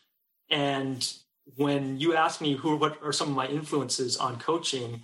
And 0.49 1.09
when 1.55 2.01
you 2.01 2.15
ask 2.15 2.41
me 2.41 2.57
who 2.57 2.75
what 2.75 3.01
are 3.01 3.13
some 3.13 3.29
of 3.29 3.35
my 3.37 3.47
influences 3.47 4.17
on 4.17 4.39
coaching, 4.39 5.03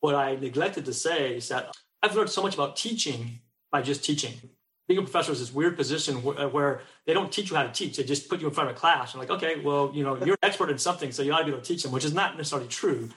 what 0.00 0.14
I 0.14 0.36
neglected 0.36 0.86
to 0.86 0.94
say 0.94 1.36
is 1.36 1.48
that 1.48 1.76
I've 2.02 2.16
learned 2.16 2.30
so 2.30 2.42
much 2.42 2.54
about 2.54 2.78
teaching 2.78 3.40
by 3.70 3.82
just 3.82 4.02
teaching. 4.02 4.40
Being 4.88 5.00
a 5.00 5.02
professor 5.02 5.32
is 5.32 5.40
this 5.40 5.52
weird 5.52 5.76
position 5.76 6.22
where, 6.22 6.40
uh, 6.40 6.48
where, 6.48 6.80
they 7.04 7.12
don't 7.12 7.30
teach 7.30 7.50
you 7.50 7.56
how 7.56 7.64
to 7.64 7.72
teach. 7.72 7.98
They 7.98 8.04
just 8.04 8.30
put 8.30 8.40
you 8.40 8.48
in 8.48 8.54
front 8.54 8.70
of 8.70 8.76
a 8.76 8.78
class 8.78 9.12
and 9.12 9.20
like, 9.20 9.28
okay, 9.28 9.60
well, 9.60 9.92
you 9.92 10.02
know, 10.02 10.16
you're 10.16 10.38
an 10.40 10.48
expert 10.48 10.70
in 10.70 10.78
something, 10.78 11.12
so 11.12 11.22
you 11.22 11.30
ought 11.34 11.40
to 11.40 11.44
be 11.44 11.50
able 11.50 11.60
to 11.60 11.66
teach 11.66 11.82
them, 11.82 11.92
which 11.92 12.06
is 12.06 12.14
not 12.14 12.38
necessarily 12.38 12.68
true. 12.68 13.10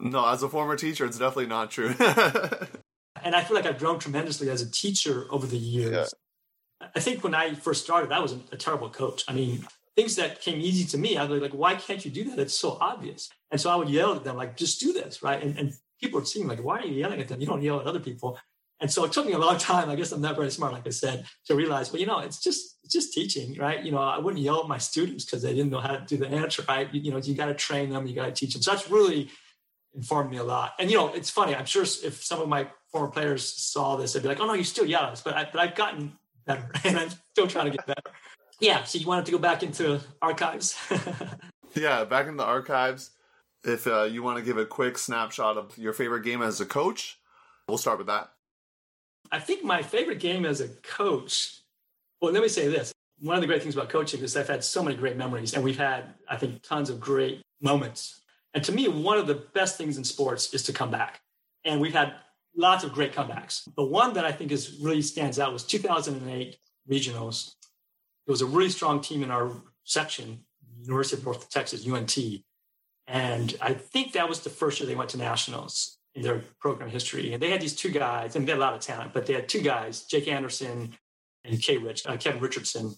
No, 0.00 0.26
as 0.28 0.42
a 0.42 0.48
former 0.48 0.76
teacher, 0.76 1.04
it's 1.04 1.18
definitely 1.18 1.46
not 1.46 1.70
true. 1.70 1.94
and 1.98 3.34
I 3.34 3.42
feel 3.42 3.56
like 3.56 3.66
I've 3.66 3.78
grown 3.78 3.98
tremendously 3.98 4.50
as 4.50 4.62
a 4.62 4.70
teacher 4.70 5.26
over 5.30 5.46
the 5.46 5.56
years. 5.56 6.12
Yeah. 6.80 6.88
I 6.94 7.00
think 7.00 7.24
when 7.24 7.34
I 7.34 7.54
first 7.54 7.84
started, 7.84 8.12
I 8.12 8.20
was 8.20 8.32
a 8.52 8.56
terrible 8.56 8.90
coach. 8.90 9.24
I 9.28 9.32
mean, 9.32 9.66
things 9.96 10.16
that 10.16 10.40
came 10.40 10.60
easy 10.60 10.84
to 10.84 10.98
me, 10.98 11.16
I 11.16 11.24
was 11.24 11.40
like, 11.40 11.52
why 11.52 11.74
can't 11.74 12.04
you 12.04 12.10
do 12.10 12.24
that? 12.24 12.38
It's 12.38 12.56
so 12.56 12.76
obvious. 12.80 13.30
And 13.50 13.60
so 13.60 13.70
I 13.70 13.76
would 13.76 13.88
yell 13.88 14.14
at 14.14 14.24
them, 14.24 14.36
like, 14.36 14.56
just 14.56 14.78
do 14.78 14.92
this, 14.92 15.22
right? 15.22 15.42
And, 15.42 15.58
and 15.58 15.72
people 16.00 16.20
would 16.20 16.28
see 16.28 16.42
me 16.42 16.48
like, 16.48 16.62
why 16.62 16.80
are 16.80 16.86
you 16.86 16.94
yelling 16.94 17.20
at 17.20 17.28
them? 17.28 17.40
You 17.40 17.46
don't 17.46 17.62
yell 17.62 17.80
at 17.80 17.86
other 17.86 18.00
people. 18.00 18.38
And 18.80 18.92
so 18.92 19.04
it 19.04 19.12
took 19.12 19.26
me 19.26 19.32
a 19.32 19.38
long 19.38 19.56
time. 19.72 19.88
I 19.88 19.96
guess 19.96 20.12
I'm 20.12 20.20
not 20.20 20.36
very 20.36 20.50
smart, 20.50 20.72
like 20.72 20.86
I 20.86 20.90
said, 20.90 21.24
to 21.46 21.54
realize, 21.54 21.92
well, 21.92 22.00
you 22.00 22.06
know, 22.06 22.18
it's 22.18 22.42
just 22.42 22.78
it's 22.84 22.92
just 22.92 23.14
teaching, 23.14 23.56
right? 23.58 23.82
You 23.82 23.90
know, 23.90 23.98
I 23.98 24.18
wouldn't 24.18 24.42
yell 24.42 24.60
at 24.60 24.68
my 24.68 24.78
students 24.78 25.24
because 25.24 25.42
they 25.42 25.54
didn't 25.54 25.70
know 25.70 25.80
how 25.80 25.96
to 25.96 26.04
do 26.06 26.18
the 26.18 26.28
answer, 26.28 26.62
right? 26.68 26.92
You, 26.94 27.00
you 27.00 27.10
know, 27.10 27.16
you 27.16 27.34
got 27.34 27.46
to 27.46 27.54
train 27.54 27.90
them, 27.90 28.06
you 28.06 28.14
got 28.14 28.26
to 28.26 28.32
teach 28.32 28.52
them. 28.52 28.62
So 28.62 28.70
that's 28.72 28.90
really 28.90 29.30
informed 29.96 30.30
me 30.30 30.36
a 30.36 30.44
lot. 30.44 30.74
And 30.78 30.90
you 30.90 30.96
know, 30.96 31.12
it's 31.12 31.30
funny. 31.30 31.54
I'm 31.54 31.64
sure 31.64 31.82
if 31.82 32.22
some 32.22 32.40
of 32.40 32.48
my 32.48 32.68
former 32.92 33.08
players 33.08 33.44
saw 33.44 33.96
this, 33.96 34.12
they'd 34.12 34.22
be 34.22 34.28
like, 34.28 34.40
"Oh 34.40 34.46
no, 34.46 34.52
you 34.52 34.64
still 34.64 34.86
yell 34.86 35.02
at 35.02 35.12
us," 35.12 35.22
but 35.22 35.34
I, 35.34 35.48
but 35.50 35.60
I've 35.60 35.74
gotten 35.74 36.12
better, 36.44 36.70
and 36.84 36.98
I'm 36.98 37.10
still 37.32 37.46
trying 37.46 37.66
to 37.66 37.70
get 37.72 37.86
better. 37.86 38.02
Yeah. 38.60 38.84
So 38.84 38.98
you 38.98 39.06
wanted 39.06 39.26
to 39.26 39.32
go 39.32 39.38
back 39.38 39.62
into 39.62 40.00
archives? 40.22 40.78
yeah, 41.74 42.04
back 42.04 42.26
in 42.26 42.36
the 42.36 42.44
archives. 42.44 43.10
If 43.64 43.86
uh, 43.86 44.04
you 44.04 44.22
want 44.22 44.38
to 44.38 44.44
give 44.44 44.58
a 44.58 44.64
quick 44.64 44.96
snapshot 44.96 45.56
of 45.56 45.76
your 45.76 45.92
favorite 45.92 46.22
game 46.22 46.40
as 46.40 46.60
a 46.60 46.66
coach, 46.66 47.18
we'll 47.68 47.78
start 47.78 47.98
with 47.98 48.06
that. 48.06 48.30
I 49.32 49.40
think 49.40 49.64
my 49.64 49.82
favorite 49.82 50.20
game 50.20 50.44
as 50.44 50.60
a 50.60 50.68
coach. 50.68 51.60
Well, 52.20 52.32
let 52.32 52.42
me 52.42 52.48
say 52.48 52.68
this. 52.68 52.92
One 53.18 53.34
of 53.34 53.40
the 53.40 53.46
great 53.46 53.62
things 53.62 53.74
about 53.74 53.88
coaching 53.88 54.20
is 54.20 54.36
I've 54.36 54.46
had 54.46 54.62
so 54.62 54.82
many 54.82 54.94
great 54.94 55.16
memories, 55.16 55.54
and 55.54 55.64
we've 55.64 55.78
had, 55.78 56.14
I 56.28 56.36
think, 56.36 56.62
tons 56.62 56.90
of 56.90 57.00
great 57.00 57.42
moments 57.60 58.20
and 58.56 58.64
to 58.64 58.72
me, 58.72 58.88
one 58.88 59.18
of 59.18 59.26
the 59.26 59.34
best 59.34 59.76
things 59.76 59.98
in 59.98 60.04
sports 60.04 60.54
is 60.54 60.62
to 60.62 60.72
come 60.72 60.90
back. 60.90 61.20
And 61.66 61.78
we've 61.78 61.92
had 61.92 62.14
lots 62.56 62.84
of 62.84 62.94
great 62.94 63.12
comebacks. 63.12 63.68
The 63.76 63.84
one 63.84 64.14
that 64.14 64.24
I 64.24 64.32
think 64.32 64.50
is 64.50 64.78
really 64.80 65.02
stands 65.02 65.38
out 65.38 65.52
was 65.52 65.62
2008 65.62 66.56
regionals. 66.90 67.52
It 68.26 68.30
was 68.30 68.40
a 68.40 68.46
really 68.46 68.70
strong 68.70 69.02
team 69.02 69.22
in 69.22 69.30
our 69.30 69.52
section, 69.84 70.46
University 70.80 71.20
of 71.20 71.26
North 71.26 71.50
Texas, 71.50 71.86
UNT. 71.86 72.16
And 73.06 73.54
I 73.60 73.74
think 73.74 74.12
that 74.12 74.26
was 74.26 74.40
the 74.40 74.48
first 74.48 74.80
year 74.80 74.88
they 74.88 74.94
went 74.94 75.10
to 75.10 75.18
nationals 75.18 75.98
in 76.14 76.22
their 76.22 76.42
program 76.58 76.88
history. 76.88 77.34
And 77.34 77.42
they 77.42 77.50
had 77.50 77.60
these 77.60 77.76
two 77.76 77.90
guys, 77.90 78.36
and 78.36 78.48
they 78.48 78.52
had 78.52 78.58
a 78.58 78.60
lot 78.62 78.72
of 78.72 78.80
talent, 78.80 79.12
but 79.12 79.26
they 79.26 79.34
had 79.34 79.50
two 79.50 79.60
guys, 79.60 80.04
Jake 80.04 80.28
Anderson 80.28 80.96
and. 81.44 81.68
Rich, 81.68 82.06
uh, 82.06 82.16
Kevin 82.16 82.40
Richardson. 82.40 82.94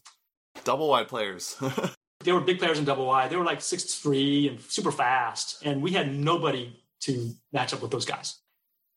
Double 0.62 0.88
wide 0.88 1.09
players. 1.09 1.61
they 2.25 2.33
were 2.33 2.41
big 2.41 2.59
players 2.59 2.79
in 2.79 2.85
double 2.85 3.07
Y. 3.07 3.29
They 3.29 3.37
were 3.37 3.45
like 3.45 3.61
six 3.61 3.95
three 3.95 4.49
and 4.49 4.61
super 4.61 4.93
fast. 4.93 5.62
And 5.64 5.83
we 5.83 5.93
had 5.93 6.12
nobody 6.12 6.77
to 7.01 7.31
match 7.53 7.73
up 7.73 7.83
with 7.83 7.91
those 7.91 8.05
guys. 8.05 8.39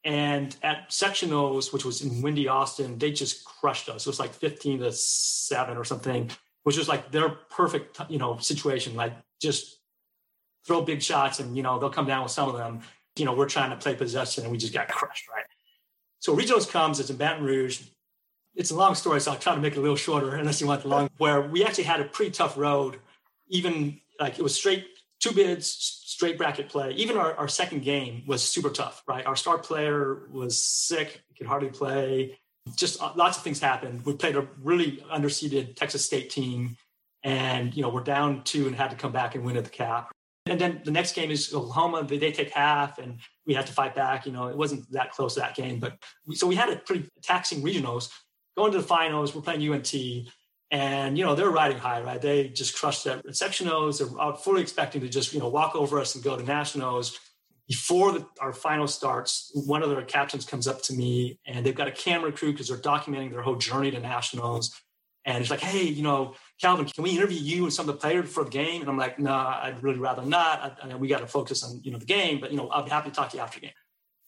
And 0.03 0.55
at 0.63 0.89
sectionals, 0.89 1.71
which 1.71 1.85
was 1.85 2.01
in 2.01 2.21
Windy 2.21 2.47
Austin, 2.47 2.97
they 2.97 3.11
just 3.11 3.45
crushed 3.45 3.87
us. 3.87 4.07
It 4.07 4.09
was 4.09 4.19
like 4.19 4.33
15 4.33 4.79
to 4.79 4.91
7 4.91 5.77
or 5.77 5.83
something, 5.83 6.31
which 6.63 6.77
was 6.77 6.87
like 6.87 7.11
their 7.11 7.29
perfect, 7.29 7.99
you 8.09 8.17
know, 8.17 8.37
situation. 8.37 8.95
Like 8.95 9.13
just 9.39 9.79
throw 10.65 10.81
big 10.81 11.03
shots 11.03 11.39
and, 11.39 11.55
you 11.55 11.61
know, 11.61 11.77
they'll 11.77 11.91
come 11.91 12.07
down 12.07 12.23
with 12.23 12.31
some 12.31 12.49
of 12.49 12.57
them. 12.57 12.81
You 13.15 13.25
know, 13.25 13.33
we're 13.35 13.49
trying 13.49 13.69
to 13.69 13.75
play 13.75 13.93
possession 13.93 14.43
and 14.43 14.51
we 14.51 14.57
just 14.57 14.73
got 14.73 14.87
crushed, 14.87 15.29
right? 15.29 15.45
So 16.19 16.35
regionals 16.35 16.69
comes, 16.69 16.99
it's 16.99 17.09
in 17.09 17.17
Baton 17.17 17.43
Rouge. 17.43 17.81
It's 18.55 18.71
a 18.71 18.75
long 18.75 18.95
story, 18.95 19.21
so 19.21 19.31
I'll 19.31 19.37
try 19.37 19.55
to 19.55 19.61
make 19.61 19.73
it 19.73 19.79
a 19.79 19.81
little 19.81 19.95
shorter 19.95 20.35
unless 20.35 20.61
you 20.61 20.67
want 20.67 20.81
the 20.81 20.87
long, 20.87 21.09
where 21.17 21.41
we 21.41 21.63
actually 21.63 21.83
had 21.83 22.01
a 22.01 22.05
pretty 22.05 22.31
tough 22.31 22.57
road. 22.57 22.97
Even 23.51 23.99
like 24.19 24.39
it 24.39 24.41
was 24.41 24.55
straight 24.55 24.87
two 25.21 25.31
bids, 25.31 25.67
straight 25.67 26.37
bracket 26.37 26.67
play. 26.67 26.91
Even 26.93 27.15
our, 27.15 27.35
our 27.35 27.47
second 27.47 27.83
game 27.83 28.23
was 28.27 28.43
super 28.43 28.69
tough, 28.69 29.03
right? 29.07 29.25
Our 29.25 29.35
star 29.35 29.59
player 29.59 30.27
was 30.31 30.61
sick, 30.61 31.21
could 31.37 31.47
hardly 31.47 31.69
play. 31.69 32.39
Just 32.75 33.01
uh, 33.01 33.13
lots 33.15 33.37
of 33.37 33.43
things 33.43 33.59
happened. 33.59 34.05
We 34.05 34.13
played 34.13 34.35
a 34.35 34.47
really 34.61 34.97
underseeded 35.11 35.75
Texas 35.75 36.03
State 36.03 36.29
team, 36.29 36.75
and 37.23 37.75
you 37.75 37.81
know 37.81 37.89
we're 37.89 38.03
down 38.03 38.43
two 38.43 38.67
and 38.67 38.75
had 38.75 38.89
to 38.91 38.97
come 38.97 39.11
back 39.11 39.35
and 39.35 39.43
win 39.43 39.57
at 39.57 39.63
the 39.63 39.69
cap. 39.69 40.11
And 40.47 40.59
then 40.59 40.81
the 40.83 40.91
next 40.91 41.13
game 41.13 41.29
is 41.29 41.53
Oklahoma. 41.53 42.03
They, 42.03 42.17
they 42.17 42.31
take 42.31 42.51
half, 42.51 42.97
and 42.97 43.19
we 43.45 43.53
had 43.53 43.67
to 43.67 43.73
fight 43.73 43.95
back. 43.95 44.25
You 44.25 44.31
know, 44.31 44.47
it 44.47 44.57
wasn't 44.57 44.91
that 44.91 45.11
close 45.11 45.35
that 45.35 45.55
game, 45.55 45.79
but 45.79 45.97
we, 46.25 46.35
so 46.35 46.47
we 46.47 46.55
had 46.55 46.69
a 46.69 46.77
pretty 46.77 47.07
taxing 47.21 47.61
regionals. 47.61 48.11
Going 48.57 48.71
to 48.73 48.79
the 48.79 48.83
finals, 48.83 49.33
we're 49.33 49.41
playing 49.41 49.71
UNT, 49.71 49.93
and 50.71 51.17
you 51.17 51.25
know 51.25 51.35
they're 51.35 51.49
riding 51.49 51.77
high, 51.77 52.01
right? 52.01 52.21
They 52.21 52.47
just 52.47 52.77
crushed 52.77 53.05
it. 53.05 53.19
At 53.19 53.25
sectionals, 53.25 53.99
they're 53.99 54.19
uh, 54.19 54.33
fully 54.33 54.61
expecting 54.61 55.01
to 55.01 55.09
just 55.09 55.33
you 55.33 55.39
know 55.39 55.49
walk 55.49 55.75
over 55.75 55.99
us 55.99 56.15
and 56.15 56.23
go 56.23 56.37
to 56.37 56.43
nationals. 56.43 57.19
Before 57.67 58.11
the, 58.11 58.25
our 58.41 58.51
final 58.51 58.87
starts, 58.87 59.51
one 59.53 59.83
of 59.83 59.89
their 59.89 60.01
captains 60.01 60.45
comes 60.45 60.67
up 60.67 60.81
to 60.83 60.93
me, 60.93 61.39
and 61.45 61.65
they've 61.65 61.75
got 61.75 61.87
a 61.87 61.91
camera 61.91 62.31
crew 62.31 62.51
because 62.51 62.69
they're 62.69 62.77
documenting 62.77 63.31
their 63.31 63.41
whole 63.41 63.55
journey 63.55 63.91
to 63.91 63.99
nationals. 63.99 64.75
And 65.23 65.39
it's 65.39 65.51
like, 65.51 65.59
hey, 65.59 65.83
you 65.83 66.01
know, 66.01 66.33
Calvin, 66.59 66.85
can 66.85 67.03
we 67.03 67.11
interview 67.11 67.39
you 67.39 67.63
and 67.65 67.73
some 67.73 67.87
of 67.87 67.95
the 67.95 68.01
players 68.01 68.27
for 68.27 68.43
the 68.43 68.49
game? 68.49 68.81
And 68.81 68.89
I'm 68.89 68.97
like, 68.97 69.19
no, 69.19 69.29
nah, 69.29 69.59
I'd 69.61 69.83
really 69.83 69.99
rather 69.99 70.23
not. 70.25 70.79
I, 70.83 70.89
I 70.89 70.95
we 70.95 71.07
got 71.07 71.19
to 71.19 71.27
focus 71.27 71.63
on 71.63 71.81
you 71.83 71.91
know 71.91 71.99
the 71.99 72.05
game, 72.05 72.39
but 72.39 72.51
you 72.51 72.57
know, 72.57 72.69
I'll 72.69 72.83
be 72.83 72.89
happy 72.89 73.09
to 73.09 73.15
talk 73.15 73.29
to 73.29 73.37
you 73.37 73.43
after 73.43 73.59
the 73.59 73.67
game 73.67 73.75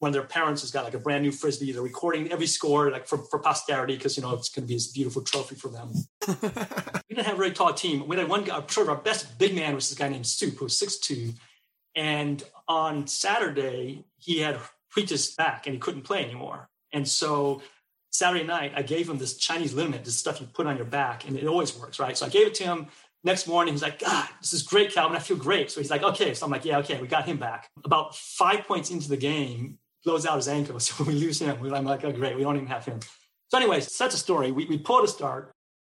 one 0.03 0.09
of 0.09 0.13
their 0.13 0.23
parents 0.23 0.59
has 0.59 0.69
got 0.69 0.83
like 0.83 0.93
a 0.95 0.99
brand 0.99 1.23
new 1.23 1.31
frisbee. 1.31 1.71
They're 1.71 1.81
recording 1.81 2.29
every 2.29 2.45
score 2.45 2.91
like 2.91 3.07
for, 3.07 3.19
for 3.19 3.39
posterity 3.39 3.95
because 3.95 4.17
you 4.17 4.21
know 4.21 4.35
it's 4.35 4.49
going 4.49 4.65
to 4.65 4.67
be 4.67 4.73
this 4.73 4.91
beautiful 4.91 5.21
trophy 5.21 5.55
for 5.55 5.69
them. 5.69 5.93
we 6.27 7.15
didn't 7.15 7.25
have 7.25 7.35
a 7.35 7.37
very 7.37 7.51
tall 7.51 7.73
team. 7.73 8.05
We 8.05 8.17
had 8.17 8.27
one 8.27 8.43
guy, 8.43 8.61
sort 8.67 8.87
of 8.87 8.97
our 8.97 9.01
best 9.01 9.39
big 9.39 9.55
man 9.55 9.73
was 9.73 9.87
this 9.87 9.97
guy 9.97 10.09
named 10.09 10.27
Soup, 10.27 10.57
who 10.57 10.65
was 10.65 10.77
six 10.77 10.97
two, 10.97 11.31
and 11.95 12.43
on 12.67 13.07
Saturday 13.07 14.03
he 14.17 14.39
had 14.39 14.59
his 14.93 15.31
back 15.35 15.67
and 15.67 15.73
he 15.73 15.79
couldn't 15.79 16.01
play 16.01 16.21
anymore. 16.21 16.67
And 16.91 17.07
so 17.07 17.61
Saturday 18.11 18.43
night 18.43 18.73
I 18.75 18.81
gave 18.81 19.09
him 19.09 19.19
this 19.19 19.37
Chinese 19.37 19.73
liniment, 19.73 20.03
this 20.03 20.17
stuff 20.17 20.41
you 20.41 20.47
put 20.47 20.67
on 20.67 20.75
your 20.75 20.85
back, 20.85 21.25
and 21.25 21.37
it 21.37 21.47
always 21.47 21.79
works, 21.79 21.97
right? 21.97 22.17
So 22.17 22.25
I 22.25 22.29
gave 22.29 22.47
it 22.47 22.55
to 22.55 22.65
him. 22.65 22.87
Next 23.23 23.47
morning, 23.47 23.73
he's 23.73 23.81
like, 23.81 23.99
God, 23.99 24.27
this 24.41 24.51
is 24.51 24.63
great, 24.63 24.91
Calvin. 24.91 25.15
I 25.15 25.21
feel 25.21 25.37
great. 25.37 25.71
So 25.71 25.79
he's 25.79 25.89
like, 25.89 26.03
okay. 26.03 26.33
So 26.33 26.45
I'm 26.45 26.51
like, 26.51 26.65
yeah, 26.65 26.79
okay, 26.79 26.99
we 26.99 27.07
got 27.07 27.25
him 27.25 27.37
back. 27.37 27.69
About 27.85 28.17
five 28.17 28.67
points 28.67 28.91
into 28.91 29.07
the 29.07 29.15
game, 29.15 29.79
blows 30.03 30.25
out 30.25 30.35
his 30.35 30.47
ankle. 30.47 30.79
So 30.79 31.03
we 31.03 31.13
lose 31.13 31.41
him. 31.41 31.57
I'm 31.73 31.85
like, 31.85 32.03
oh, 32.03 32.11
great. 32.11 32.35
We 32.35 32.43
don't 32.43 32.55
even 32.55 32.67
have 32.67 32.85
him. 32.85 32.99
So, 33.49 33.57
anyways, 33.57 33.95
such 33.95 34.13
a 34.13 34.17
story. 34.17 34.51
We, 34.51 34.65
we 34.65 34.77
pulled 34.77 35.05
a 35.05 35.07
start 35.07 35.51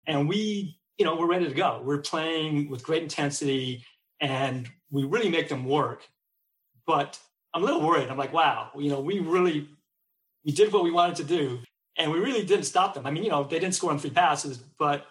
and 0.06 0.28
we, 0.28 0.78
you 0.98 1.04
know, 1.04 1.16
we're 1.16 1.28
ready 1.28 1.48
to 1.48 1.54
go. 1.54 1.80
We're 1.84 1.98
playing 1.98 2.68
with 2.68 2.82
great 2.82 3.02
intensity 3.02 3.84
and 4.20 4.68
we 4.90 5.04
really 5.04 5.30
make 5.30 5.48
them 5.48 5.64
work. 5.64 6.02
But 6.86 7.18
I'm 7.54 7.62
a 7.62 7.66
little 7.66 7.86
worried. 7.86 8.08
I'm 8.08 8.18
like, 8.18 8.32
wow, 8.32 8.70
you 8.76 8.90
know, 8.90 9.00
we 9.00 9.20
really, 9.20 9.68
we 10.44 10.52
did 10.52 10.72
what 10.72 10.84
we 10.84 10.90
wanted 10.90 11.16
to 11.16 11.24
do 11.24 11.60
and 11.96 12.10
we 12.10 12.18
really 12.18 12.44
didn't 12.44 12.64
stop 12.64 12.94
them. 12.94 13.06
I 13.06 13.10
mean, 13.10 13.24
you 13.24 13.30
know, 13.30 13.44
they 13.44 13.58
didn't 13.58 13.74
score 13.74 13.90
on 13.90 13.98
three 13.98 14.10
passes, 14.10 14.58
but 14.58 15.06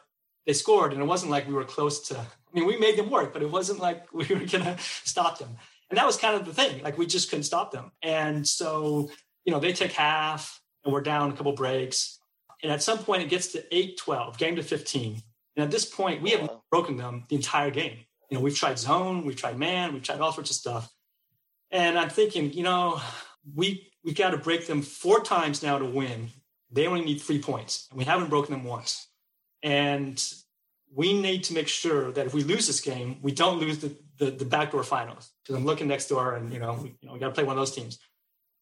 they 0.45 0.53
scored 0.53 0.93
and 0.93 1.01
it 1.01 1.05
wasn't 1.05 1.31
like 1.31 1.47
we 1.47 1.53
were 1.53 1.63
close 1.63 2.07
to, 2.09 2.17
I 2.19 2.25
mean, 2.53 2.67
we 2.67 2.77
made 2.77 2.97
them 2.97 3.09
work, 3.09 3.33
but 3.33 3.41
it 3.41 3.49
wasn't 3.49 3.79
like 3.79 4.11
we 4.13 4.25
were 4.25 4.45
going 4.45 4.65
to 4.65 4.77
stop 4.79 5.39
them. 5.39 5.57
And 5.93 5.99
that 5.99 6.07
was 6.07 6.17
kind 6.17 6.35
of 6.35 6.43
the 6.43 6.53
thing. 6.55 6.81
Like 6.81 6.97
we 6.97 7.05
just 7.05 7.29
couldn't 7.29 7.43
stop 7.43 7.71
them. 7.71 7.91
And 8.01 8.47
so, 8.47 9.11
you 9.45 9.53
know, 9.53 9.59
they 9.59 9.73
take 9.73 9.91
half 9.91 10.59
and 10.83 10.91
we're 10.91 11.01
down 11.01 11.29
a 11.29 11.35
couple 11.35 11.53
breaks. 11.53 12.17
And 12.63 12.71
at 12.71 12.81
some 12.81 12.97
point 12.97 13.21
it 13.21 13.29
gets 13.29 13.49
to 13.51 13.63
8 13.71 13.95
12, 13.95 14.39
game 14.39 14.55
to 14.55 14.63
15. 14.63 15.21
And 15.55 15.63
at 15.63 15.69
this 15.69 15.85
point, 15.85 16.23
we 16.23 16.31
have 16.31 16.49
broken 16.71 16.97
them 16.97 17.25
the 17.29 17.35
entire 17.35 17.69
game. 17.69 17.99
You 18.31 18.39
know, 18.39 18.43
we've 18.43 18.55
tried 18.55 18.79
zone, 18.79 19.23
we've 19.23 19.35
tried 19.35 19.59
man, 19.59 19.93
we've 19.93 20.01
tried 20.01 20.19
all 20.19 20.31
sorts 20.31 20.49
of 20.49 20.55
stuff. 20.55 20.91
And 21.69 21.95
I'm 21.99 22.09
thinking, 22.09 22.51
you 22.53 22.63
know, 22.63 22.99
we 23.53 23.91
we 24.03 24.15
got 24.15 24.31
to 24.31 24.37
break 24.37 24.65
them 24.65 24.81
four 24.81 25.21
times 25.21 25.61
now 25.61 25.77
to 25.77 25.85
win. 25.85 26.29
They 26.71 26.87
only 26.87 27.05
need 27.05 27.21
three 27.21 27.39
points, 27.39 27.85
and 27.91 27.99
we 27.99 28.05
haven't 28.05 28.31
broken 28.31 28.51
them 28.51 28.63
once. 28.63 29.07
And 29.61 30.19
we 30.91 31.13
need 31.13 31.43
to 31.43 31.53
make 31.53 31.67
sure 31.67 32.11
that 32.13 32.25
if 32.25 32.33
we 32.33 32.41
lose 32.41 32.65
this 32.65 32.81
game, 32.81 33.19
we 33.21 33.31
don't 33.31 33.59
lose 33.59 33.77
the, 33.77 33.95
the, 34.17 34.31
the 34.31 34.45
backdoor 34.45 34.81
finals. 34.81 35.32
Because 35.43 35.59
I'm 35.59 35.65
looking 35.65 35.87
next 35.87 36.07
door 36.07 36.35
and, 36.35 36.53
you 36.53 36.59
know, 36.59 36.79
we, 36.81 36.95
you 37.01 37.07
know, 37.07 37.13
we 37.13 37.19
got 37.19 37.27
to 37.27 37.33
play 37.33 37.43
one 37.43 37.57
of 37.57 37.61
those 37.61 37.75
teams. 37.75 37.99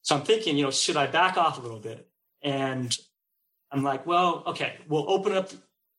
So 0.01 0.15
I'm 0.15 0.23
thinking, 0.23 0.57
you 0.57 0.63
know, 0.63 0.71
should 0.71 0.97
I 0.97 1.07
back 1.07 1.37
off 1.37 1.59
a 1.59 1.61
little 1.61 1.79
bit? 1.79 2.07
And 2.41 2.95
I'm 3.71 3.83
like, 3.83 4.07
well, 4.07 4.43
okay, 4.47 4.77
we'll 4.87 5.09
open 5.09 5.33
up 5.33 5.51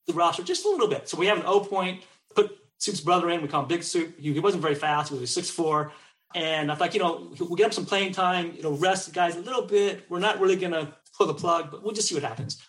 the 0.07 0.13
roster 0.13 0.43
just 0.43 0.67
a 0.67 0.69
little 0.69 0.89
bit. 0.89 1.09
So 1.09 1.17
we 1.17 1.27
have 1.27 1.39
an 1.39 1.47
O 1.47 1.61
point, 1.61 2.03
put 2.35 2.59
Soup's 2.79 3.01
brother 3.01 3.31
in. 3.31 3.43
We 3.43 3.49
call 3.49 3.63
him 3.63 3.69
Big 3.69 3.85
Soup. 3.85 4.19
He, 4.19 4.33
he 4.33 4.41
wasn't 4.41 4.63
very 4.63 4.75
fast. 4.75 5.13
He 5.13 5.19
was 5.19 5.31
six 5.31 5.49
four. 5.49 5.93
And 6.35 6.73
I 6.73 6.75
thought, 6.75 6.95
you 6.95 7.01
know, 7.01 7.33
we'll 7.39 7.57
get 7.57 7.67
him 7.67 7.73
some 7.73 7.87
playing 7.87 8.13
time, 8.13 8.55
you 8.57 8.63
know, 8.63 8.73
rest 8.73 9.07
the 9.07 9.13
guys 9.13 9.37
a 9.37 9.41
little 9.41 9.63
bit. 9.63 10.07
We're 10.09 10.19
not 10.19 10.41
really 10.41 10.57
going 10.57 10.73
to 10.73 10.93
pull 11.17 11.27
the 11.27 11.35
plug, 11.35 11.71
but 11.71 11.85
we'll 11.85 11.95
just 11.95 12.09
see 12.09 12.15
what 12.15 12.25
happens. 12.25 12.61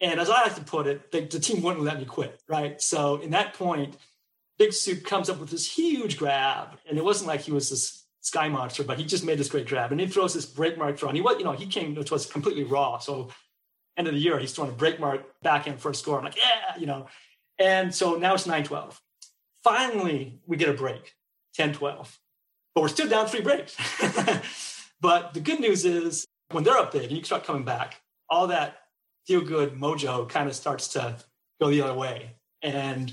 And 0.00 0.20
as 0.20 0.30
I 0.30 0.42
like 0.42 0.54
to 0.54 0.62
put 0.62 0.86
it, 0.86 1.10
the, 1.10 1.22
the 1.22 1.40
team 1.40 1.60
wouldn't 1.62 1.84
let 1.84 1.98
me 1.98 2.04
quit, 2.04 2.40
right? 2.48 2.80
So 2.80 3.16
in 3.16 3.30
that 3.30 3.54
point, 3.54 3.96
Big 4.58 4.72
Soup 4.72 5.04
comes 5.04 5.28
up 5.28 5.40
with 5.40 5.50
this 5.50 5.70
huge 5.70 6.16
grab, 6.16 6.78
and 6.88 6.96
it 6.98 7.04
wasn't 7.04 7.28
like 7.28 7.40
he 7.40 7.52
was 7.52 7.70
this 7.70 8.04
sky 8.20 8.48
monster, 8.48 8.84
but 8.84 8.98
he 8.98 9.04
just 9.04 9.24
made 9.24 9.38
this 9.38 9.48
great 9.48 9.66
grab, 9.66 9.92
and 9.92 10.00
he 10.00 10.06
throws 10.06 10.34
this 10.34 10.46
break 10.46 10.78
mark 10.78 10.98
throw. 10.98 11.08
And 11.08 11.16
he 11.16 11.22
was, 11.22 11.36
you 11.38 11.44
know, 11.44 11.52
he 11.52 11.66
came 11.66 11.94
to 11.94 12.14
us 12.14 12.26
completely 12.26 12.64
raw. 12.64 12.98
So 12.98 13.30
end 13.96 14.08
of 14.08 14.14
the 14.14 14.20
year, 14.20 14.38
he's 14.38 14.52
throwing 14.52 14.70
a 14.70 14.74
break 14.74 15.00
mark 15.00 15.22
back 15.42 15.66
in 15.66 15.76
for 15.76 15.90
a 15.90 15.94
score. 15.94 16.18
I'm 16.18 16.24
like, 16.24 16.36
yeah, 16.36 16.78
you 16.78 16.86
know. 16.86 17.06
And 17.58 17.94
so 17.94 18.14
now 18.14 18.34
it's 18.34 18.46
9-12. 18.46 18.98
Finally, 19.62 20.40
we 20.46 20.56
get 20.56 20.68
a 20.68 20.72
break, 20.72 21.14
10-12. 21.58 22.16
But 22.74 22.80
we're 22.80 22.88
still 22.88 23.08
down 23.08 23.26
three 23.26 23.40
breaks. 23.40 23.76
but 25.00 25.32
the 25.34 25.40
good 25.40 25.60
news 25.60 25.84
is 25.84 26.26
when 26.50 26.64
they're 26.64 26.76
up 26.76 26.92
big 26.92 27.04
and 27.04 27.12
you 27.12 27.24
start 27.24 27.44
coming 27.44 27.64
back, 27.64 28.00
all 28.28 28.48
that 28.48 28.78
feel 29.26 29.40
good 29.40 29.74
mojo 29.74 30.28
kind 30.28 30.48
of 30.48 30.56
starts 30.56 30.88
to 30.88 31.16
go 31.60 31.70
the 31.70 31.82
other 31.82 31.94
way. 31.94 32.32
And 32.62 33.12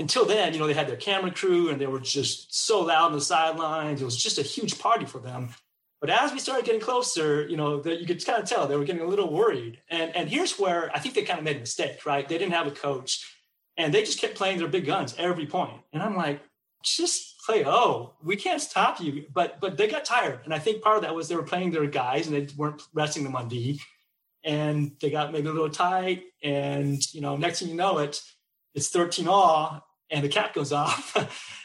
until 0.00 0.24
then, 0.24 0.52
you 0.52 0.58
know, 0.58 0.66
they 0.66 0.74
had 0.74 0.88
their 0.88 0.96
camera 0.96 1.30
crew 1.30 1.68
and 1.68 1.80
they 1.80 1.86
were 1.86 2.00
just 2.00 2.54
so 2.54 2.80
loud 2.80 3.06
on 3.06 3.12
the 3.12 3.20
sidelines. 3.20 4.00
It 4.00 4.04
was 4.04 4.16
just 4.16 4.38
a 4.38 4.42
huge 4.42 4.78
party 4.78 5.04
for 5.04 5.18
them. 5.18 5.50
But 6.00 6.08
as 6.08 6.32
we 6.32 6.38
started 6.38 6.64
getting 6.64 6.80
closer, 6.80 7.46
you 7.46 7.58
know, 7.58 7.84
you 7.84 8.06
could 8.06 8.24
kind 8.24 8.42
of 8.42 8.48
tell 8.48 8.66
they 8.66 8.76
were 8.76 8.84
getting 8.84 9.02
a 9.02 9.08
little 9.08 9.30
worried. 9.30 9.82
And 9.90 10.16
and 10.16 10.30
here's 10.30 10.58
where 10.58 10.90
I 10.94 10.98
think 10.98 11.14
they 11.14 11.22
kind 11.22 11.38
of 11.38 11.44
made 11.44 11.58
a 11.58 11.60
mistake, 11.60 12.06
right? 12.06 12.26
They 12.26 12.38
didn't 12.38 12.54
have 12.54 12.66
a 12.66 12.70
coach, 12.70 13.36
and 13.76 13.92
they 13.92 14.00
just 14.00 14.18
kept 14.18 14.34
playing 14.34 14.58
their 14.58 14.68
big 14.68 14.86
guns 14.86 15.14
every 15.18 15.44
point. 15.44 15.82
And 15.92 16.02
I'm 16.02 16.16
like, 16.16 16.40
just 16.82 17.38
play. 17.44 17.66
Oh, 17.66 18.14
we 18.24 18.36
can't 18.36 18.62
stop 18.62 18.98
you. 18.98 19.26
But 19.30 19.60
but 19.60 19.76
they 19.76 19.88
got 19.88 20.06
tired, 20.06 20.40
and 20.44 20.54
I 20.54 20.58
think 20.58 20.82
part 20.82 20.96
of 20.96 21.02
that 21.02 21.14
was 21.14 21.28
they 21.28 21.36
were 21.36 21.42
playing 21.42 21.72
their 21.72 21.86
guys 21.86 22.26
and 22.26 22.34
they 22.34 22.54
weren't 22.56 22.80
resting 22.94 23.22
them 23.22 23.36
on 23.36 23.48
D 23.48 23.78
and 24.42 24.92
they 25.00 25.10
got 25.10 25.32
maybe 25.32 25.48
a 25.48 25.52
little 25.52 25.68
tight. 25.68 26.22
And 26.42 27.02
you 27.12 27.20
know, 27.20 27.36
next 27.36 27.58
thing 27.60 27.68
you 27.68 27.74
know, 27.74 27.98
it 27.98 28.22
it's 28.74 28.88
13 28.88 29.28
all, 29.28 29.84
and 30.10 30.24
the 30.24 30.28
cap 30.28 30.54
goes 30.54 30.72
off, 30.72 31.16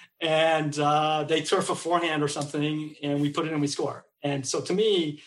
and 0.21 0.77
uh, 0.79 1.23
they 1.23 1.41
turf 1.41 1.69
a 1.69 1.75
forehand 1.75 2.23
or 2.23 2.27
something, 2.27 2.95
and 3.01 3.21
we 3.21 3.29
put 3.29 3.45
it 3.45 3.49
in, 3.49 3.53
and 3.53 3.61
we 3.61 3.67
score. 3.67 4.05
And 4.23 4.45
so 4.45 4.61
to 4.61 4.73
me, 4.73 5.21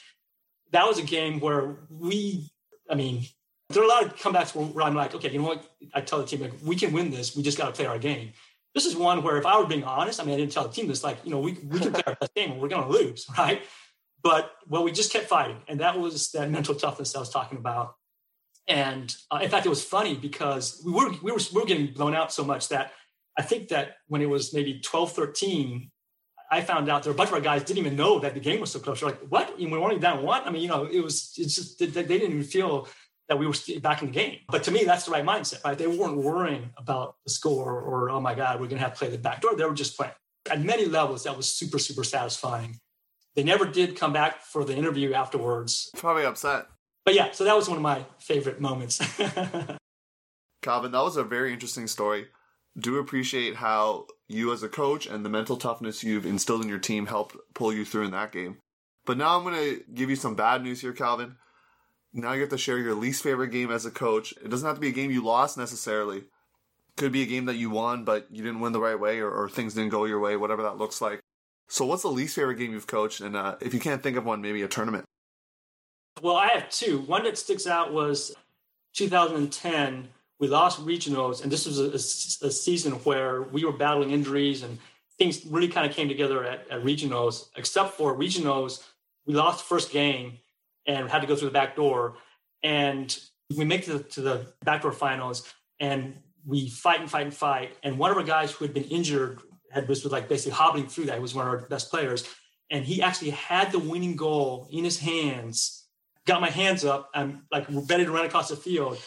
that 0.72 0.86
was 0.86 0.98
a 0.98 1.02
game 1.02 1.40
where 1.40 1.76
we, 1.90 2.50
I 2.90 2.94
mean, 2.94 3.24
there 3.70 3.82
are 3.82 3.86
a 3.86 3.88
lot 3.88 4.04
of 4.04 4.16
comebacks 4.16 4.54
where 4.54 4.84
I'm 4.84 4.94
like, 4.94 5.14
okay, 5.14 5.30
you 5.30 5.38
know 5.38 5.48
what? 5.48 5.64
I 5.94 6.00
tell 6.00 6.18
the 6.18 6.26
team 6.26 6.40
like, 6.40 6.52
we 6.64 6.76
can 6.76 6.92
win 6.92 7.10
this. 7.10 7.36
We 7.36 7.42
just 7.42 7.58
got 7.58 7.66
to 7.66 7.72
play 7.72 7.86
our 7.86 7.98
game. 7.98 8.32
This 8.74 8.86
is 8.86 8.96
one 8.96 9.22
where 9.22 9.36
if 9.36 9.46
I 9.46 9.58
were 9.58 9.66
being 9.66 9.84
honest, 9.84 10.20
I 10.20 10.24
mean, 10.24 10.34
I 10.34 10.38
didn't 10.38 10.52
tell 10.52 10.66
the 10.66 10.72
team 10.72 10.88
this, 10.88 11.04
like, 11.04 11.18
you 11.24 11.30
know, 11.30 11.40
we, 11.40 11.52
we 11.52 11.78
can 11.78 11.92
play 11.92 12.02
our 12.06 12.14
best 12.14 12.34
game 12.34 12.52
and 12.52 12.60
we're 12.60 12.68
going 12.68 12.82
to 12.82 12.88
lose, 12.88 13.26
right? 13.36 13.62
But 14.22 14.52
well, 14.66 14.82
we 14.82 14.92
just 14.92 15.12
kept 15.12 15.26
fighting, 15.26 15.58
and 15.68 15.80
that 15.80 15.98
was 15.98 16.32
that 16.32 16.50
mental 16.50 16.74
toughness 16.74 17.14
I 17.14 17.20
was 17.20 17.30
talking 17.30 17.58
about. 17.58 17.94
And 18.66 19.14
uh, 19.30 19.40
in 19.42 19.48
fact, 19.48 19.64
it 19.64 19.68
was 19.68 19.82
funny 19.82 20.14
because 20.16 20.82
we 20.84 20.92
were 20.92 21.10
we 21.22 21.32
were 21.32 21.38
we 21.54 21.60
were 21.60 21.66
getting 21.66 21.92
blown 21.92 22.14
out 22.14 22.32
so 22.32 22.44
much 22.44 22.68
that 22.68 22.92
I 23.38 23.42
think 23.42 23.68
that 23.68 23.96
when 24.08 24.20
it 24.20 24.28
was 24.28 24.52
maybe 24.52 24.80
12, 24.80 25.12
13, 25.12 25.90
I 26.50 26.60
found 26.60 26.88
out 26.88 27.04
there 27.04 27.12
were 27.12 27.14
a 27.14 27.16
bunch 27.16 27.28
of 27.28 27.34
our 27.34 27.40
guys 27.40 27.62
didn't 27.62 27.78
even 27.78 27.96
know 27.96 28.18
that 28.18 28.34
the 28.34 28.40
game 28.40 28.60
was 28.60 28.72
so 28.72 28.80
close. 28.80 29.00
They're 29.00 29.10
like, 29.10 29.20
what? 29.28 29.56
We 29.58 29.66
were 29.66 29.78
only 29.78 29.98
down 29.98 30.24
one? 30.24 30.42
I 30.44 30.50
mean, 30.50 30.62
you 30.62 30.68
know, 30.68 30.84
it 30.84 31.00
was, 31.00 31.32
it's 31.36 31.54
just, 31.54 31.78
that 31.78 31.94
they 31.94 32.02
didn't 32.02 32.32
even 32.32 32.42
feel 32.42 32.88
that 33.28 33.38
we 33.38 33.46
were 33.46 33.54
back 33.80 34.02
in 34.02 34.08
the 34.08 34.14
game. 34.14 34.38
But 34.48 34.64
to 34.64 34.70
me, 34.70 34.84
that's 34.84 35.04
the 35.04 35.12
right 35.12 35.24
mindset, 35.24 35.62
right? 35.64 35.76
They 35.76 35.86
weren't 35.86 36.16
worrying 36.16 36.70
about 36.78 37.16
the 37.24 37.30
score 37.30 37.80
or, 37.80 38.10
oh 38.10 38.20
my 38.20 38.34
God, 38.34 38.60
we're 38.60 38.66
going 38.66 38.78
to 38.78 38.84
have 38.84 38.94
to 38.94 38.98
play 38.98 39.08
the 39.08 39.18
back 39.18 39.42
door. 39.42 39.54
They 39.54 39.64
were 39.64 39.74
just 39.74 39.96
playing. 39.96 40.12
At 40.50 40.62
many 40.62 40.86
levels, 40.86 41.24
that 41.24 41.36
was 41.36 41.48
super, 41.48 41.78
super 41.78 42.02
satisfying. 42.02 42.78
They 43.36 43.44
never 43.44 43.66
did 43.66 43.96
come 43.96 44.12
back 44.12 44.42
for 44.42 44.64
the 44.64 44.74
interview 44.74 45.12
afterwards. 45.12 45.90
Probably 45.96 46.24
upset. 46.24 46.66
But 47.04 47.14
yeah, 47.14 47.30
so 47.32 47.44
that 47.44 47.54
was 47.54 47.68
one 47.68 47.76
of 47.76 47.82
my 47.82 48.04
favorite 48.18 48.60
moments. 48.60 48.98
Calvin, 50.62 50.92
that 50.92 51.02
was 51.02 51.16
a 51.16 51.24
very 51.24 51.52
interesting 51.52 51.86
story. 51.86 52.26
Do 52.76 52.98
appreciate 52.98 53.56
how 53.56 54.06
you, 54.28 54.52
as 54.52 54.62
a 54.62 54.68
coach, 54.68 55.06
and 55.06 55.24
the 55.24 55.30
mental 55.30 55.56
toughness 55.56 56.04
you've 56.04 56.26
instilled 56.26 56.62
in 56.62 56.68
your 56.68 56.78
team 56.78 57.06
helped 57.06 57.36
pull 57.54 57.72
you 57.72 57.84
through 57.84 58.04
in 58.04 58.10
that 58.12 58.32
game. 58.32 58.58
But 59.04 59.16
now 59.16 59.36
I'm 59.36 59.42
going 59.42 59.54
to 59.54 59.82
give 59.92 60.10
you 60.10 60.16
some 60.16 60.34
bad 60.34 60.62
news 60.62 60.80
here, 60.80 60.92
Calvin. 60.92 61.36
Now 62.12 62.32
you 62.32 62.40
have 62.40 62.50
to 62.50 62.58
share 62.58 62.78
your 62.78 62.94
least 62.94 63.22
favorite 63.22 63.48
game 63.48 63.70
as 63.70 63.86
a 63.86 63.90
coach. 63.90 64.32
It 64.44 64.48
doesn't 64.48 64.66
have 64.66 64.76
to 64.76 64.80
be 64.80 64.88
a 64.88 64.92
game 64.92 65.10
you 65.10 65.24
lost 65.24 65.56
necessarily. 65.56 66.24
Could 66.96 67.12
be 67.12 67.22
a 67.22 67.26
game 67.26 67.46
that 67.46 67.56
you 67.56 67.70
won, 67.70 68.04
but 68.04 68.26
you 68.30 68.42
didn't 68.42 68.60
win 68.60 68.72
the 68.72 68.80
right 68.80 68.98
way, 68.98 69.20
or, 69.20 69.30
or 69.30 69.48
things 69.48 69.74
didn't 69.74 69.90
go 69.90 70.04
your 70.04 70.20
way, 70.20 70.36
whatever 70.36 70.62
that 70.62 70.78
looks 70.78 71.00
like. 71.00 71.20
So, 71.68 71.84
what's 71.84 72.02
the 72.02 72.08
least 72.08 72.34
favorite 72.34 72.56
game 72.56 72.72
you've 72.72 72.86
coached? 72.86 73.20
And 73.20 73.36
uh, 73.36 73.56
if 73.60 73.72
you 73.72 73.80
can't 73.80 74.02
think 74.02 74.16
of 74.16 74.24
one, 74.24 74.40
maybe 74.40 74.62
a 74.62 74.68
tournament. 74.68 75.04
Well, 76.22 76.36
I 76.36 76.48
have 76.48 76.70
two. 76.70 77.00
One 77.00 77.24
that 77.24 77.38
sticks 77.38 77.66
out 77.66 77.92
was 77.92 78.34
2010. 78.94 80.08
We 80.40 80.48
lost 80.48 80.84
regionals, 80.84 81.42
and 81.42 81.50
this 81.50 81.66
was 81.66 81.80
a, 81.80 82.46
a, 82.46 82.50
season 82.50 82.92
where 82.92 83.42
we 83.42 83.64
were 83.64 83.72
battling 83.72 84.12
injuries 84.12 84.62
and 84.62 84.78
things 85.18 85.44
really 85.46 85.66
kind 85.66 85.84
of 85.84 85.94
came 85.96 86.08
together 86.08 86.44
at, 86.44 86.70
at 86.70 86.84
regionals. 86.84 87.48
Except 87.56 87.94
for 87.94 88.16
regionals, 88.16 88.84
we 89.26 89.34
lost 89.34 89.58
the 89.58 89.64
first 89.64 89.90
game 89.90 90.38
and 90.86 91.08
had 91.10 91.20
to 91.20 91.26
go 91.26 91.34
through 91.34 91.48
the 91.48 91.52
back 91.52 91.74
door. 91.74 92.16
And 92.62 93.16
we 93.56 93.64
make 93.64 93.86
it 93.88 93.92
to, 93.92 93.98
to 94.14 94.20
the 94.20 94.52
backdoor 94.64 94.92
finals, 94.92 95.52
and 95.80 96.16
we 96.46 96.68
fight 96.68 97.00
and 97.00 97.10
fight 97.10 97.24
and 97.24 97.34
fight. 97.34 97.76
And 97.82 97.98
one 97.98 98.10
of 98.10 98.16
our 98.16 98.22
guys 98.22 98.52
who 98.52 98.64
had 98.64 98.74
been 98.74 98.84
injured 98.84 99.40
had 99.70 99.88
was 99.88 100.04
like 100.04 100.28
basically 100.28 100.52
hobbling 100.52 100.86
through 100.86 101.06
that. 101.06 101.14
He 101.14 101.20
was 101.20 101.34
one 101.34 101.46
of 101.46 101.52
our 101.52 101.68
best 101.68 101.90
players, 101.90 102.28
and 102.70 102.84
he 102.84 103.02
actually 103.02 103.30
had 103.30 103.72
the 103.72 103.78
winning 103.78 104.16
goal 104.16 104.68
in 104.70 104.84
his 104.84 104.98
hands. 104.98 105.86
Got 106.26 106.40
my 106.40 106.50
hands 106.50 106.84
up. 106.84 107.10
I'm 107.14 107.46
like 107.50 107.66
ready 107.68 108.04
to 108.04 108.10
run 108.10 108.26
across 108.26 108.48
the 108.48 108.56
field, 108.56 108.98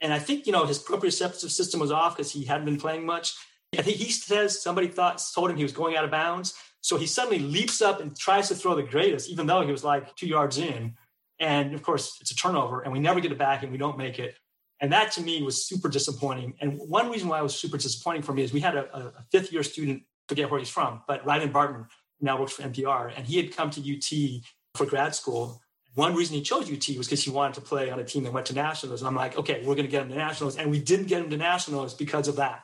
and 0.00 0.12
I 0.12 0.18
think 0.18 0.46
you 0.46 0.52
know 0.52 0.66
his 0.66 0.82
proprioceptive 0.82 1.50
system 1.50 1.80
was 1.80 1.90
off 1.90 2.16
because 2.16 2.32
he 2.32 2.44
hadn't 2.44 2.64
been 2.64 2.78
playing 2.78 3.04
much. 3.04 3.34
I 3.78 3.82
think 3.82 3.98
he 3.98 4.10
says 4.10 4.60
somebody 4.60 4.88
thought 4.88 5.22
told 5.34 5.50
him 5.50 5.56
he 5.56 5.62
was 5.62 5.72
going 5.72 5.96
out 5.96 6.04
of 6.04 6.10
bounds, 6.10 6.54
so 6.80 6.96
he 6.96 7.06
suddenly 7.06 7.38
leaps 7.38 7.82
up 7.82 8.00
and 8.00 8.16
tries 8.16 8.48
to 8.48 8.54
throw 8.54 8.74
the 8.74 8.82
greatest, 8.82 9.28
even 9.30 9.46
though 9.46 9.62
he 9.62 9.70
was 9.70 9.84
like 9.84 10.14
two 10.16 10.26
yards 10.26 10.58
in. 10.58 10.94
And 11.38 11.74
of 11.74 11.82
course, 11.82 12.18
it's 12.20 12.30
a 12.30 12.34
turnover, 12.34 12.82
and 12.82 12.92
we 12.92 12.98
never 12.98 13.20
get 13.20 13.32
it 13.32 13.38
back, 13.38 13.62
and 13.62 13.72
we 13.72 13.78
don't 13.78 13.96
make 13.96 14.18
it. 14.18 14.36
And 14.80 14.92
that 14.92 15.12
to 15.12 15.22
me 15.22 15.42
was 15.42 15.66
super 15.66 15.88
disappointing. 15.88 16.54
And 16.60 16.78
one 16.78 17.10
reason 17.10 17.28
why 17.28 17.38
it 17.38 17.42
was 17.42 17.54
super 17.54 17.76
disappointing 17.76 18.22
for 18.22 18.32
me 18.32 18.42
is 18.42 18.52
we 18.52 18.60
had 18.60 18.76
a, 18.76 18.96
a 18.96 19.24
fifth 19.30 19.52
year 19.52 19.62
student 19.62 20.02
forget 20.28 20.50
where 20.50 20.58
he's 20.58 20.70
from, 20.70 21.02
but 21.06 21.24
Ryan 21.26 21.52
Barton 21.52 21.86
now 22.20 22.38
works 22.38 22.52
for 22.52 22.62
NPR, 22.62 23.12
and 23.16 23.26
he 23.26 23.36
had 23.36 23.54
come 23.54 23.70
to 23.70 23.80
UT 23.80 24.42
for 24.74 24.86
grad 24.86 25.14
school. 25.14 25.60
One 25.94 26.14
reason 26.14 26.36
he 26.36 26.42
chose 26.42 26.70
UT 26.70 26.96
was 26.96 27.06
because 27.06 27.22
he 27.22 27.30
wanted 27.30 27.54
to 27.54 27.60
play 27.62 27.90
on 27.90 27.98
a 27.98 28.04
team 28.04 28.24
that 28.24 28.32
went 28.32 28.46
to 28.46 28.54
nationals. 28.54 29.00
And 29.00 29.08
I'm 29.08 29.16
like, 29.16 29.36
okay, 29.36 29.60
we're 29.60 29.74
going 29.74 29.86
to 29.86 29.90
get 29.90 30.02
him 30.02 30.08
to 30.10 30.14
nationals, 30.14 30.56
and 30.56 30.70
we 30.70 30.80
didn't 30.80 31.06
get 31.06 31.22
him 31.22 31.30
to 31.30 31.36
nationals 31.36 31.94
because 31.94 32.28
of 32.28 32.36
that. 32.36 32.62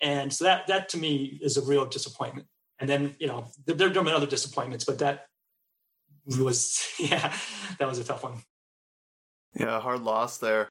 And 0.00 0.32
so 0.32 0.44
that 0.44 0.66
that 0.66 0.88
to 0.90 0.98
me 0.98 1.38
is 1.42 1.56
a 1.56 1.62
real 1.62 1.84
disappointment. 1.86 2.48
And 2.80 2.88
then 2.88 3.14
you 3.18 3.26
know 3.26 3.46
there, 3.66 3.76
there 3.76 3.88
have 3.88 4.04
been 4.04 4.08
other 4.08 4.26
disappointments, 4.26 4.84
but 4.84 4.98
that 4.98 5.26
was 6.26 6.88
yeah, 6.98 7.32
that 7.78 7.88
was 7.88 7.98
a 7.98 8.04
tough 8.04 8.24
one. 8.24 8.42
Yeah, 9.54 9.80
hard 9.80 10.02
loss 10.02 10.38
there. 10.38 10.68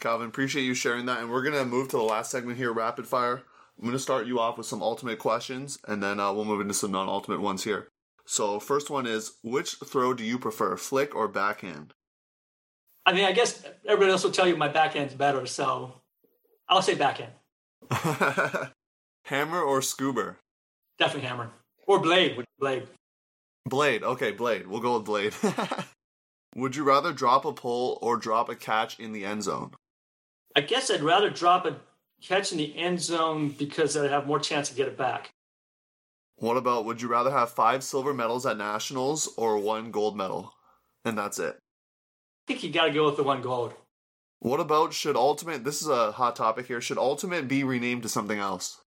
Calvin, 0.00 0.28
appreciate 0.28 0.64
you 0.64 0.74
sharing 0.74 1.06
that. 1.06 1.20
And 1.20 1.30
we're 1.30 1.42
gonna 1.42 1.64
move 1.64 1.88
to 1.88 1.96
the 1.96 2.02
last 2.02 2.30
segment 2.30 2.58
here, 2.58 2.72
rapid 2.72 3.06
fire. 3.06 3.42
I'm 3.78 3.84
going 3.84 3.92
to 3.92 3.98
start 3.98 4.26
you 4.26 4.40
off 4.40 4.56
with 4.56 4.66
some 4.66 4.82
ultimate 4.82 5.18
questions, 5.18 5.78
and 5.86 6.02
then 6.02 6.18
uh, 6.18 6.32
we'll 6.32 6.46
move 6.46 6.62
into 6.62 6.72
some 6.72 6.92
non 6.92 7.08
ultimate 7.08 7.42
ones 7.42 7.62
here. 7.64 7.88
So, 8.26 8.58
first 8.58 8.90
one 8.90 9.06
is 9.06 9.36
which 9.42 9.76
throw 9.84 10.12
do 10.12 10.24
you 10.24 10.38
prefer, 10.38 10.76
flick 10.76 11.14
or 11.14 11.28
backhand? 11.28 11.94
I 13.06 13.12
mean, 13.12 13.24
I 13.24 13.32
guess 13.32 13.64
everybody 13.86 14.10
else 14.10 14.24
will 14.24 14.32
tell 14.32 14.48
you 14.48 14.56
my 14.56 14.68
backhand's 14.68 15.14
better, 15.14 15.46
so 15.46 16.02
I'll 16.68 16.82
say 16.82 16.96
backhand. 16.96 17.32
hammer 19.24 19.62
or 19.62 19.80
scuba? 19.80 20.36
Definitely 20.98 21.28
hammer. 21.28 21.50
Or 21.86 22.00
blade. 22.00 22.44
Blade. 22.58 22.88
Blade. 23.64 24.02
Okay, 24.02 24.32
blade. 24.32 24.66
We'll 24.66 24.80
go 24.80 24.94
with 24.96 25.04
blade. 25.04 25.34
Would 26.56 26.74
you 26.74 26.82
rather 26.82 27.12
drop 27.12 27.44
a 27.44 27.52
pull 27.52 27.98
or 28.02 28.16
drop 28.16 28.48
a 28.48 28.56
catch 28.56 28.98
in 28.98 29.12
the 29.12 29.24
end 29.24 29.44
zone? 29.44 29.72
I 30.56 30.62
guess 30.62 30.90
I'd 30.90 31.02
rather 31.02 31.30
drop 31.30 31.66
a 31.66 31.76
catch 32.22 32.50
in 32.50 32.58
the 32.58 32.76
end 32.76 33.00
zone 33.00 33.50
because 33.50 33.96
I'd 33.96 34.10
have 34.10 34.26
more 34.26 34.40
chance 34.40 34.68
to 34.70 34.74
get 34.74 34.88
it 34.88 34.96
back. 34.96 35.30
What 36.36 36.56
about 36.56 36.84
would 36.84 37.00
you 37.00 37.08
rather 37.08 37.30
have 37.30 37.50
five 37.50 37.82
silver 37.82 38.12
medals 38.12 38.44
at 38.44 38.58
nationals 38.58 39.32
or 39.36 39.58
one 39.58 39.90
gold 39.90 40.16
medal? 40.16 40.52
And 41.04 41.16
that's 41.16 41.38
it. 41.38 41.56
I 41.56 42.46
think 42.46 42.62
you 42.62 42.70
got 42.70 42.86
to 42.86 42.92
go 42.92 43.06
with 43.06 43.16
the 43.16 43.22
one 43.22 43.40
gold. 43.42 43.74
What 44.40 44.60
about 44.60 44.92
should 44.92 45.16
Ultimate, 45.16 45.64
this 45.64 45.80
is 45.80 45.88
a 45.88 46.12
hot 46.12 46.36
topic 46.36 46.66
here, 46.66 46.80
should 46.80 46.98
Ultimate 46.98 47.48
be 47.48 47.64
renamed 47.64 48.02
to 48.02 48.08
something 48.08 48.38
else? 48.38 48.82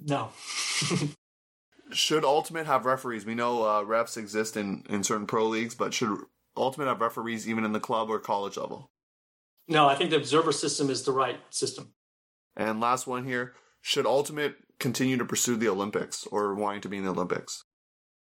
No. 0.00 0.30
should 1.92 2.24
Ultimate 2.24 2.66
have 2.66 2.86
referees? 2.86 3.26
We 3.26 3.34
know 3.34 3.64
uh, 3.64 3.82
refs 3.82 4.16
exist 4.16 4.56
in, 4.56 4.84
in 4.88 5.02
certain 5.02 5.26
pro 5.26 5.48
leagues, 5.48 5.74
but 5.74 5.92
should 5.92 6.16
Ultimate 6.56 6.86
have 6.86 7.00
referees 7.00 7.48
even 7.48 7.64
in 7.64 7.72
the 7.72 7.80
club 7.80 8.08
or 8.08 8.20
college 8.20 8.56
level? 8.56 8.88
No, 9.66 9.88
I 9.88 9.96
think 9.96 10.10
the 10.10 10.16
observer 10.16 10.52
system 10.52 10.90
is 10.90 11.02
the 11.02 11.12
right 11.12 11.40
system. 11.50 11.92
And 12.56 12.80
last 12.80 13.06
one 13.06 13.24
here 13.24 13.54
should 13.82 14.06
Ultimate 14.06 14.56
continue 14.78 15.18
to 15.18 15.24
pursue 15.24 15.56
the 15.56 15.68
Olympics 15.68 16.26
or 16.28 16.54
wanting 16.54 16.80
to 16.80 16.88
be 16.88 16.96
in 16.96 17.04
the 17.04 17.10
Olympics? 17.10 17.64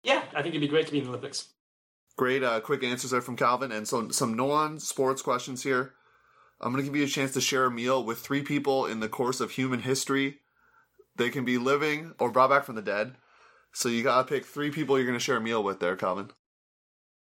Yeah, 0.02 0.24
I 0.34 0.42
think 0.42 0.56
it'd 0.56 0.62
be 0.62 0.68
great 0.68 0.88
to 0.88 0.92
be 0.92 1.00
in 1.00 1.04
the 1.04 1.10
Olympics. 1.12 1.50
Great, 2.18 2.42
uh, 2.44 2.60
quick 2.62 2.84
answers 2.84 3.12
there 3.12 3.22
from 3.22 3.36
Calvin. 3.36 3.72
And 3.72 3.88
so, 3.88 4.10
some 4.10 4.34
non 4.36 4.80
sports 4.80 5.22
questions 5.22 5.64
here. 5.64 5.94
I'm 6.60 6.72
going 6.72 6.84
to 6.84 6.90
give 6.90 6.96
you 6.96 7.06
a 7.06 7.10
chance 7.10 7.34
to 7.34 7.42
share 7.42 7.66
a 7.66 7.72
meal 7.72 8.04
with 8.04 8.20
three 8.20 8.42
people 8.42 8.86
in 8.86 9.00
the 9.00 9.10
course 9.10 9.40
of 9.40 9.52
human 9.52 9.82
history. 9.82 10.40
They 11.16 11.30
can 11.30 11.46
be 11.46 11.58
living 11.58 12.14
or 12.20 12.32
brought 12.32 12.50
back 12.50 12.64
from 12.64 12.76
the 12.76 12.82
dead. 12.82 13.16
So, 13.74 13.90
you 13.90 14.04
got 14.04 14.28
to 14.28 14.34
pick 14.34 14.46
three 14.46 14.72
people 14.72 14.98
you're 14.98 15.08
going 15.08 15.18
to 15.18 15.24
share 15.24 15.38
a 15.38 15.42
meal 15.42 15.64
with 15.64 15.80
there, 15.80 15.96
Calvin. 15.96 16.32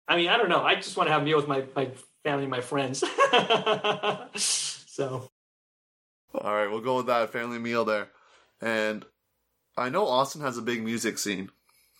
I 0.07 0.16
mean, 0.16 0.29
I 0.29 0.37
don't 0.37 0.49
know. 0.49 0.62
I 0.62 0.74
just 0.76 0.97
want 0.97 1.09
to 1.09 1.12
have 1.12 1.22
a 1.22 1.24
meal 1.24 1.37
with 1.37 1.49
my, 1.49 1.64
my 1.74 1.91
family, 2.24 2.47
my 2.47 2.61
friends. 2.61 3.01
so 4.37 5.31
all 6.35 6.55
right, 6.55 6.70
we'll 6.70 6.81
go 6.81 6.97
with 6.99 7.07
that 7.07 7.31
family 7.31 7.59
meal 7.59 7.85
there. 7.85 8.09
And 8.61 9.05
I 9.77 9.89
know 9.89 10.07
Austin 10.07 10.41
has 10.43 10.59
a 10.59 10.63
big 10.63 10.83
music 10.83 11.19
scene, 11.19 11.51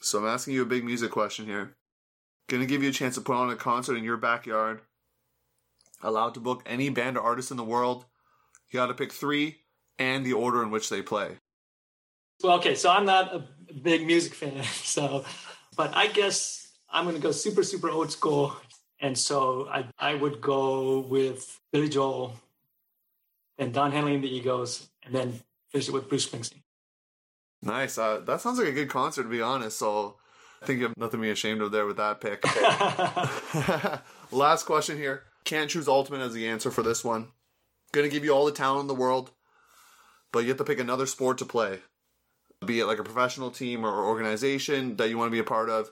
so 0.01 0.19
I'm 0.19 0.27
asking 0.27 0.55
you 0.55 0.63
a 0.63 0.67
big 0.67 0.85
music 0.85 1.11
question 1.11 1.47
here. 1.47 1.77
Gonna 2.49 2.67
give 2.67 2.83
you 2.83 2.89
a 2.89 2.93
chance 2.93 3.15
to 3.15 3.21
put 3.21 3.37
on 3.37 3.51
a 3.51 3.57
concert 3.57 3.97
in 3.97 4.05
your 4.05 4.17
backyard. 4.17 4.81
Allowed 6.03 6.35
to 6.35 6.41
book 6.41 6.63
any 6.67 6.89
band 6.89 7.17
or 7.17 7.23
artist 7.23 7.51
in 7.51 7.57
the 7.57 7.65
world. 7.65 8.05
You 8.71 8.79
gotta 8.79 8.95
pick 8.95 9.13
three 9.13 9.59
and 9.99 10.25
the 10.25 10.33
order 10.33 10.63
in 10.63 10.71
which 10.71 10.89
they 10.89 11.03
play. 11.03 11.37
Well, 12.43 12.59
okay, 12.59 12.75
so 12.75 12.91
I'm 12.91 13.05
not 13.05 13.35
a 13.35 13.45
big 13.83 14.07
music 14.07 14.35
fan, 14.35 14.63
so, 14.65 15.25
but 15.77 15.95
I 15.97 16.07
guess 16.09 16.73
I'm 16.91 17.05
gonna 17.05 17.19
go 17.19 17.33
super, 17.33 17.63
super 17.63 17.91
old 17.91 18.11
school. 18.11 18.57
And 19.01 19.17
so 19.17 19.69
I, 19.71 19.85
I 19.99 20.15
would 20.15 20.41
go 20.41 21.01
with 21.01 21.61
Billy 21.73 21.89
Joel 21.89 22.35
and 23.57 23.73
Don 23.73 23.93
Henley 23.93 24.15
and 24.15 24.25
the 24.25 24.35
Eagles, 24.35 24.89
and 25.05 25.15
then 25.15 25.41
finish 25.71 25.89
it 25.89 25.93
with 25.93 26.09
Bruce 26.09 26.29
Springsteen. 26.29 26.63
Nice. 27.63 27.99
Uh, 27.99 28.21
that 28.21 28.41
sounds 28.41 28.59
like 28.59 28.69
a 28.69 28.73
good 28.73 28.89
concert, 28.89 29.25
to 29.25 29.29
be 29.29 29.43
honest. 29.43 29.79
So 29.79 30.17
I 30.63 30.67
think 30.67 30.79
you 30.79 30.87
have 30.87 30.97
nothing 30.97 31.21
to 31.21 31.25
be 31.25 31.31
ashamed 31.31 31.61
of 31.61 31.73
there 31.73 31.87
with 31.87 31.97
that 31.97 32.21
pick. 32.21 32.45
Last 34.33 34.65
question 34.65 34.97
here. 34.97 35.25
Can't 35.45 35.71
choose 35.71 35.89
Ultimate 35.89 36.21
as 36.21 36.35
the 36.35 36.49
answer 36.49 36.71
for 36.71 36.83
this 36.83 37.05
one. 37.05 37.29
Gonna 37.93 38.09
give 38.09 38.25
you 38.25 38.33
all 38.33 38.45
the 38.45 38.53
talent 38.53 38.83
in 38.83 38.87
the 38.87 38.95
world, 38.95 39.31
but 40.31 40.41
you 40.41 40.49
have 40.49 40.59
to 40.59 40.65
pick 40.65 40.79
another 40.79 41.07
sport 41.07 41.39
to 41.39 41.47
play. 41.47 41.81
Be 42.65 42.81
it 42.81 42.87
like 42.87 42.99
a 42.99 43.05
professional 43.05 43.51
team 43.51 43.85
or 43.85 44.05
organization 44.05 44.97
that 44.97 45.09
you 45.09 45.17
want 45.17 45.29
to 45.29 45.33
be 45.33 45.39
a 45.39 45.45
part 45.45 45.71
of, 45.71 45.91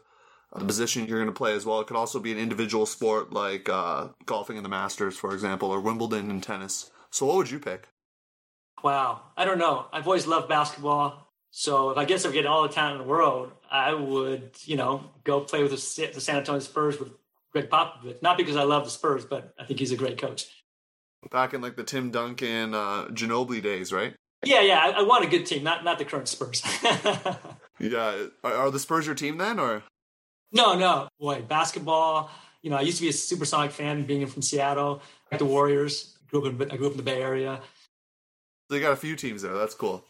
the 0.55 0.65
position 0.65 1.07
you're 1.07 1.19
going 1.19 1.33
to 1.33 1.37
play 1.37 1.55
as 1.55 1.65
well. 1.65 1.81
It 1.81 1.87
could 1.87 1.97
also 1.97 2.19
be 2.19 2.33
an 2.33 2.39
individual 2.39 2.87
sport 2.87 3.33
like 3.33 3.69
uh, 3.69 4.09
golfing 4.25 4.57
in 4.57 4.63
the 4.63 4.69
Masters, 4.69 5.17
for 5.17 5.33
example, 5.33 5.71
or 5.71 5.81
Wimbledon 5.81 6.31
in 6.31 6.41
tennis. 6.41 6.91
So 7.11 7.27
what 7.27 7.37
would 7.37 7.51
you 7.51 7.61
pick? 7.61 7.89
Wow, 8.83 9.23
I 9.37 9.45
don't 9.45 9.59
know. 9.59 9.87
I've 9.93 10.07
always 10.07 10.27
loved 10.27 10.49
basketball. 10.49 11.27
So 11.51 11.91
if 11.91 11.97
I 11.97 12.05
guess 12.05 12.27
I 12.27 12.33
get 12.33 12.47
all 12.47 12.63
the 12.63 12.69
talent 12.69 13.01
in 13.01 13.07
the 13.07 13.11
world, 13.11 13.53
I 13.71 13.95
would, 13.95 14.51
you 14.65 14.77
know, 14.77 15.11
go 15.25 15.41
play 15.41 15.63
with 15.63 15.73
the, 15.73 15.79
San 15.79 16.37
Antonio 16.37 16.61
Spurs 16.61 17.01
with 17.01 17.11
Gregg 17.53 17.71
Popovich. 17.71 18.21
Not 18.21 18.37
because 18.37 18.57
I 18.57 18.65
love 18.65 18.85
the 18.85 18.91
Spurs, 18.91 19.25
but 19.25 19.55
I 19.59 19.65
think 19.65 19.81
he's 19.81 19.93
a 19.93 19.97
great 19.97 20.19
coach. 20.19 20.47
Back 21.31 21.55
in 21.55 21.63
like 21.63 21.77
the 21.77 21.83
Tim 21.83 22.11
Duncan, 22.11 22.75
uh, 22.75 23.07
Ginobili 23.07 23.63
days, 23.63 23.93
right? 23.93 24.15
Yeah, 24.45 24.61
yeah. 24.61 24.79
I, 24.79 25.01
I 25.01 25.03
want 25.03 25.25
a 25.25 25.29
good 25.29 25.47
team, 25.47 25.65
not 25.65 25.83
not 25.83 25.99
the 25.99 26.05
current 26.05 26.29
Spurs. 26.29 26.63
yeah, 27.81 28.27
are, 28.45 28.53
are 28.53 28.71
the 28.71 28.79
Spurs 28.79 29.07
your 29.07 29.15
team 29.15 29.39
then, 29.39 29.59
or? 29.59 29.83
No, 30.53 30.79
no. 30.79 31.09
Boy, 31.19 31.43
basketball. 31.43 32.31
You 32.63 32.71
know, 32.71 32.77
I 32.77 32.83
used 32.83 32.99
to 32.99 33.03
be 33.03 33.09
a 33.09 33.13
Supersonic 33.13 33.73
fan, 33.73 34.05
being 34.05 34.27
from 34.27 34.43
Seattle. 34.43 35.03
Like 35.33 35.39
the 35.39 35.47
Warriors. 35.47 36.17
Grew 36.31 36.47
up 36.47 36.61
in, 36.61 36.71
I 36.71 36.77
grew 36.77 36.87
up 36.87 36.93
in 36.93 36.99
the 36.99 37.03
Bay 37.03 37.23
Area. 37.23 37.61
They 38.69 38.81
got 38.81 38.93
a 38.93 38.97
few 38.97 39.17
teams 39.17 39.43
there. 39.43 39.55
That's 39.55 39.75
cool. 39.75 40.05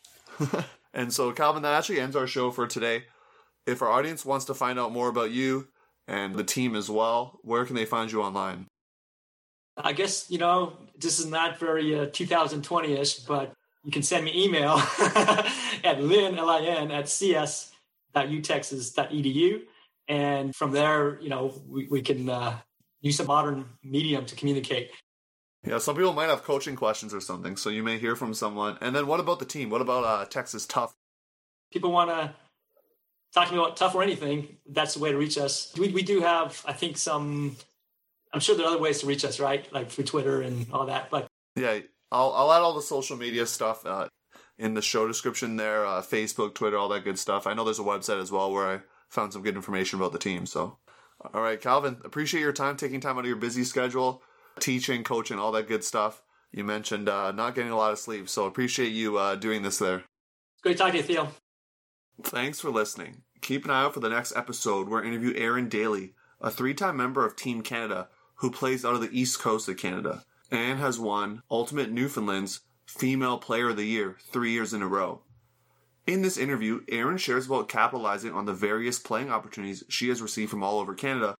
and 0.94 1.12
so, 1.12 1.32
Calvin, 1.32 1.62
that 1.62 1.74
actually 1.74 2.00
ends 2.00 2.16
our 2.16 2.26
show 2.26 2.50
for 2.50 2.66
today. 2.66 3.04
If 3.66 3.82
our 3.82 3.90
audience 3.90 4.24
wants 4.24 4.46
to 4.46 4.54
find 4.54 4.78
out 4.78 4.92
more 4.92 5.08
about 5.08 5.30
you 5.30 5.68
and 6.08 6.34
the 6.34 6.44
team 6.44 6.76
as 6.76 6.88
well, 6.88 7.38
where 7.42 7.64
can 7.64 7.74
they 7.74 7.84
find 7.84 8.10
you 8.10 8.22
online? 8.22 8.66
I 9.76 9.92
guess, 9.92 10.30
you 10.30 10.38
know, 10.38 10.78
this 10.96 11.18
is 11.18 11.26
not 11.26 11.58
very 11.58 11.98
uh, 11.98 12.06
2020 12.12 12.92
ish, 12.94 13.18
but 13.20 13.52
you 13.84 13.92
can 13.92 14.02
send 14.02 14.24
me 14.24 14.44
email 14.44 14.82
at 15.84 16.02
lin, 16.02 16.38
L-I-N, 16.38 16.90
at 16.90 17.08
cs.utexas.edu. 17.08 19.62
And 20.08 20.54
from 20.54 20.72
there, 20.72 21.20
you 21.20 21.28
know, 21.28 21.52
we, 21.68 21.88
we 21.88 22.00
can 22.00 22.28
uh, 22.28 22.58
use 23.00 23.20
a 23.20 23.24
modern 23.24 23.66
medium 23.84 24.24
to 24.26 24.34
communicate. 24.34 24.90
Yeah, 25.66 25.78
some 25.78 25.96
people 25.96 26.12
might 26.12 26.28
have 26.28 26.44
coaching 26.44 26.76
questions 26.76 27.12
or 27.12 27.20
something, 27.20 27.56
so 27.56 27.70
you 27.70 27.82
may 27.82 27.98
hear 27.98 28.14
from 28.14 28.34
someone. 28.34 28.78
And 28.80 28.94
then 28.94 29.08
what 29.08 29.18
about 29.18 29.40
the 29.40 29.44
team? 29.44 29.68
What 29.68 29.80
about 29.80 30.04
uh, 30.04 30.24
Texas 30.26 30.64
TUFF? 30.64 30.94
People 31.72 31.90
want 31.90 32.10
to 32.10 32.32
talk 33.34 33.48
to 33.48 33.54
me 33.54 33.58
about 33.58 33.76
TUFF 33.76 33.94
or 33.96 34.02
anything. 34.02 34.58
That's 34.68 34.94
the 34.94 35.00
way 35.00 35.10
to 35.10 35.18
reach 35.18 35.36
us. 35.36 35.72
We, 35.76 35.88
we 35.88 36.02
do 36.02 36.20
have, 36.20 36.62
I 36.66 36.72
think, 36.72 36.96
some. 36.96 37.56
I'm 38.32 38.38
sure 38.38 38.56
there 38.56 38.64
are 38.64 38.70
other 38.70 38.78
ways 38.78 39.00
to 39.00 39.06
reach 39.06 39.24
us, 39.24 39.40
right? 39.40 39.70
Like 39.72 39.90
through 39.90 40.04
Twitter 40.04 40.42
and 40.42 40.66
all 40.72 40.86
that. 40.86 41.10
But 41.10 41.26
yeah, 41.56 41.80
I'll 42.12 42.32
I'll 42.32 42.52
add 42.52 42.62
all 42.62 42.74
the 42.74 42.82
social 42.82 43.16
media 43.16 43.44
stuff 43.44 43.84
uh, 43.84 44.06
in 44.58 44.74
the 44.74 44.82
show 44.82 45.08
description 45.08 45.56
there, 45.56 45.84
uh, 45.84 46.00
Facebook, 46.00 46.54
Twitter, 46.54 46.78
all 46.78 46.88
that 46.90 47.02
good 47.02 47.18
stuff. 47.18 47.46
I 47.46 47.54
know 47.54 47.64
there's 47.64 47.80
a 47.80 47.82
website 47.82 48.22
as 48.22 48.30
well 48.30 48.52
where 48.52 48.68
I 48.68 48.80
found 49.08 49.32
some 49.32 49.42
good 49.42 49.56
information 49.56 49.98
about 49.98 50.12
the 50.12 50.18
team. 50.18 50.46
So, 50.46 50.78
all 51.34 51.42
right, 51.42 51.60
Calvin, 51.60 51.96
appreciate 52.04 52.40
your 52.40 52.52
time, 52.52 52.76
taking 52.76 53.00
time 53.00 53.16
out 53.16 53.24
of 53.24 53.26
your 53.26 53.36
busy 53.36 53.64
schedule 53.64 54.22
teaching, 54.60 55.04
coaching, 55.04 55.38
all 55.38 55.52
that 55.52 55.68
good 55.68 55.84
stuff. 55.84 56.22
You 56.52 56.64
mentioned 56.64 57.08
uh, 57.08 57.32
not 57.32 57.54
getting 57.54 57.72
a 57.72 57.76
lot 57.76 57.92
of 57.92 57.98
sleep, 57.98 58.28
so 58.28 58.46
appreciate 58.46 58.92
you 58.92 59.18
uh, 59.18 59.34
doing 59.34 59.62
this 59.62 59.78
there. 59.78 59.98
It's 59.98 60.62
Great 60.62 60.78
talking 60.78 60.92
to 60.92 60.98
you, 60.98 61.04
Theo. 61.04 61.28
Thanks 62.22 62.60
for 62.60 62.70
listening. 62.70 63.22
Keep 63.42 63.64
an 63.64 63.70
eye 63.70 63.82
out 63.82 63.94
for 63.94 64.00
the 64.00 64.08
next 64.08 64.34
episode 64.34 64.88
where 64.88 65.02
I 65.02 65.06
interview 65.06 65.34
Erin 65.36 65.68
Daly, 65.68 66.14
a 66.40 66.50
three 66.50 66.74
time 66.74 66.96
member 66.96 67.26
of 67.26 67.36
Team 67.36 67.62
Canada 67.62 68.08
who 68.36 68.50
plays 68.50 68.84
out 68.84 68.94
of 68.94 69.00
the 69.00 69.18
east 69.18 69.38
coast 69.38 69.68
of 69.68 69.76
Canada 69.76 70.24
and 70.50 70.78
has 70.78 70.98
won 70.98 71.42
Ultimate 71.50 71.90
Newfoundland's 71.90 72.60
Female 72.86 73.38
Player 73.38 73.70
of 73.70 73.76
the 73.76 73.84
Year 73.84 74.16
three 74.32 74.52
years 74.52 74.72
in 74.72 74.82
a 74.82 74.86
row. 74.86 75.22
In 76.06 76.22
this 76.22 76.38
interview, 76.38 76.82
Erin 76.88 77.18
shares 77.18 77.46
about 77.46 77.68
capitalizing 77.68 78.32
on 78.32 78.44
the 78.44 78.52
various 78.54 78.98
playing 78.98 79.30
opportunities 79.30 79.82
she 79.88 80.08
has 80.08 80.22
received 80.22 80.50
from 80.50 80.62
all 80.62 80.78
over 80.78 80.94
Canada, 80.94 81.34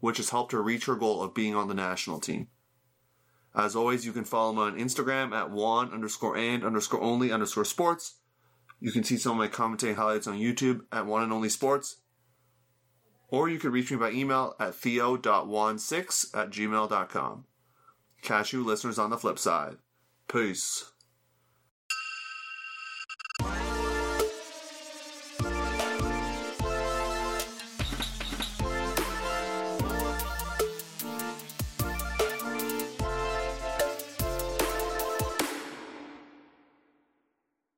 which 0.00 0.18
has 0.18 0.30
helped 0.30 0.52
her 0.52 0.62
reach 0.62 0.84
her 0.86 0.94
goal 0.94 1.22
of 1.22 1.34
being 1.34 1.54
on 1.54 1.68
the 1.68 1.74
national 1.74 2.20
team. 2.20 2.48
As 3.54 3.74
always, 3.74 4.06
you 4.06 4.12
can 4.12 4.24
follow 4.24 4.52
me 4.52 4.60
on 4.60 4.78
Instagram 4.78 5.32
at 5.32 5.50
one 5.50 5.92
underscore 5.92 6.36
and 6.36 6.64
underscore 6.64 7.00
only 7.00 7.32
underscore 7.32 7.64
sports. 7.64 8.16
You 8.80 8.92
can 8.92 9.04
see 9.04 9.16
some 9.16 9.32
of 9.32 9.38
my 9.38 9.48
commentating 9.48 9.96
highlights 9.96 10.26
on 10.26 10.38
YouTube 10.38 10.82
at 10.92 11.06
one 11.06 11.22
and 11.22 11.32
only 11.32 11.48
sports. 11.48 11.96
Or 13.28 13.48
you 13.48 13.58
can 13.58 13.72
reach 13.72 13.90
me 13.90 13.96
by 13.96 14.10
email 14.10 14.54
at 14.58 14.74
theo.16 14.74 16.36
at 16.36 16.50
gmail.com. 16.50 17.44
Catch 18.22 18.52
you 18.52 18.64
listeners 18.64 18.98
on 18.98 19.10
the 19.10 19.18
flip 19.18 19.38
side. 19.38 19.76
Peace. 20.28 20.89